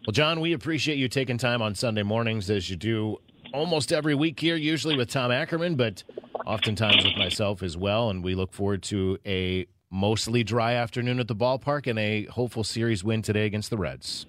Well, 0.07 0.13
John, 0.13 0.39
we 0.39 0.53
appreciate 0.53 0.97
you 0.97 1.07
taking 1.07 1.37
time 1.37 1.61
on 1.61 1.75
Sunday 1.75 2.03
mornings 2.03 2.49
as 2.49 2.69
you 2.69 2.75
do 2.75 3.17
almost 3.53 3.91
every 3.91 4.15
week 4.15 4.39
here, 4.39 4.55
usually 4.55 4.95
with 4.95 5.09
Tom 5.09 5.31
Ackerman, 5.31 5.75
but 5.75 6.03
oftentimes 6.45 7.03
with 7.03 7.17
myself 7.17 7.61
as 7.61 7.77
well. 7.77 8.09
And 8.09 8.23
we 8.23 8.33
look 8.33 8.53
forward 8.53 8.81
to 8.83 9.19
a 9.25 9.67
mostly 9.91 10.43
dry 10.43 10.73
afternoon 10.73 11.19
at 11.19 11.27
the 11.27 11.35
ballpark 11.35 11.87
and 11.87 11.97
a 11.97 12.25
hopeful 12.25 12.63
series 12.63 13.03
win 13.03 13.21
today 13.21 13.45
against 13.45 13.69
the 13.69 13.77
Reds. 13.77 14.25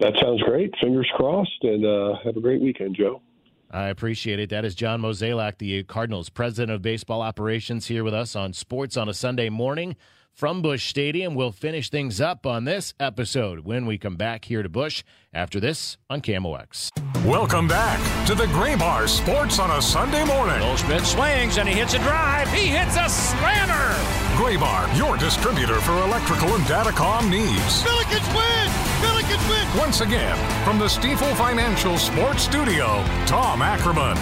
That 0.00 0.14
sounds 0.20 0.42
great. 0.42 0.74
Fingers 0.80 1.10
crossed, 1.14 1.62
and 1.62 1.84
uh, 1.84 2.16
have 2.24 2.36
a 2.36 2.40
great 2.40 2.60
weekend, 2.60 2.96
Joe. 2.96 3.22
I 3.70 3.88
appreciate 3.88 4.38
it. 4.38 4.50
That 4.50 4.64
is 4.64 4.74
John 4.74 5.02
Mozeliak, 5.02 5.58
the 5.58 5.82
Cardinals 5.84 6.28
president 6.28 6.72
of 6.72 6.82
baseball 6.82 7.22
operations, 7.22 7.86
here 7.86 8.04
with 8.04 8.14
us 8.14 8.36
on 8.36 8.52
Sports 8.52 8.96
on 8.96 9.08
a 9.08 9.14
Sunday 9.14 9.48
morning 9.48 9.96
from 10.32 10.62
Busch 10.62 10.88
Stadium. 10.88 11.34
We'll 11.34 11.50
finish 11.50 11.88
things 11.88 12.20
up 12.20 12.46
on 12.46 12.64
this 12.64 12.94
episode 13.00 13.60
when 13.60 13.86
we 13.86 13.98
come 13.98 14.16
back 14.16 14.44
here 14.44 14.62
to 14.62 14.68
Busch 14.68 15.02
after 15.32 15.58
this 15.58 15.96
on 16.10 16.20
KMOX. 16.20 16.90
Welcome 17.26 17.66
back 17.66 18.26
to 18.26 18.34
the 18.34 18.46
Graybar 18.46 19.08
Sports 19.08 19.58
on 19.58 19.70
a 19.70 19.82
Sunday 19.82 20.24
morning. 20.24 20.60
Goldschmidt 20.60 21.04
swings 21.04 21.58
and 21.58 21.68
he 21.68 21.74
hits 21.74 21.94
a 21.94 21.98
drive. 21.98 22.48
He 22.52 22.66
hits 22.66 22.96
a 22.96 23.08
slammer. 23.08 24.15
Graybar, 24.36 24.94
your 24.98 25.16
distributor 25.16 25.80
for 25.80 25.92
electrical 26.02 26.54
and 26.54 26.62
datacom 26.64 27.30
needs. 27.30 27.82
Billikens 27.82 28.36
win! 28.36 28.68
Billikens 29.00 29.48
win! 29.48 29.80
Once 29.80 30.02
again, 30.02 30.36
from 30.62 30.78
the 30.78 30.84
Stifel 30.84 31.34
Financial 31.36 31.96
Sports 31.96 32.42
Studio, 32.42 33.02
Tom 33.24 33.62
Ackerman. 33.62 34.14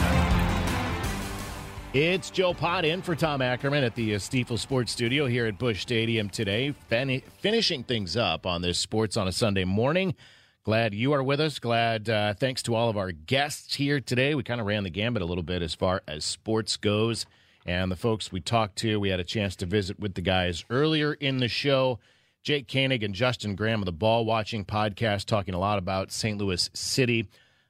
It's 1.92 2.30
Joe 2.30 2.54
Pott 2.54 2.84
in 2.84 3.02
for 3.02 3.16
Tom 3.16 3.42
Ackerman 3.42 3.82
at 3.82 3.96
the 3.96 4.14
uh, 4.14 4.18
Stifel 4.18 4.56
Sports 4.56 4.92
Studio 4.92 5.26
here 5.26 5.46
at 5.46 5.58
Busch 5.58 5.80
Stadium 5.82 6.28
today, 6.28 6.70
fin- 6.88 7.22
finishing 7.38 7.82
things 7.82 8.16
up 8.16 8.46
on 8.46 8.62
this 8.62 8.78
Sports 8.78 9.16
on 9.16 9.26
a 9.26 9.32
Sunday 9.32 9.64
morning. 9.64 10.14
Glad 10.62 10.94
you 10.94 11.12
are 11.12 11.24
with 11.24 11.40
us. 11.40 11.58
Glad, 11.58 12.08
uh, 12.08 12.34
thanks 12.34 12.62
to 12.62 12.76
all 12.76 12.88
of 12.88 12.96
our 12.96 13.10
guests 13.10 13.74
here 13.74 13.98
today. 13.98 14.36
We 14.36 14.44
kind 14.44 14.60
of 14.60 14.66
ran 14.68 14.84
the 14.84 14.90
gambit 14.90 15.22
a 15.22 15.26
little 15.26 15.42
bit 15.42 15.60
as 15.60 15.74
far 15.74 16.02
as 16.06 16.24
sports 16.24 16.76
goes. 16.76 17.26
And 17.66 17.90
the 17.90 17.96
folks 17.96 18.30
we 18.30 18.40
talked 18.40 18.76
to, 18.76 19.00
we 19.00 19.08
had 19.08 19.20
a 19.20 19.24
chance 19.24 19.56
to 19.56 19.66
visit 19.66 19.98
with 19.98 20.14
the 20.14 20.20
guys 20.20 20.64
earlier 20.68 21.14
in 21.14 21.38
the 21.38 21.48
show. 21.48 21.98
Jake 22.42 22.68
Koenig 22.70 23.02
and 23.02 23.14
Justin 23.14 23.54
Graham 23.54 23.80
of 23.80 23.86
the 23.86 23.92
Ball 23.92 24.26
Watching 24.26 24.66
podcast 24.66 25.24
talking 25.24 25.54
a 25.54 25.58
lot 25.58 25.78
about 25.78 26.12
St. 26.12 26.36
Louis 26.36 26.68
City. 26.74 27.26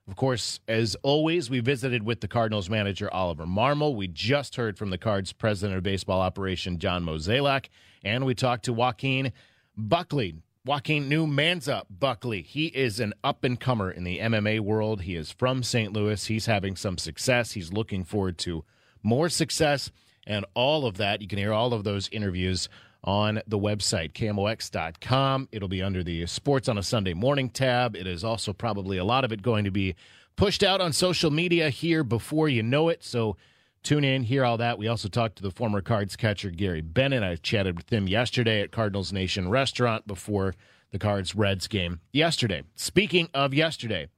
Of 0.08 0.16
course, 0.16 0.58
as 0.66 0.96
always, 1.02 1.48
we 1.48 1.60
visited 1.60 2.02
with 2.02 2.20
the 2.20 2.28
Cardinals 2.28 2.68
manager, 2.68 3.08
Oliver 3.12 3.46
Marmol. 3.46 3.94
We 3.94 4.08
just 4.08 4.56
heard 4.56 4.76
from 4.76 4.90
the 4.90 4.98
Cards 4.98 5.32
president 5.32 5.78
of 5.78 5.84
baseball 5.84 6.20
operation, 6.20 6.78
John 6.78 7.04
Mozeliak. 7.04 7.68
And 8.04 8.26
we 8.26 8.34
talked 8.34 8.64
to 8.64 8.72
Joaquin 8.72 9.32
Buckley. 9.76 10.34
Joaquin 10.66 11.08
New 11.08 11.26
Manza 11.26 11.84
Buckley. 11.88 12.42
He 12.42 12.66
is 12.66 12.98
an 12.98 13.14
up 13.22 13.44
and 13.44 13.60
comer 13.60 13.90
in 13.90 14.02
the 14.02 14.18
MMA 14.18 14.60
world. 14.60 15.02
He 15.02 15.14
is 15.14 15.30
from 15.30 15.62
St. 15.62 15.92
Louis. 15.92 16.26
He's 16.26 16.46
having 16.46 16.74
some 16.74 16.98
success. 16.98 17.52
He's 17.52 17.72
looking 17.72 18.02
forward 18.02 18.38
to 18.38 18.64
more 19.04 19.28
success 19.28 19.92
and 20.26 20.44
all 20.54 20.86
of 20.86 20.96
that. 20.96 21.22
You 21.22 21.28
can 21.28 21.38
hear 21.38 21.52
all 21.52 21.72
of 21.72 21.84
those 21.84 22.08
interviews 22.08 22.68
on 23.04 23.42
the 23.46 23.58
website, 23.58 24.12
KMOX.com. 24.12 25.48
It'll 25.52 25.68
be 25.68 25.82
under 25.82 26.02
the 26.02 26.26
Sports 26.26 26.68
on 26.68 26.78
a 26.78 26.82
Sunday 26.82 27.14
Morning 27.14 27.50
tab. 27.50 27.94
It 27.94 28.06
is 28.06 28.24
also 28.24 28.52
probably 28.52 28.96
a 28.96 29.04
lot 29.04 29.24
of 29.24 29.32
it 29.32 29.42
going 29.42 29.64
to 29.64 29.70
be 29.70 29.94
pushed 30.36 30.62
out 30.62 30.80
on 30.80 30.92
social 30.92 31.30
media 31.30 31.68
here 31.68 32.02
before 32.02 32.48
you 32.48 32.62
know 32.62 32.88
it. 32.88 33.04
So 33.04 33.36
tune 33.82 34.04
in, 34.04 34.24
hear 34.24 34.44
all 34.44 34.56
that. 34.56 34.78
We 34.78 34.88
also 34.88 35.08
talked 35.08 35.36
to 35.36 35.42
the 35.42 35.50
former 35.50 35.82
Cards 35.82 36.16
catcher, 36.16 36.50
Gary 36.50 36.80
Bennett. 36.80 37.22
I 37.22 37.36
chatted 37.36 37.76
with 37.76 37.92
him 37.92 38.08
yesterday 38.08 38.62
at 38.62 38.72
Cardinals 38.72 39.12
Nation 39.12 39.50
Restaurant 39.50 40.06
before 40.06 40.54
the 40.90 40.98
Cards 40.98 41.34
Reds 41.34 41.68
game 41.68 42.00
yesterday. 42.12 42.62
Speaking 42.74 43.28
of 43.34 43.52
yesterday, 43.52 44.08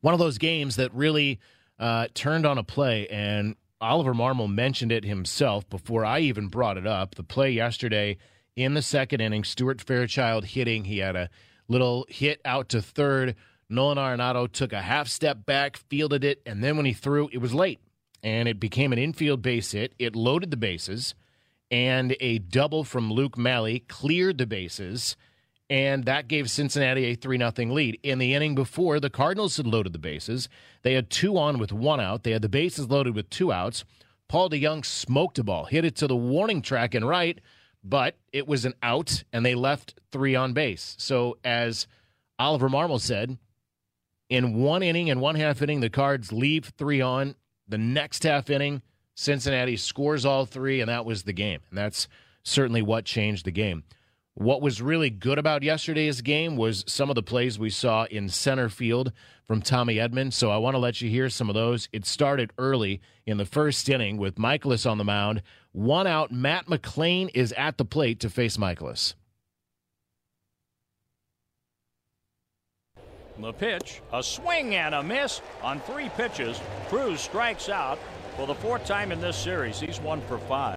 one 0.00 0.14
of 0.14 0.20
those 0.20 0.38
games 0.38 0.76
that 0.76 0.92
really 0.92 1.38
uh, 1.82 2.06
turned 2.14 2.46
on 2.46 2.58
a 2.58 2.62
play, 2.62 3.08
and 3.08 3.56
Oliver 3.80 4.14
Marmol 4.14 4.48
mentioned 4.48 4.92
it 4.92 5.04
himself 5.04 5.68
before 5.68 6.04
I 6.04 6.20
even 6.20 6.46
brought 6.46 6.76
it 6.76 6.86
up. 6.86 7.16
The 7.16 7.24
play 7.24 7.50
yesterday 7.50 8.18
in 8.54 8.74
the 8.74 8.82
second 8.82 9.20
inning, 9.20 9.42
Stuart 9.42 9.80
Fairchild 9.80 10.44
hitting. 10.44 10.84
He 10.84 10.98
had 10.98 11.16
a 11.16 11.28
little 11.66 12.06
hit 12.08 12.40
out 12.44 12.68
to 12.68 12.80
third. 12.80 13.34
Nolan 13.68 13.98
Arenado 13.98 14.50
took 14.50 14.72
a 14.72 14.80
half 14.80 15.08
step 15.08 15.44
back, 15.44 15.76
fielded 15.76 16.22
it, 16.22 16.40
and 16.46 16.62
then 16.62 16.76
when 16.76 16.86
he 16.86 16.92
threw, 16.92 17.28
it 17.32 17.38
was 17.38 17.52
late. 17.52 17.80
And 18.22 18.46
it 18.46 18.60
became 18.60 18.92
an 18.92 19.00
infield 19.00 19.42
base 19.42 19.72
hit. 19.72 19.92
It 19.98 20.14
loaded 20.14 20.52
the 20.52 20.56
bases, 20.56 21.16
and 21.68 22.14
a 22.20 22.38
double 22.38 22.84
from 22.84 23.12
Luke 23.12 23.36
Maile 23.36 23.80
cleared 23.88 24.38
the 24.38 24.46
bases 24.46 25.16
and 25.72 26.04
that 26.04 26.28
gave 26.28 26.50
Cincinnati 26.50 27.06
a 27.06 27.14
3 27.14 27.38
0 27.38 27.72
lead. 27.72 27.98
In 28.02 28.18
the 28.18 28.34
inning 28.34 28.54
before, 28.54 29.00
the 29.00 29.08
Cardinals 29.08 29.56
had 29.56 29.66
loaded 29.66 29.94
the 29.94 29.98
bases. 29.98 30.50
They 30.82 30.92
had 30.92 31.08
two 31.08 31.38
on 31.38 31.56
with 31.56 31.72
one 31.72 31.98
out. 31.98 32.24
They 32.24 32.32
had 32.32 32.42
the 32.42 32.50
bases 32.50 32.90
loaded 32.90 33.14
with 33.14 33.30
two 33.30 33.50
outs. 33.50 33.86
Paul 34.28 34.50
DeJong 34.50 34.84
smoked 34.84 35.38
a 35.38 35.42
ball, 35.42 35.64
hit 35.64 35.86
it 35.86 35.96
to 35.96 36.06
the 36.06 36.14
warning 36.14 36.60
track 36.60 36.94
and 36.94 37.08
right, 37.08 37.40
but 37.82 38.18
it 38.34 38.46
was 38.46 38.66
an 38.66 38.74
out, 38.82 39.24
and 39.32 39.46
they 39.46 39.54
left 39.54 39.98
three 40.10 40.34
on 40.34 40.52
base. 40.52 40.94
So, 40.98 41.38
as 41.42 41.86
Oliver 42.38 42.68
Marmol 42.68 43.00
said, 43.00 43.38
in 44.28 44.60
one 44.62 44.82
inning 44.82 45.08
and 45.08 45.22
one 45.22 45.36
half 45.36 45.62
inning, 45.62 45.80
the 45.80 45.88
Cards 45.88 46.32
leave 46.32 46.66
three 46.76 47.00
on. 47.00 47.34
The 47.66 47.78
next 47.78 48.24
half 48.24 48.50
inning, 48.50 48.82
Cincinnati 49.14 49.78
scores 49.78 50.26
all 50.26 50.44
three, 50.44 50.82
and 50.82 50.90
that 50.90 51.06
was 51.06 51.22
the 51.22 51.32
game. 51.32 51.60
And 51.70 51.78
that's 51.78 52.08
certainly 52.42 52.82
what 52.82 53.06
changed 53.06 53.46
the 53.46 53.52
game. 53.52 53.84
What 54.34 54.62
was 54.62 54.80
really 54.80 55.10
good 55.10 55.38
about 55.38 55.62
yesterday's 55.62 56.22
game 56.22 56.56
was 56.56 56.84
some 56.86 57.10
of 57.10 57.16
the 57.16 57.22
plays 57.22 57.58
we 57.58 57.68
saw 57.68 58.04
in 58.04 58.30
center 58.30 58.70
field 58.70 59.12
from 59.46 59.60
Tommy 59.60 59.96
Edman. 59.96 60.32
So 60.32 60.50
I 60.50 60.56
want 60.56 60.74
to 60.74 60.78
let 60.78 61.02
you 61.02 61.10
hear 61.10 61.28
some 61.28 61.50
of 61.50 61.54
those. 61.54 61.88
It 61.92 62.06
started 62.06 62.50
early 62.56 63.02
in 63.26 63.36
the 63.36 63.44
first 63.44 63.86
inning 63.90 64.16
with 64.16 64.36
Mikolas 64.36 64.90
on 64.90 64.96
the 64.96 65.04
mound. 65.04 65.42
One 65.72 66.06
out, 66.06 66.32
Matt 66.32 66.66
McLain 66.66 67.30
is 67.34 67.52
at 67.52 67.76
the 67.76 67.84
plate 67.84 68.20
to 68.20 68.30
face 68.30 68.56
Mikolas. 68.56 69.14
The 73.38 73.52
pitch, 73.52 74.00
a 74.12 74.22
swing 74.22 74.74
and 74.74 74.94
a 74.94 75.02
miss 75.02 75.42
on 75.62 75.80
three 75.80 76.08
pitches. 76.10 76.58
Cruz 76.88 77.20
strikes 77.20 77.68
out 77.68 77.98
for 78.36 78.46
the 78.46 78.54
fourth 78.54 78.86
time 78.86 79.12
in 79.12 79.20
this 79.20 79.36
series. 79.36 79.78
He's 79.78 80.00
one 80.00 80.22
for 80.22 80.38
five. 80.38 80.76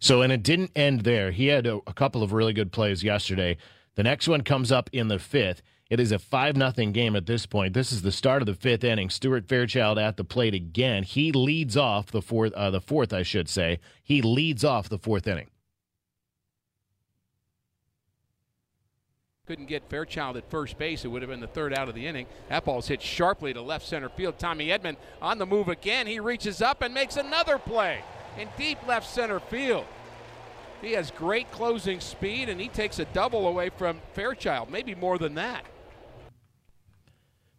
So, 0.00 0.22
and 0.22 0.32
it 0.32 0.42
didn't 0.42 0.72
end 0.74 1.02
there. 1.02 1.30
He 1.30 1.48
had 1.48 1.66
a, 1.66 1.76
a, 1.86 1.92
couple 1.92 2.22
of 2.22 2.32
really 2.32 2.54
good 2.54 2.72
plays 2.72 3.04
yesterday. 3.04 3.58
The 3.96 4.02
next 4.02 4.28
one 4.28 4.40
comes 4.40 4.72
up 4.72 4.88
in 4.94 5.08
the 5.08 5.18
fifth. 5.18 5.62
It 5.90 6.00
is 6.00 6.10
a 6.10 6.18
5 6.18 6.56
nothing 6.56 6.92
game 6.92 7.14
at 7.14 7.26
this 7.26 7.44
point. 7.44 7.74
This 7.74 7.92
is 7.92 8.00
the 8.00 8.12
start 8.12 8.40
of 8.40 8.46
the 8.46 8.54
fifth 8.54 8.82
inning. 8.82 9.10
Stuart 9.10 9.46
Fairchild 9.46 9.98
at 9.98 10.16
the 10.16 10.24
plate 10.24 10.54
again. 10.54 11.02
He 11.02 11.32
leads 11.32 11.76
off 11.76 12.06
the 12.06 12.22
fourth, 12.22 12.54
uh, 12.54 12.70
the 12.70 12.80
fourth, 12.80 13.12
I 13.12 13.22
should 13.22 13.48
say. 13.48 13.78
He 14.02 14.22
leads 14.22 14.64
off 14.64 14.88
the 14.88 14.98
fourth 14.98 15.26
inning. 15.26 15.48
couldn't 19.46 19.66
get 19.66 19.82
Fairchild 19.90 20.36
at 20.36 20.48
first 20.48 20.78
base. 20.78 21.04
It 21.04 21.08
would 21.08 21.22
have 21.22 21.28
been 21.28 21.40
the 21.40 21.48
third 21.48 21.74
out 21.74 21.88
of 21.88 21.96
the 21.96 22.06
inning. 22.06 22.26
That 22.48 22.64
ball's 22.64 22.86
hit 22.86 23.02
sharply 23.02 23.52
to 23.52 23.60
left 23.60 23.84
center 23.84 24.08
field. 24.08 24.38
Tommy 24.38 24.68
Edman 24.68 24.94
on 25.20 25.38
the 25.38 25.46
move 25.46 25.68
again. 25.68 26.06
He 26.06 26.20
reaches 26.20 26.62
up 26.62 26.82
and 26.82 26.94
makes 26.94 27.16
another 27.16 27.58
play 27.58 28.00
in 28.38 28.48
deep 28.56 28.78
left 28.86 29.08
center 29.08 29.40
field. 29.40 29.86
He 30.80 30.92
has 30.92 31.10
great 31.10 31.50
closing 31.50 32.00
speed 32.00 32.48
and 32.48 32.60
he 32.60 32.68
takes 32.68 32.98
a 32.98 33.04
double 33.06 33.46
away 33.46 33.70
from 33.70 34.00
Fairchild, 34.14 34.70
maybe 34.70 34.94
more 34.94 35.18
than 35.18 35.34
that. 35.34 35.64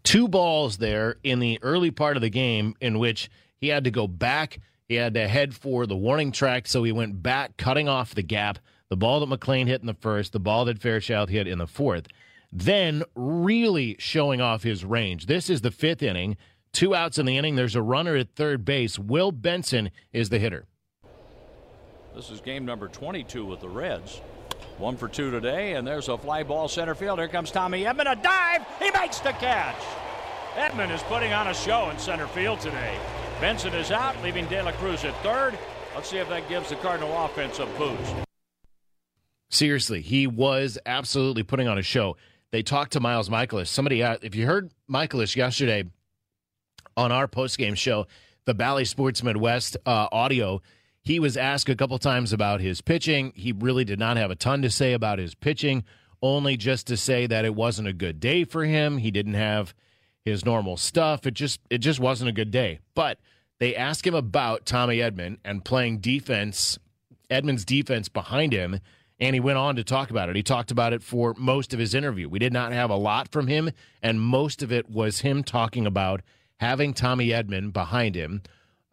Two 0.03 0.27
balls 0.27 0.77
there 0.77 1.17
in 1.23 1.39
the 1.39 1.59
early 1.61 1.91
part 1.91 2.17
of 2.17 2.21
the 2.21 2.29
game 2.29 2.75
in 2.81 2.97
which 2.97 3.29
he 3.59 3.67
had 3.67 3.83
to 3.83 3.91
go 3.91 4.07
back. 4.07 4.59
He 4.89 4.95
had 4.95 5.13
to 5.13 5.27
head 5.27 5.53
for 5.53 5.85
the 5.85 5.95
warning 5.95 6.31
track, 6.31 6.67
so 6.67 6.83
he 6.83 6.91
went 6.91 7.21
back, 7.21 7.55
cutting 7.57 7.87
off 7.87 8.15
the 8.15 8.23
gap. 8.23 8.59
The 8.89 8.97
ball 8.97 9.25
that 9.25 9.29
McLain 9.29 9.67
hit 9.67 9.79
in 9.79 9.87
the 9.87 9.93
first, 9.93 10.33
the 10.33 10.39
ball 10.39 10.65
that 10.65 10.81
Fairchild 10.81 11.29
hit 11.29 11.47
in 11.47 11.59
the 11.59 11.67
fourth. 11.67 12.07
Then 12.51 13.03
really 13.15 13.95
showing 13.99 14.41
off 14.41 14.63
his 14.63 14.83
range. 14.83 15.27
This 15.27 15.49
is 15.49 15.61
the 15.61 15.71
fifth 15.71 16.03
inning. 16.03 16.35
Two 16.73 16.95
outs 16.95 17.17
in 17.17 17.25
the 17.25 17.37
inning. 17.37 17.55
There's 17.55 17.75
a 17.75 17.81
runner 17.81 18.15
at 18.15 18.35
third 18.35 18.63
base. 18.63 18.97
Will 18.97 19.31
Benson 19.31 19.91
is 20.13 20.29
the 20.29 20.39
hitter. 20.39 20.65
This 22.15 22.29
is 22.29 22.41
game 22.41 22.65
number 22.65 22.87
22 22.87 23.45
with 23.45 23.61
the 23.61 23.69
Reds. 23.69 24.21
One 24.77 24.97
for 24.97 25.07
two 25.07 25.31
today, 25.31 25.73
and 25.73 25.85
there's 25.85 26.07
a 26.09 26.17
fly 26.17 26.43
ball 26.43 26.67
center 26.67 26.95
field. 26.95 27.19
Here 27.19 27.27
comes 27.27 27.51
Tommy 27.51 27.83
Edman. 27.83 28.11
A 28.11 28.15
dive. 28.15 28.65
He 28.79 28.89
makes 28.91 29.19
the 29.19 29.31
catch. 29.33 29.75
Edman 30.55 30.91
is 30.91 31.03
putting 31.03 31.33
on 31.33 31.47
a 31.47 31.53
show 31.53 31.89
in 31.89 31.99
center 31.99 32.27
field 32.27 32.59
today. 32.59 32.97
Benson 33.39 33.73
is 33.73 33.91
out, 33.91 34.21
leaving 34.23 34.45
De 34.47 34.61
La 34.61 34.71
Cruz 34.73 35.03
at 35.03 35.15
third. 35.23 35.57
Let's 35.95 36.09
see 36.09 36.17
if 36.17 36.29
that 36.29 36.47
gives 36.49 36.69
the 36.69 36.75
Cardinal 36.77 37.25
offense 37.25 37.59
a 37.59 37.65
boost. 37.77 38.13
Seriously, 39.49 40.01
he 40.01 40.27
was 40.27 40.77
absolutely 40.85 41.43
putting 41.43 41.67
on 41.67 41.77
a 41.77 41.81
show. 41.81 42.17
They 42.51 42.63
talked 42.63 42.93
to 42.93 42.99
Miles 42.99 43.29
Mikolas. 43.29 43.67
Somebody, 43.67 44.03
uh, 44.03 44.17
if 44.21 44.35
you 44.35 44.45
heard 44.45 44.71
Mikolas 44.89 45.35
yesterday 45.35 45.83
on 47.01 47.11
our 47.11 47.27
post-game 47.27 47.75
show, 47.75 48.07
the 48.45 48.53
Bally 48.53 48.85
Sports 48.85 49.23
Midwest 49.23 49.75
uh, 49.85 50.07
audio, 50.11 50.61
he 51.01 51.19
was 51.19 51.35
asked 51.35 51.67
a 51.67 51.75
couple 51.75 51.97
times 51.97 52.31
about 52.31 52.61
his 52.61 52.79
pitching. 52.79 53.33
He 53.35 53.51
really 53.51 53.83
did 53.83 53.99
not 53.99 54.17
have 54.17 54.31
a 54.31 54.35
ton 54.35 54.61
to 54.61 54.69
say 54.69 54.93
about 54.93 55.19
his 55.19 55.35
pitching, 55.35 55.83
only 56.21 56.55
just 56.55 56.87
to 56.87 56.97
say 56.97 57.25
that 57.27 57.43
it 57.43 57.55
wasn't 57.55 57.87
a 57.87 57.93
good 57.93 58.19
day 58.19 58.43
for 58.43 58.63
him. 58.63 58.97
He 58.97 59.09
didn't 59.09 59.33
have 59.33 59.73
his 60.23 60.45
normal 60.45 60.77
stuff. 60.77 61.25
It 61.25 61.33
just 61.33 61.59
it 61.71 61.79
just 61.79 61.99
wasn't 61.99 62.29
a 62.29 62.33
good 62.33 62.51
day. 62.51 62.79
But 62.93 63.17
they 63.59 63.75
asked 63.75 64.05
him 64.05 64.13
about 64.13 64.65
Tommy 64.65 64.97
Edman 64.97 65.37
and 65.43 65.65
playing 65.65 65.99
defense, 65.99 66.77
Edman's 67.31 67.65
defense 67.65 68.07
behind 68.07 68.53
him, 68.53 68.79
and 69.19 69.33
he 69.33 69.39
went 69.39 69.57
on 69.57 69.75
to 69.77 69.83
talk 69.83 70.11
about 70.11 70.29
it. 70.29 70.35
He 70.35 70.43
talked 70.43 70.69
about 70.69 70.93
it 70.93 71.01
for 71.01 71.33
most 71.37 71.73
of 71.73 71.79
his 71.79 71.95
interview. 71.95 72.29
We 72.29 72.39
did 72.39 72.53
not 72.53 72.71
have 72.73 72.91
a 72.91 72.95
lot 72.95 73.31
from 73.31 73.47
him, 73.47 73.71
and 74.03 74.21
most 74.21 74.61
of 74.61 74.71
it 74.71 74.89
was 74.89 75.21
him 75.21 75.43
talking 75.43 75.87
about 75.87 76.21
having 76.61 76.93
Tommy 76.93 77.29
Edman 77.29 77.73
behind 77.73 78.13
him, 78.13 78.43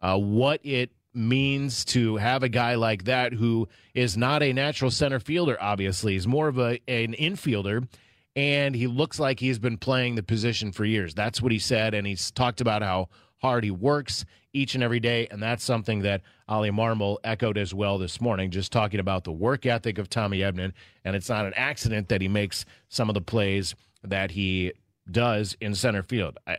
uh, 0.01 0.17
what 0.17 0.59
it 0.63 0.89
means 1.13 1.85
to 1.85 2.17
have 2.17 2.41
a 2.41 2.49
guy 2.49 2.73
like 2.73 3.03
that 3.03 3.31
who 3.31 3.67
is 3.93 4.17
not 4.17 4.41
a 4.41 4.51
natural 4.51 4.89
center 4.89 5.19
fielder, 5.19 5.55
obviously. 5.61 6.13
He's 6.13 6.25
more 6.27 6.47
of 6.47 6.57
a, 6.57 6.79
an 6.87 7.13
infielder, 7.13 7.87
and 8.35 8.75
he 8.75 8.87
looks 8.87 9.19
like 9.19 9.39
he's 9.39 9.59
been 9.59 9.77
playing 9.77 10.15
the 10.15 10.23
position 10.23 10.71
for 10.71 10.83
years. 10.83 11.13
That's 11.13 11.43
what 11.43 11.51
he 11.51 11.59
said, 11.59 11.93
and 11.93 12.07
he's 12.07 12.31
talked 12.31 12.59
about 12.59 12.81
how 12.81 13.09
hard 13.37 13.63
he 13.63 13.71
works 13.71 14.25
each 14.51 14.73
and 14.73 14.83
every 14.83 14.99
day, 14.99 15.27
and 15.29 15.41
that's 15.41 15.63
something 15.63 15.99
that 15.99 16.21
Oli 16.47 16.71
Marmol 16.71 17.17
echoed 17.23 17.59
as 17.59 17.71
well 17.71 17.99
this 17.99 18.19
morning, 18.19 18.49
just 18.49 18.71
talking 18.71 18.99
about 18.99 19.25
the 19.25 19.31
work 19.31 19.67
ethic 19.67 19.99
of 19.99 20.09
Tommy 20.09 20.39
Edman, 20.39 20.73
and 21.05 21.15
it's 21.15 21.29
not 21.29 21.45
an 21.45 21.53
accident 21.55 22.09
that 22.09 22.19
he 22.21 22.27
makes 22.27 22.65
some 22.87 23.09
of 23.11 23.13
the 23.13 23.21
plays 23.21 23.75
that 24.03 24.31
he 24.31 24.73
does 25.11 25.55
in 25.61 25.75
center 25.75 26.01
field. 26.01 26.39
I, 26.47 26.57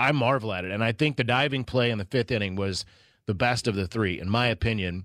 I 0.00 0.12
marvel 0.12 0.52
at 0.52 0.64
it. 0.64 0.70
And 0.70 0.82
I 0.82 0.92
think 0.92 1.16
the 1.16 1.24
diving 1.24 1.64
play 1.64 1.90
in 1.90 1.98
the 1.98 2.04
fifth 2.04 2.30
inning 2.30 2.56
was 2.56 2.84
the 3.26 3.34
best 3.34 3.68
of 3.68 3.74
the 3.74 3.86
three, 3.86 4.18
in 4.18 4.28
my 4.28 4.46
opinion. 4.46 5.04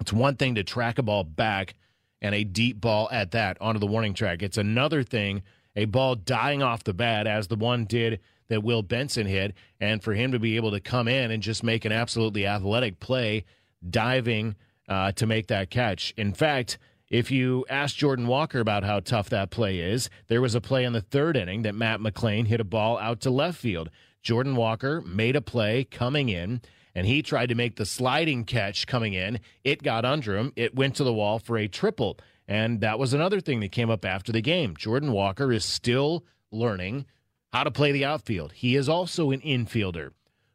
It's 0.00 0.12
one 0.12 0.36
thing 0.36 0.54
to 0.54 0.64
track 0.64 0.98
a 0.98 1.02
ball 1.02 1.24
back 1.24 1.74
and 2.20 2.34
a 2.34 2.44
deep 2.44 2.80
ball 2.80 3.08
at 3.10 3.32
that 3.32 3.60
onto 3.60 3.80
the 3.80 3.86
warning 3.86 4.14
track. 4.14 4.42
It's 4.42 4.56
another 4.56 5.02
thing, 5.02 5.42
a 5.74 5.86
ball 5.86 6.14
dying 6.14 6.62
off 6.62 6.84
the 6.84 6.94
bat, 6.94 7.26
as 7.26 7.48
the 7.48 7.56
one 7.56 7.84
did 7.84 8.20
that 8.48 8.62
Will 8.62 8.82
Benson 8.82 9.26
hit, 9.26 9.54
and 9.80 10.02
for 10.02 10.14
him 10.14 10.32
to 10.32 10.38
be 10.38 10.56
able 10.56 10.70
to 10.70 10.80
come 10.80 11.08
in 11.08 11.30
and 11.30 11.42
just 11.42 11.62
make 11.62 11.84
an 11.84 11.92
absolutely 11.92 12.46
athletic 12.46 13.00
play, 13.00 13.44
diving 13.88 14.54
uh, 14.88 15.12
to 15.12 15.26
make 15.26 15.48
that 15.48 15.70
catch. 15.70 16.12
In 16.16 16.32
fact, 16.32 16.78
if 17.12 17.30
you 17.30 17.64
ask 17.68 17.94
Jordan 17.94 18.26
Walker 18.26 18.58
about 18.58 18.84
how 18.84 18.98
tough 18.98 19.28
that 19.28 19.50
play 19.50 19.78
is, 19.78 20.08
there 20.28 20.40
was 20.40 20.54
a 20.54 20.60
play 20.62 20.82
in 20.84 20.94
the 20.94 21.02
third 21.02 21.36
inning 21.36 21.62
that 21.62 21.74
Matt 21.74 22.00
McLain 22.00 22.46
hit 22.46 22.58
a 22.58 22.64
ball 22.64 22.98
out 22.98 23.20
to 23.20 23.30
left 23.30 23.58
field. 23.58 23.90
Jordan 24.22 24.56
Walker 24.56 25.02
made 25.02 25.36
a 25.36 25.42
play 25.42 25.84
coming 25.84 26.30
in, 26.30 26.62
and 26.94 27.06
he 27.06 27.22
tried 27.22 27.50
to 27.50 27.54
make 27.54 27.76
the 27.76 27.84
sliding 27.84 28.44
catch 28.44 28.86
coming 28.86 29.12
in. 29.12 29.40
It 29.62 29.82
got 29.82 30.06
under 30.06 30.36
him. 30.38 30.52
It 30.56 30.74
went 30.74 30.96
to 30.96 31.04
the 31.04 31.12
wall 31.12 31.38
for 31.38 31.58
a 31.58 31.68
triple. 31.68 32.18
And 32.48 32.80
that 32.80 32.98
was 32.98 33.12
another 33.12 33.40
thing 33.40 33.60
that 33.60 33.72
came 33.72 33.90
up 33.90 34.04
after 34.04 34.32
the 34.32 34.40
game. 34.40 34.74
Jordan 34.76 35.12
Walker 35.12 35.52
is 35.52 35.64
still 35.64 36.24
learning 36.50 37.04
how 37.52 37.64
to 37.64 37.70
play 37.70 37.92
the 37.92 38.04
outfield. 38.06 38.52
He 38.52 38.74
is 38.74 38.88
also 38.88 39.30
an 39.30 39.40
infielder. 39.42 40.12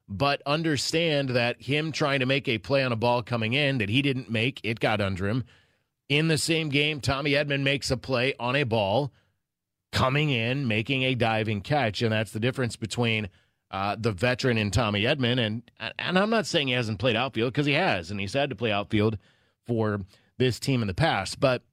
but 0.09 0.41
understand 0.45 1.29
that 1.29 1.61
him 1.61 1.91
trying 1.91 2.19
to 2.21 2.25
make 2.25 2.47
a 2.47 2.57
play 2.57 2.83
on 2.83 2.91
a 2.91 2.95
ball 2.95 3.21
coming 3.21 3.53
in 3.53 3.77
that 3.77 3.89
he 3.89 4.01
didn't 4.01 4.29
make, 4.31 4.61
it 4.63 4.79
got 4.79 5.01
under 5.01 5.27
him. 5.27 5.43
In 6.09 6.27
the 6.29 6.37
same 6.37 6.69
game, 6.69 7.01
Tommy 7.01 7.31
Edman 7.31 7.63
makes 7.63 7.91
a 7.91 7.97
play 7.97 8.33
on 8.39 8.55
a 8.55 8.63
ball 8.63 9.11
coming 9.91 10.29
in, 10.29 10.67
making 10.67 11.03
a 11.03 11.15
diving 11.15 11.61
catch, 11.61 12.01
and 12.01 12.11
that's 12.11 12.31
the 12.31 12.39
difference 12.39 12.75
between 12.75 13.29
uh, 13.71 13.95
the 13.99 14.11
veteran 14.11 14.57
in 14.57 14.71
Tommy 14.71 15.03
Edman. 15.03 15.39
and 15.39 15.63
and 15.99 16.17
I'm 16.17 16.29
not 16.29 16.47
saying 16.47 16.67
he 16.67 16.73
hasn't 16.73 16.99
played 16.99 17.15
outfield 17.15 17.53
because 17.53 17.65
he 17.65 17.73
has, 17.73 18.11
and 18.11 18.19
he's 18.19 18.33
had 18.33 18.49
to 18.49 18.55
play 18.55 18.71
outfield 18.71 19.17
for 19.65 20.01
this 20.37 20.59
team 20.59 20.81
in 20.81 20.87
the 20.87 20.93
past, 20.93 21.39
but 21.39 21.63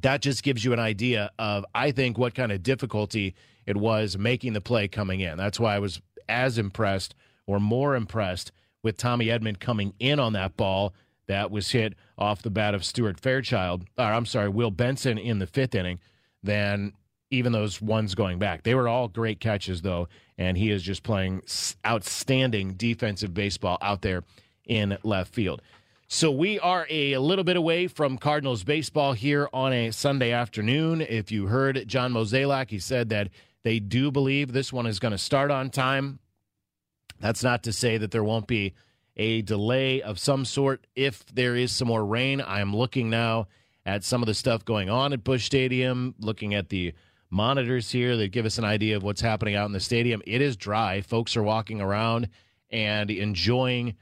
that 0.00 0.20
just 0.20 0.42
gives 0.42 0.64
you 0.64 0.72
an 0.72 0.78
idea 0.78 1.30
of 1.38 1.64
I 1.74 1.92
think 1.92 2.18
what 2.18 2.34
kind 2.34 2.52
of 2.52 2.62
difficulty 2.62 3.34
it 3.66 3.76
was 3.76 4.18
making 4.18 4.52
the 4.52 4.60
play 4.60 4.88
coming 4.88 5.20
in. 5.20 5.36
That's 5.38 5.60
why 5.60 5.76
I 5.76 5.78
was 5.78 6.00
as 6.28 6.58
impressed 6.58 7.14
or 7.46 7.60
more 7.60 7.94
impressed 7.94 8.52
with 8.82 8.96
Tommy 8.96 9.26
Edman 9.26 9.58
coming 9.58 9.94
in 9.98 10.18
on 10.18 10.32
that 10.32 10.56
ball 10.56 10.94
that 11.32 11.50
was 11.50 11.70
hit 11.70 11.94
off 12.18 12.42
the 12.42 12.50
bat 12.50 12.74
of 12.74 12.84
Stuart 12.84 13.18
Fairchild, 13.18 13.84
or 13.98 14.04
I'm 14.04 14.26
sorry, 14.26 14.48
Will 14.48 14.70
Benson 14.70 15.18
in 15.18 15.38
the 15.38 15.46
fifth 15.46 15.74
inning 15.74 15.98
than 16.42 16.92
even 17.30 17.52
those 17.52 17.80
ones 17.80 18.14
going 18.14 18.38
back. 18.38 18.62
They 18.62 18.74
were 18.74 18.86
all 18.86 19.08
great 19.08 19.40
catches, 19.40 19.80
though, 19.80 20.08
and 20.36 20.56
he 20.56 20.70
is 20.70 20.82
just 20.82 21.02
playing 21.02 21.42
outstanding 21.86 22.74
defensive 22.74 23.32
baseball 23.32 23.78
out 23.80 24.02
there 24.02 24.22
in 24.66 24.98
left 25.02 25.32
field. 25.34 25.62
So 26.08 26.30
we 26.30 26.58
are 26.60 26.86
a 26.90 27.16
little 27.16 27.44
bit 27.44 27.56
away 27.56 27.86
from 27.86 28.18
Cardinals 28.18 28.64
baseball 28.64 29.14
here 29.14 29.48
on 29.54 29.72
a 29.72 29.90
Sunday 29.92 30.30
afternoon. 30.30 31.00
If 31.00 31.32
you 31.32 31.46
heard 31.46 31.88
John 31.88 32.12
Mozeliak, 32.12 32.68
he 32.68 32.78
said 32.78 33.08
that 33.08 33.30
they 33.62 33.78
do 33.78 34.10
believe 34.10 34.52
this 34.52 34.72
one 34.72 34.86
is 34.86 34.98
going 34.98 35.12
to 35.12 35.18
start 35.18 35.50
on 35.50 35.70
time. 35.70 36.18
That's 37.18 37.42
not 37.42 37.62
to 37.62 37.72
say 37.72 37.96
that 37.96 38.10
there 38.10 38.24
won't 38.24 38.46
be 38.46 38.74
a 39.16 39.42
delay 39.42 40.02
of 40.02 40.18
some 40.18 40.44
sort 40.44 40.86
if 40.94 41.24
there 41.26 41.56
is 41.56 41.72
some 41.72 41.88
more 41.88 42.04
rain. 42.04 42.40
I 42.40 42.60
am 42.60 42.74
looking 42.74 43.10
now 43.10 43.48
at 43.84 44.04
some 44.04 44.22
of 44.22 44.26
the 44.26 44.34
stuff 44.34 44.64
going 44.64 44.88
on 44.88 45.12
at 45.12 45.24
Busch 45.24 45.44
Stadium, 45.44 46.14
looking 46.18 46.54
at 46.54 46.68
the 46.68 46.94
monitors 47.30 47.90
here 47.90 48.16
that 48.16 48.32
give 48.32 48.46
us 48.46 48.58
an 48.58 48.64
idea 48.64 48.96
of 48.96 49.02
what's 49.02 49.20
happening 49.20 49.54
out 49.54 49.66
in 49.66 49.72
the 49.72 49.80
stadium. 49.80 50.22
It 50.26 50.40
is 50.40 50.56
dry. 50.56 51.00
Folks 51.00 51.36
are 51.36 51.42
walking 51.42 51.80
around 51.80 52.28
and 52.70 53.10
enjoying 53.10 53.94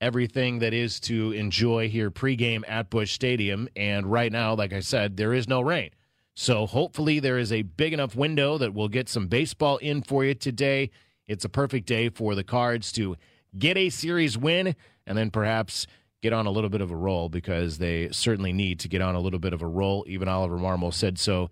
everything 0.00 0.60
that 0.60 0.72
is 0.72 1.00
to 1.00 1.32
enjoy 1.32 1.88
here 1.88 2.10
pregame 2.10 2.62
at 2.66 2.88
Busch 2.90 3.12
Stadium. 3.12 3.68
And 3.76 4.06
right 4.10 4.32
now, 4.32 4.54
like 4.54 4.72
I 4.72 4.80
said, 4.80 5.16
there 5.16 5.34
is 5.34 5.48
no 5.48 5.60
rain. 5.60 5.90
So 6.34 6.66
hopefully 6.66 7.18
there 7.18 7.38
is 7.38 7.52
a 7.52 7.62
big 7.62 7.92
enough 7.92 8.14
window 8.14 8.58
that 8.58 8.72
we'll 8.72 8.88
get 8.88 9.08
some 9.08 9.26
baseball 9.26 9.76
in 9.78 10.02
for 10.02 10.24
you 10.24 10.34
today. 10.34 10.90
It's 11.26 11.44
a 11.44 11.48
perfect 11.48 11.86
day 11.86 12.08
for 12.08 12.34
the 12.34 12.44
Cards 12.44 12.92
to 12.92 13.16
get 13.56 13.76
a 13.76 13.90
series 13.90 14.36
win 14.36 14.74
and 15.06 15.16
then 15.16 15.30
perhaps 15.30 15.86
get 16.22 16.32
on 16.32 16.46
a 16.46 16.50
little 16.50 16.70
bit 16.70 16.80
of 16.80 16.90
a 16.90 16.96
roll 16.96 17.28
because 17.28 17.78
they 17.78 18.08
certainly 18.10 18.52
need 18.52 18.80
to 18.80 18.88
get 18.88 19.00
on 19.00 19.14
a 19.14 19.20
little 19.20 19.38
bit 19.38 19.52
of 19.52 19.62
a 19.62 19.66
roll. 19.66 20.04
Even 20.08 20.28
Oliver 20.28 20.58
Marmol 20.58 20.92
said 20.92 21.18
so 21.18 21.50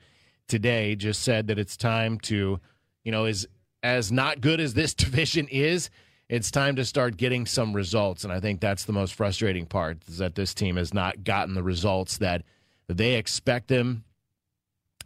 today, 0.48 0.94
just 0.96 1.22
said 1.22 1.46
that 1.46 1.58
it's 1.58 1.76
time 1.76 2.18
to, 2.20 2.60
you 3.04 3.12
know, 3.12 3.24
is 3.24 3.46
as 3.82 4.10
not 4.10 4.40
good 4.40 4.60
as 4.60 4.74
this 4.74 4.94
division 4.94 5.46
is, 5.48 5.90
it's 6.28 6.50
time 6.50 6.74
to 6.76 6.84
start 6.84 7.16
getting 7.16 7.46
some 7.46 7.72
results. 7.72 8.24
And 8.24 8.32
I 8.32 8.40
think 8.40 8.60
that's 8.60 8.84
the 8.84 8.92
most 8.92 9.14
frustrating 9.14 9.66
part 9.66 9.98
is 10.08 10.18
that 10.18 10.34
this 10.34 10.54
team 10.54 10.76
has 10.76 10.92
not 10.92 11.22
gotten 11.22 11.54
the 11.54 11.62
results 11.62 12.18
that 12.18 12.42
they 12.88 13.14
expect 13.14 13.68
them 13.68 14.04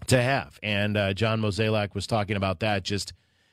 to 0.07 0.21
have. 0.21 0.59
And 0.63 0.97
uh, 0.97 1.13
John 1.13 1.43
Mozeliak 1.43 1.95
was 1.95 2.07
talking 2.07 2.37
about 2.37 2.61
that. 2.61 2.85
Just 2.85 3.13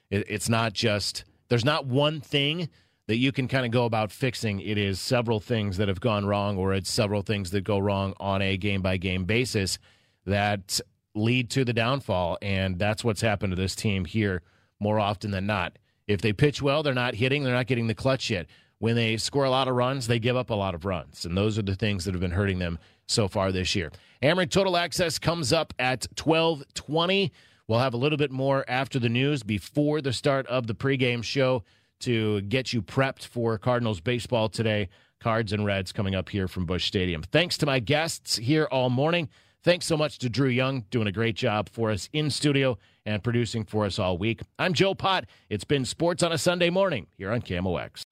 it, 0.09 0.25
it's 0.29 0.47
not 0.47 0.71
just 0.71 1.25
there's 1.49 1.65
not 1.65 1.85
one 1.85 2.21
thing 2.21 2.69
that 3.07 3.17
you 3.17 3.31
can 3.31 3.47
kind 3.47 3.65
of 3.65 3.71
go 3.71 3.85
about 3.85 4.11
fixing. 4.11 4.59
It 4.59 4.77
is 4.77 4.99
several 4.99 5.39
things 5.39 5.77
that 5.77 5.87
have 5.87 6.01
gone 6.01 6.25
wrong, 6.25 6.57
or 6.57 6.73
it's 6.73 6.91
several 6.91 7.21
things 7.21 7.51
that 7.51 7.63
go 7.63 7.79
wrong 7.79 8.13
on 8.19 8.41
a 8.41 8.57
game 8.57 8.81
by 8.81 8.97
game 8.97 9.23
basis 9.25 9.79
that 10.25 10.79
lead 11.15 11.49
to 11.51 11.63
the 11.65 11.73
downfall. 11.73 12.37
And 12.41 12.77
that's 12.77 13.03
what's 13.03 13.21
happened 13.21 13.51
to 13.51 13.55
this 13.55 13.75
team 13.75 14.05
here 14.05 14.41
more 14.79 14.99
often 14.99 15.31
than 15.31 15.45
not. 15.45 15.77
If 16.07 16.21
they 16.21 16.33
pitch 16.33 16.61
well, 16.61 16.83
they're 16.83 16.93
not 16.93 17.15
hitting, 17.15 17.43
they're 17.43 17.53
not 17.53 17.67
getting 17.67 17.87
the 17.87 17.95
clutch 17.95 18.29
yet. 18.29 18.45
When 18.79 18.95
they 18.95 19.17
score 19.17 19.45
a 19.45 19.49
lot 19.49 19.67
of 19.67 19.75
runs, 19.75 20.07
they 20.07 20.19
give 20.19 20.37
up 20.37 20.49
a 20.49 20.53
lot 20.53 20.75
of 20.75 20.85
runs. 20.85 21.25
And 21.25 21.35
those 21.35 21.57
are 21.57 21.63
the 21.63 21.75
things 21.75 22.05
that 22.05 22.13
have 22.13 22.21
been 22.21 22.31
hurting 22.31 22.59
them 22.59 22.77
so 23.07 23.27
far 23.27 23.51
this 23.51 23.75
year. 23.75 23.91
Ameren 24.21 24.49
Total 24.49 24.77
Access 24.77 25.17
comes 25.17 25.51
up 25.51 25.73
at 25.79 26.05
1220. 26.21 27.31
We'll 27.67 27.79
have 27.79 27.93
a 27.93 27.97
little 27.97 28.17
bit 28.17 28.31
more 28.31 28.63
after 28.67 28.99
the 28.99 29.09
news 29.09 29.43
before 29.43 30.01
the 30.01 30.13
start 30.13 30.45
of 30.47 30.67
the 30.67 30.75
pregame 30.75 31.23
show 31.23 31.63
to 32.01 32.41
get 32.41 32.73
you 32.73 32.81
prepped 32.81 33.25
for 33.25 33.57
Cardinals 33.57 33.99
baseball 33.99 34.49
today. 34.49 34.89
Cards 35.19 35.51
and 35.51 35.65
Reds 35.65 35.91
coming 35.91 36.15
up 36.15 36.29
here 36.29 36.47
from 36.47 36.65
Busch 36.65 36.85
Stadium. 36.85 37.23
Thanks 37.23 37.57
to 37.57 37.65
my 37.65 37.79
guests 37.79 38.37
here 38.37 38.67
all 38.71 38.89
morning. 38.89 39.29
Thanks 39.63 39.85
so 39.85 39.97
much 39.97 40.19
to 40.19 40.29
Drew 40.29 40.47
Young, 40.49 40.85
doing 40.91 41.07
a 41.07 41.11
great 41.11 41.35
job 41.35 41.69
for 41.69 41.91
us 41.91 42.07
in 42.13 42.29
studio 42.29 42.77
and 43.05 43.23
producing 43.23 43.65
for 43.65 43.85
us 43.85 43.99
all 43.99 44.17
week. 44.17 44.41
I'm 44.59 44.73
Joe 44.73 44.93
Pott. 44.93 45.25
It's 45.49 45.63
been 45.63 45.85
Sports 45.85 46.23
on 46.23 46.31
a 46.31 46.37
Sunday 46.37 46.69
morning 46.69 47.07
here 47.17 47.31
on 47.31 47.41
KMOX. 47.41 48.03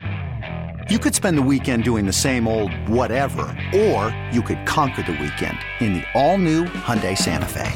You 0.89 0.99
could 0.99 1.15
spend 1.15 1.37
the 1.37 1.41
weekend 1.41 1.83
doing 1.83 2.05
the 2.05 2.13
same 2.13 2.47
old 2.47 2.71
whatever, 2.87 3.43
or 3.75 4.15
you 4.31 4.41
could 4.41 4.65
conquer 4.65 5.01
the 5.01 5.13
weekend 5.13 5.57
in 5.79 5.93
the 5.93 6.03
all-new 6.13 6.65
Hyundai 6.65 7.17
Santa 7.17 7.47
Fe. 7.47 7.71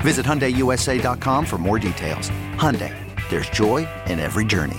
Visit 0.00 0.24
HyundaiUSA.com 0.24 1.44
for 1.44 1.58
more 1.58 1.78
details. 1.78 2.30
Hyundai, 2.54 2.94
there's 3.30 3.50
joy 3.50 3.88
in 4.06 4.20
every 4.20 4.44
journey. 4.44 4.78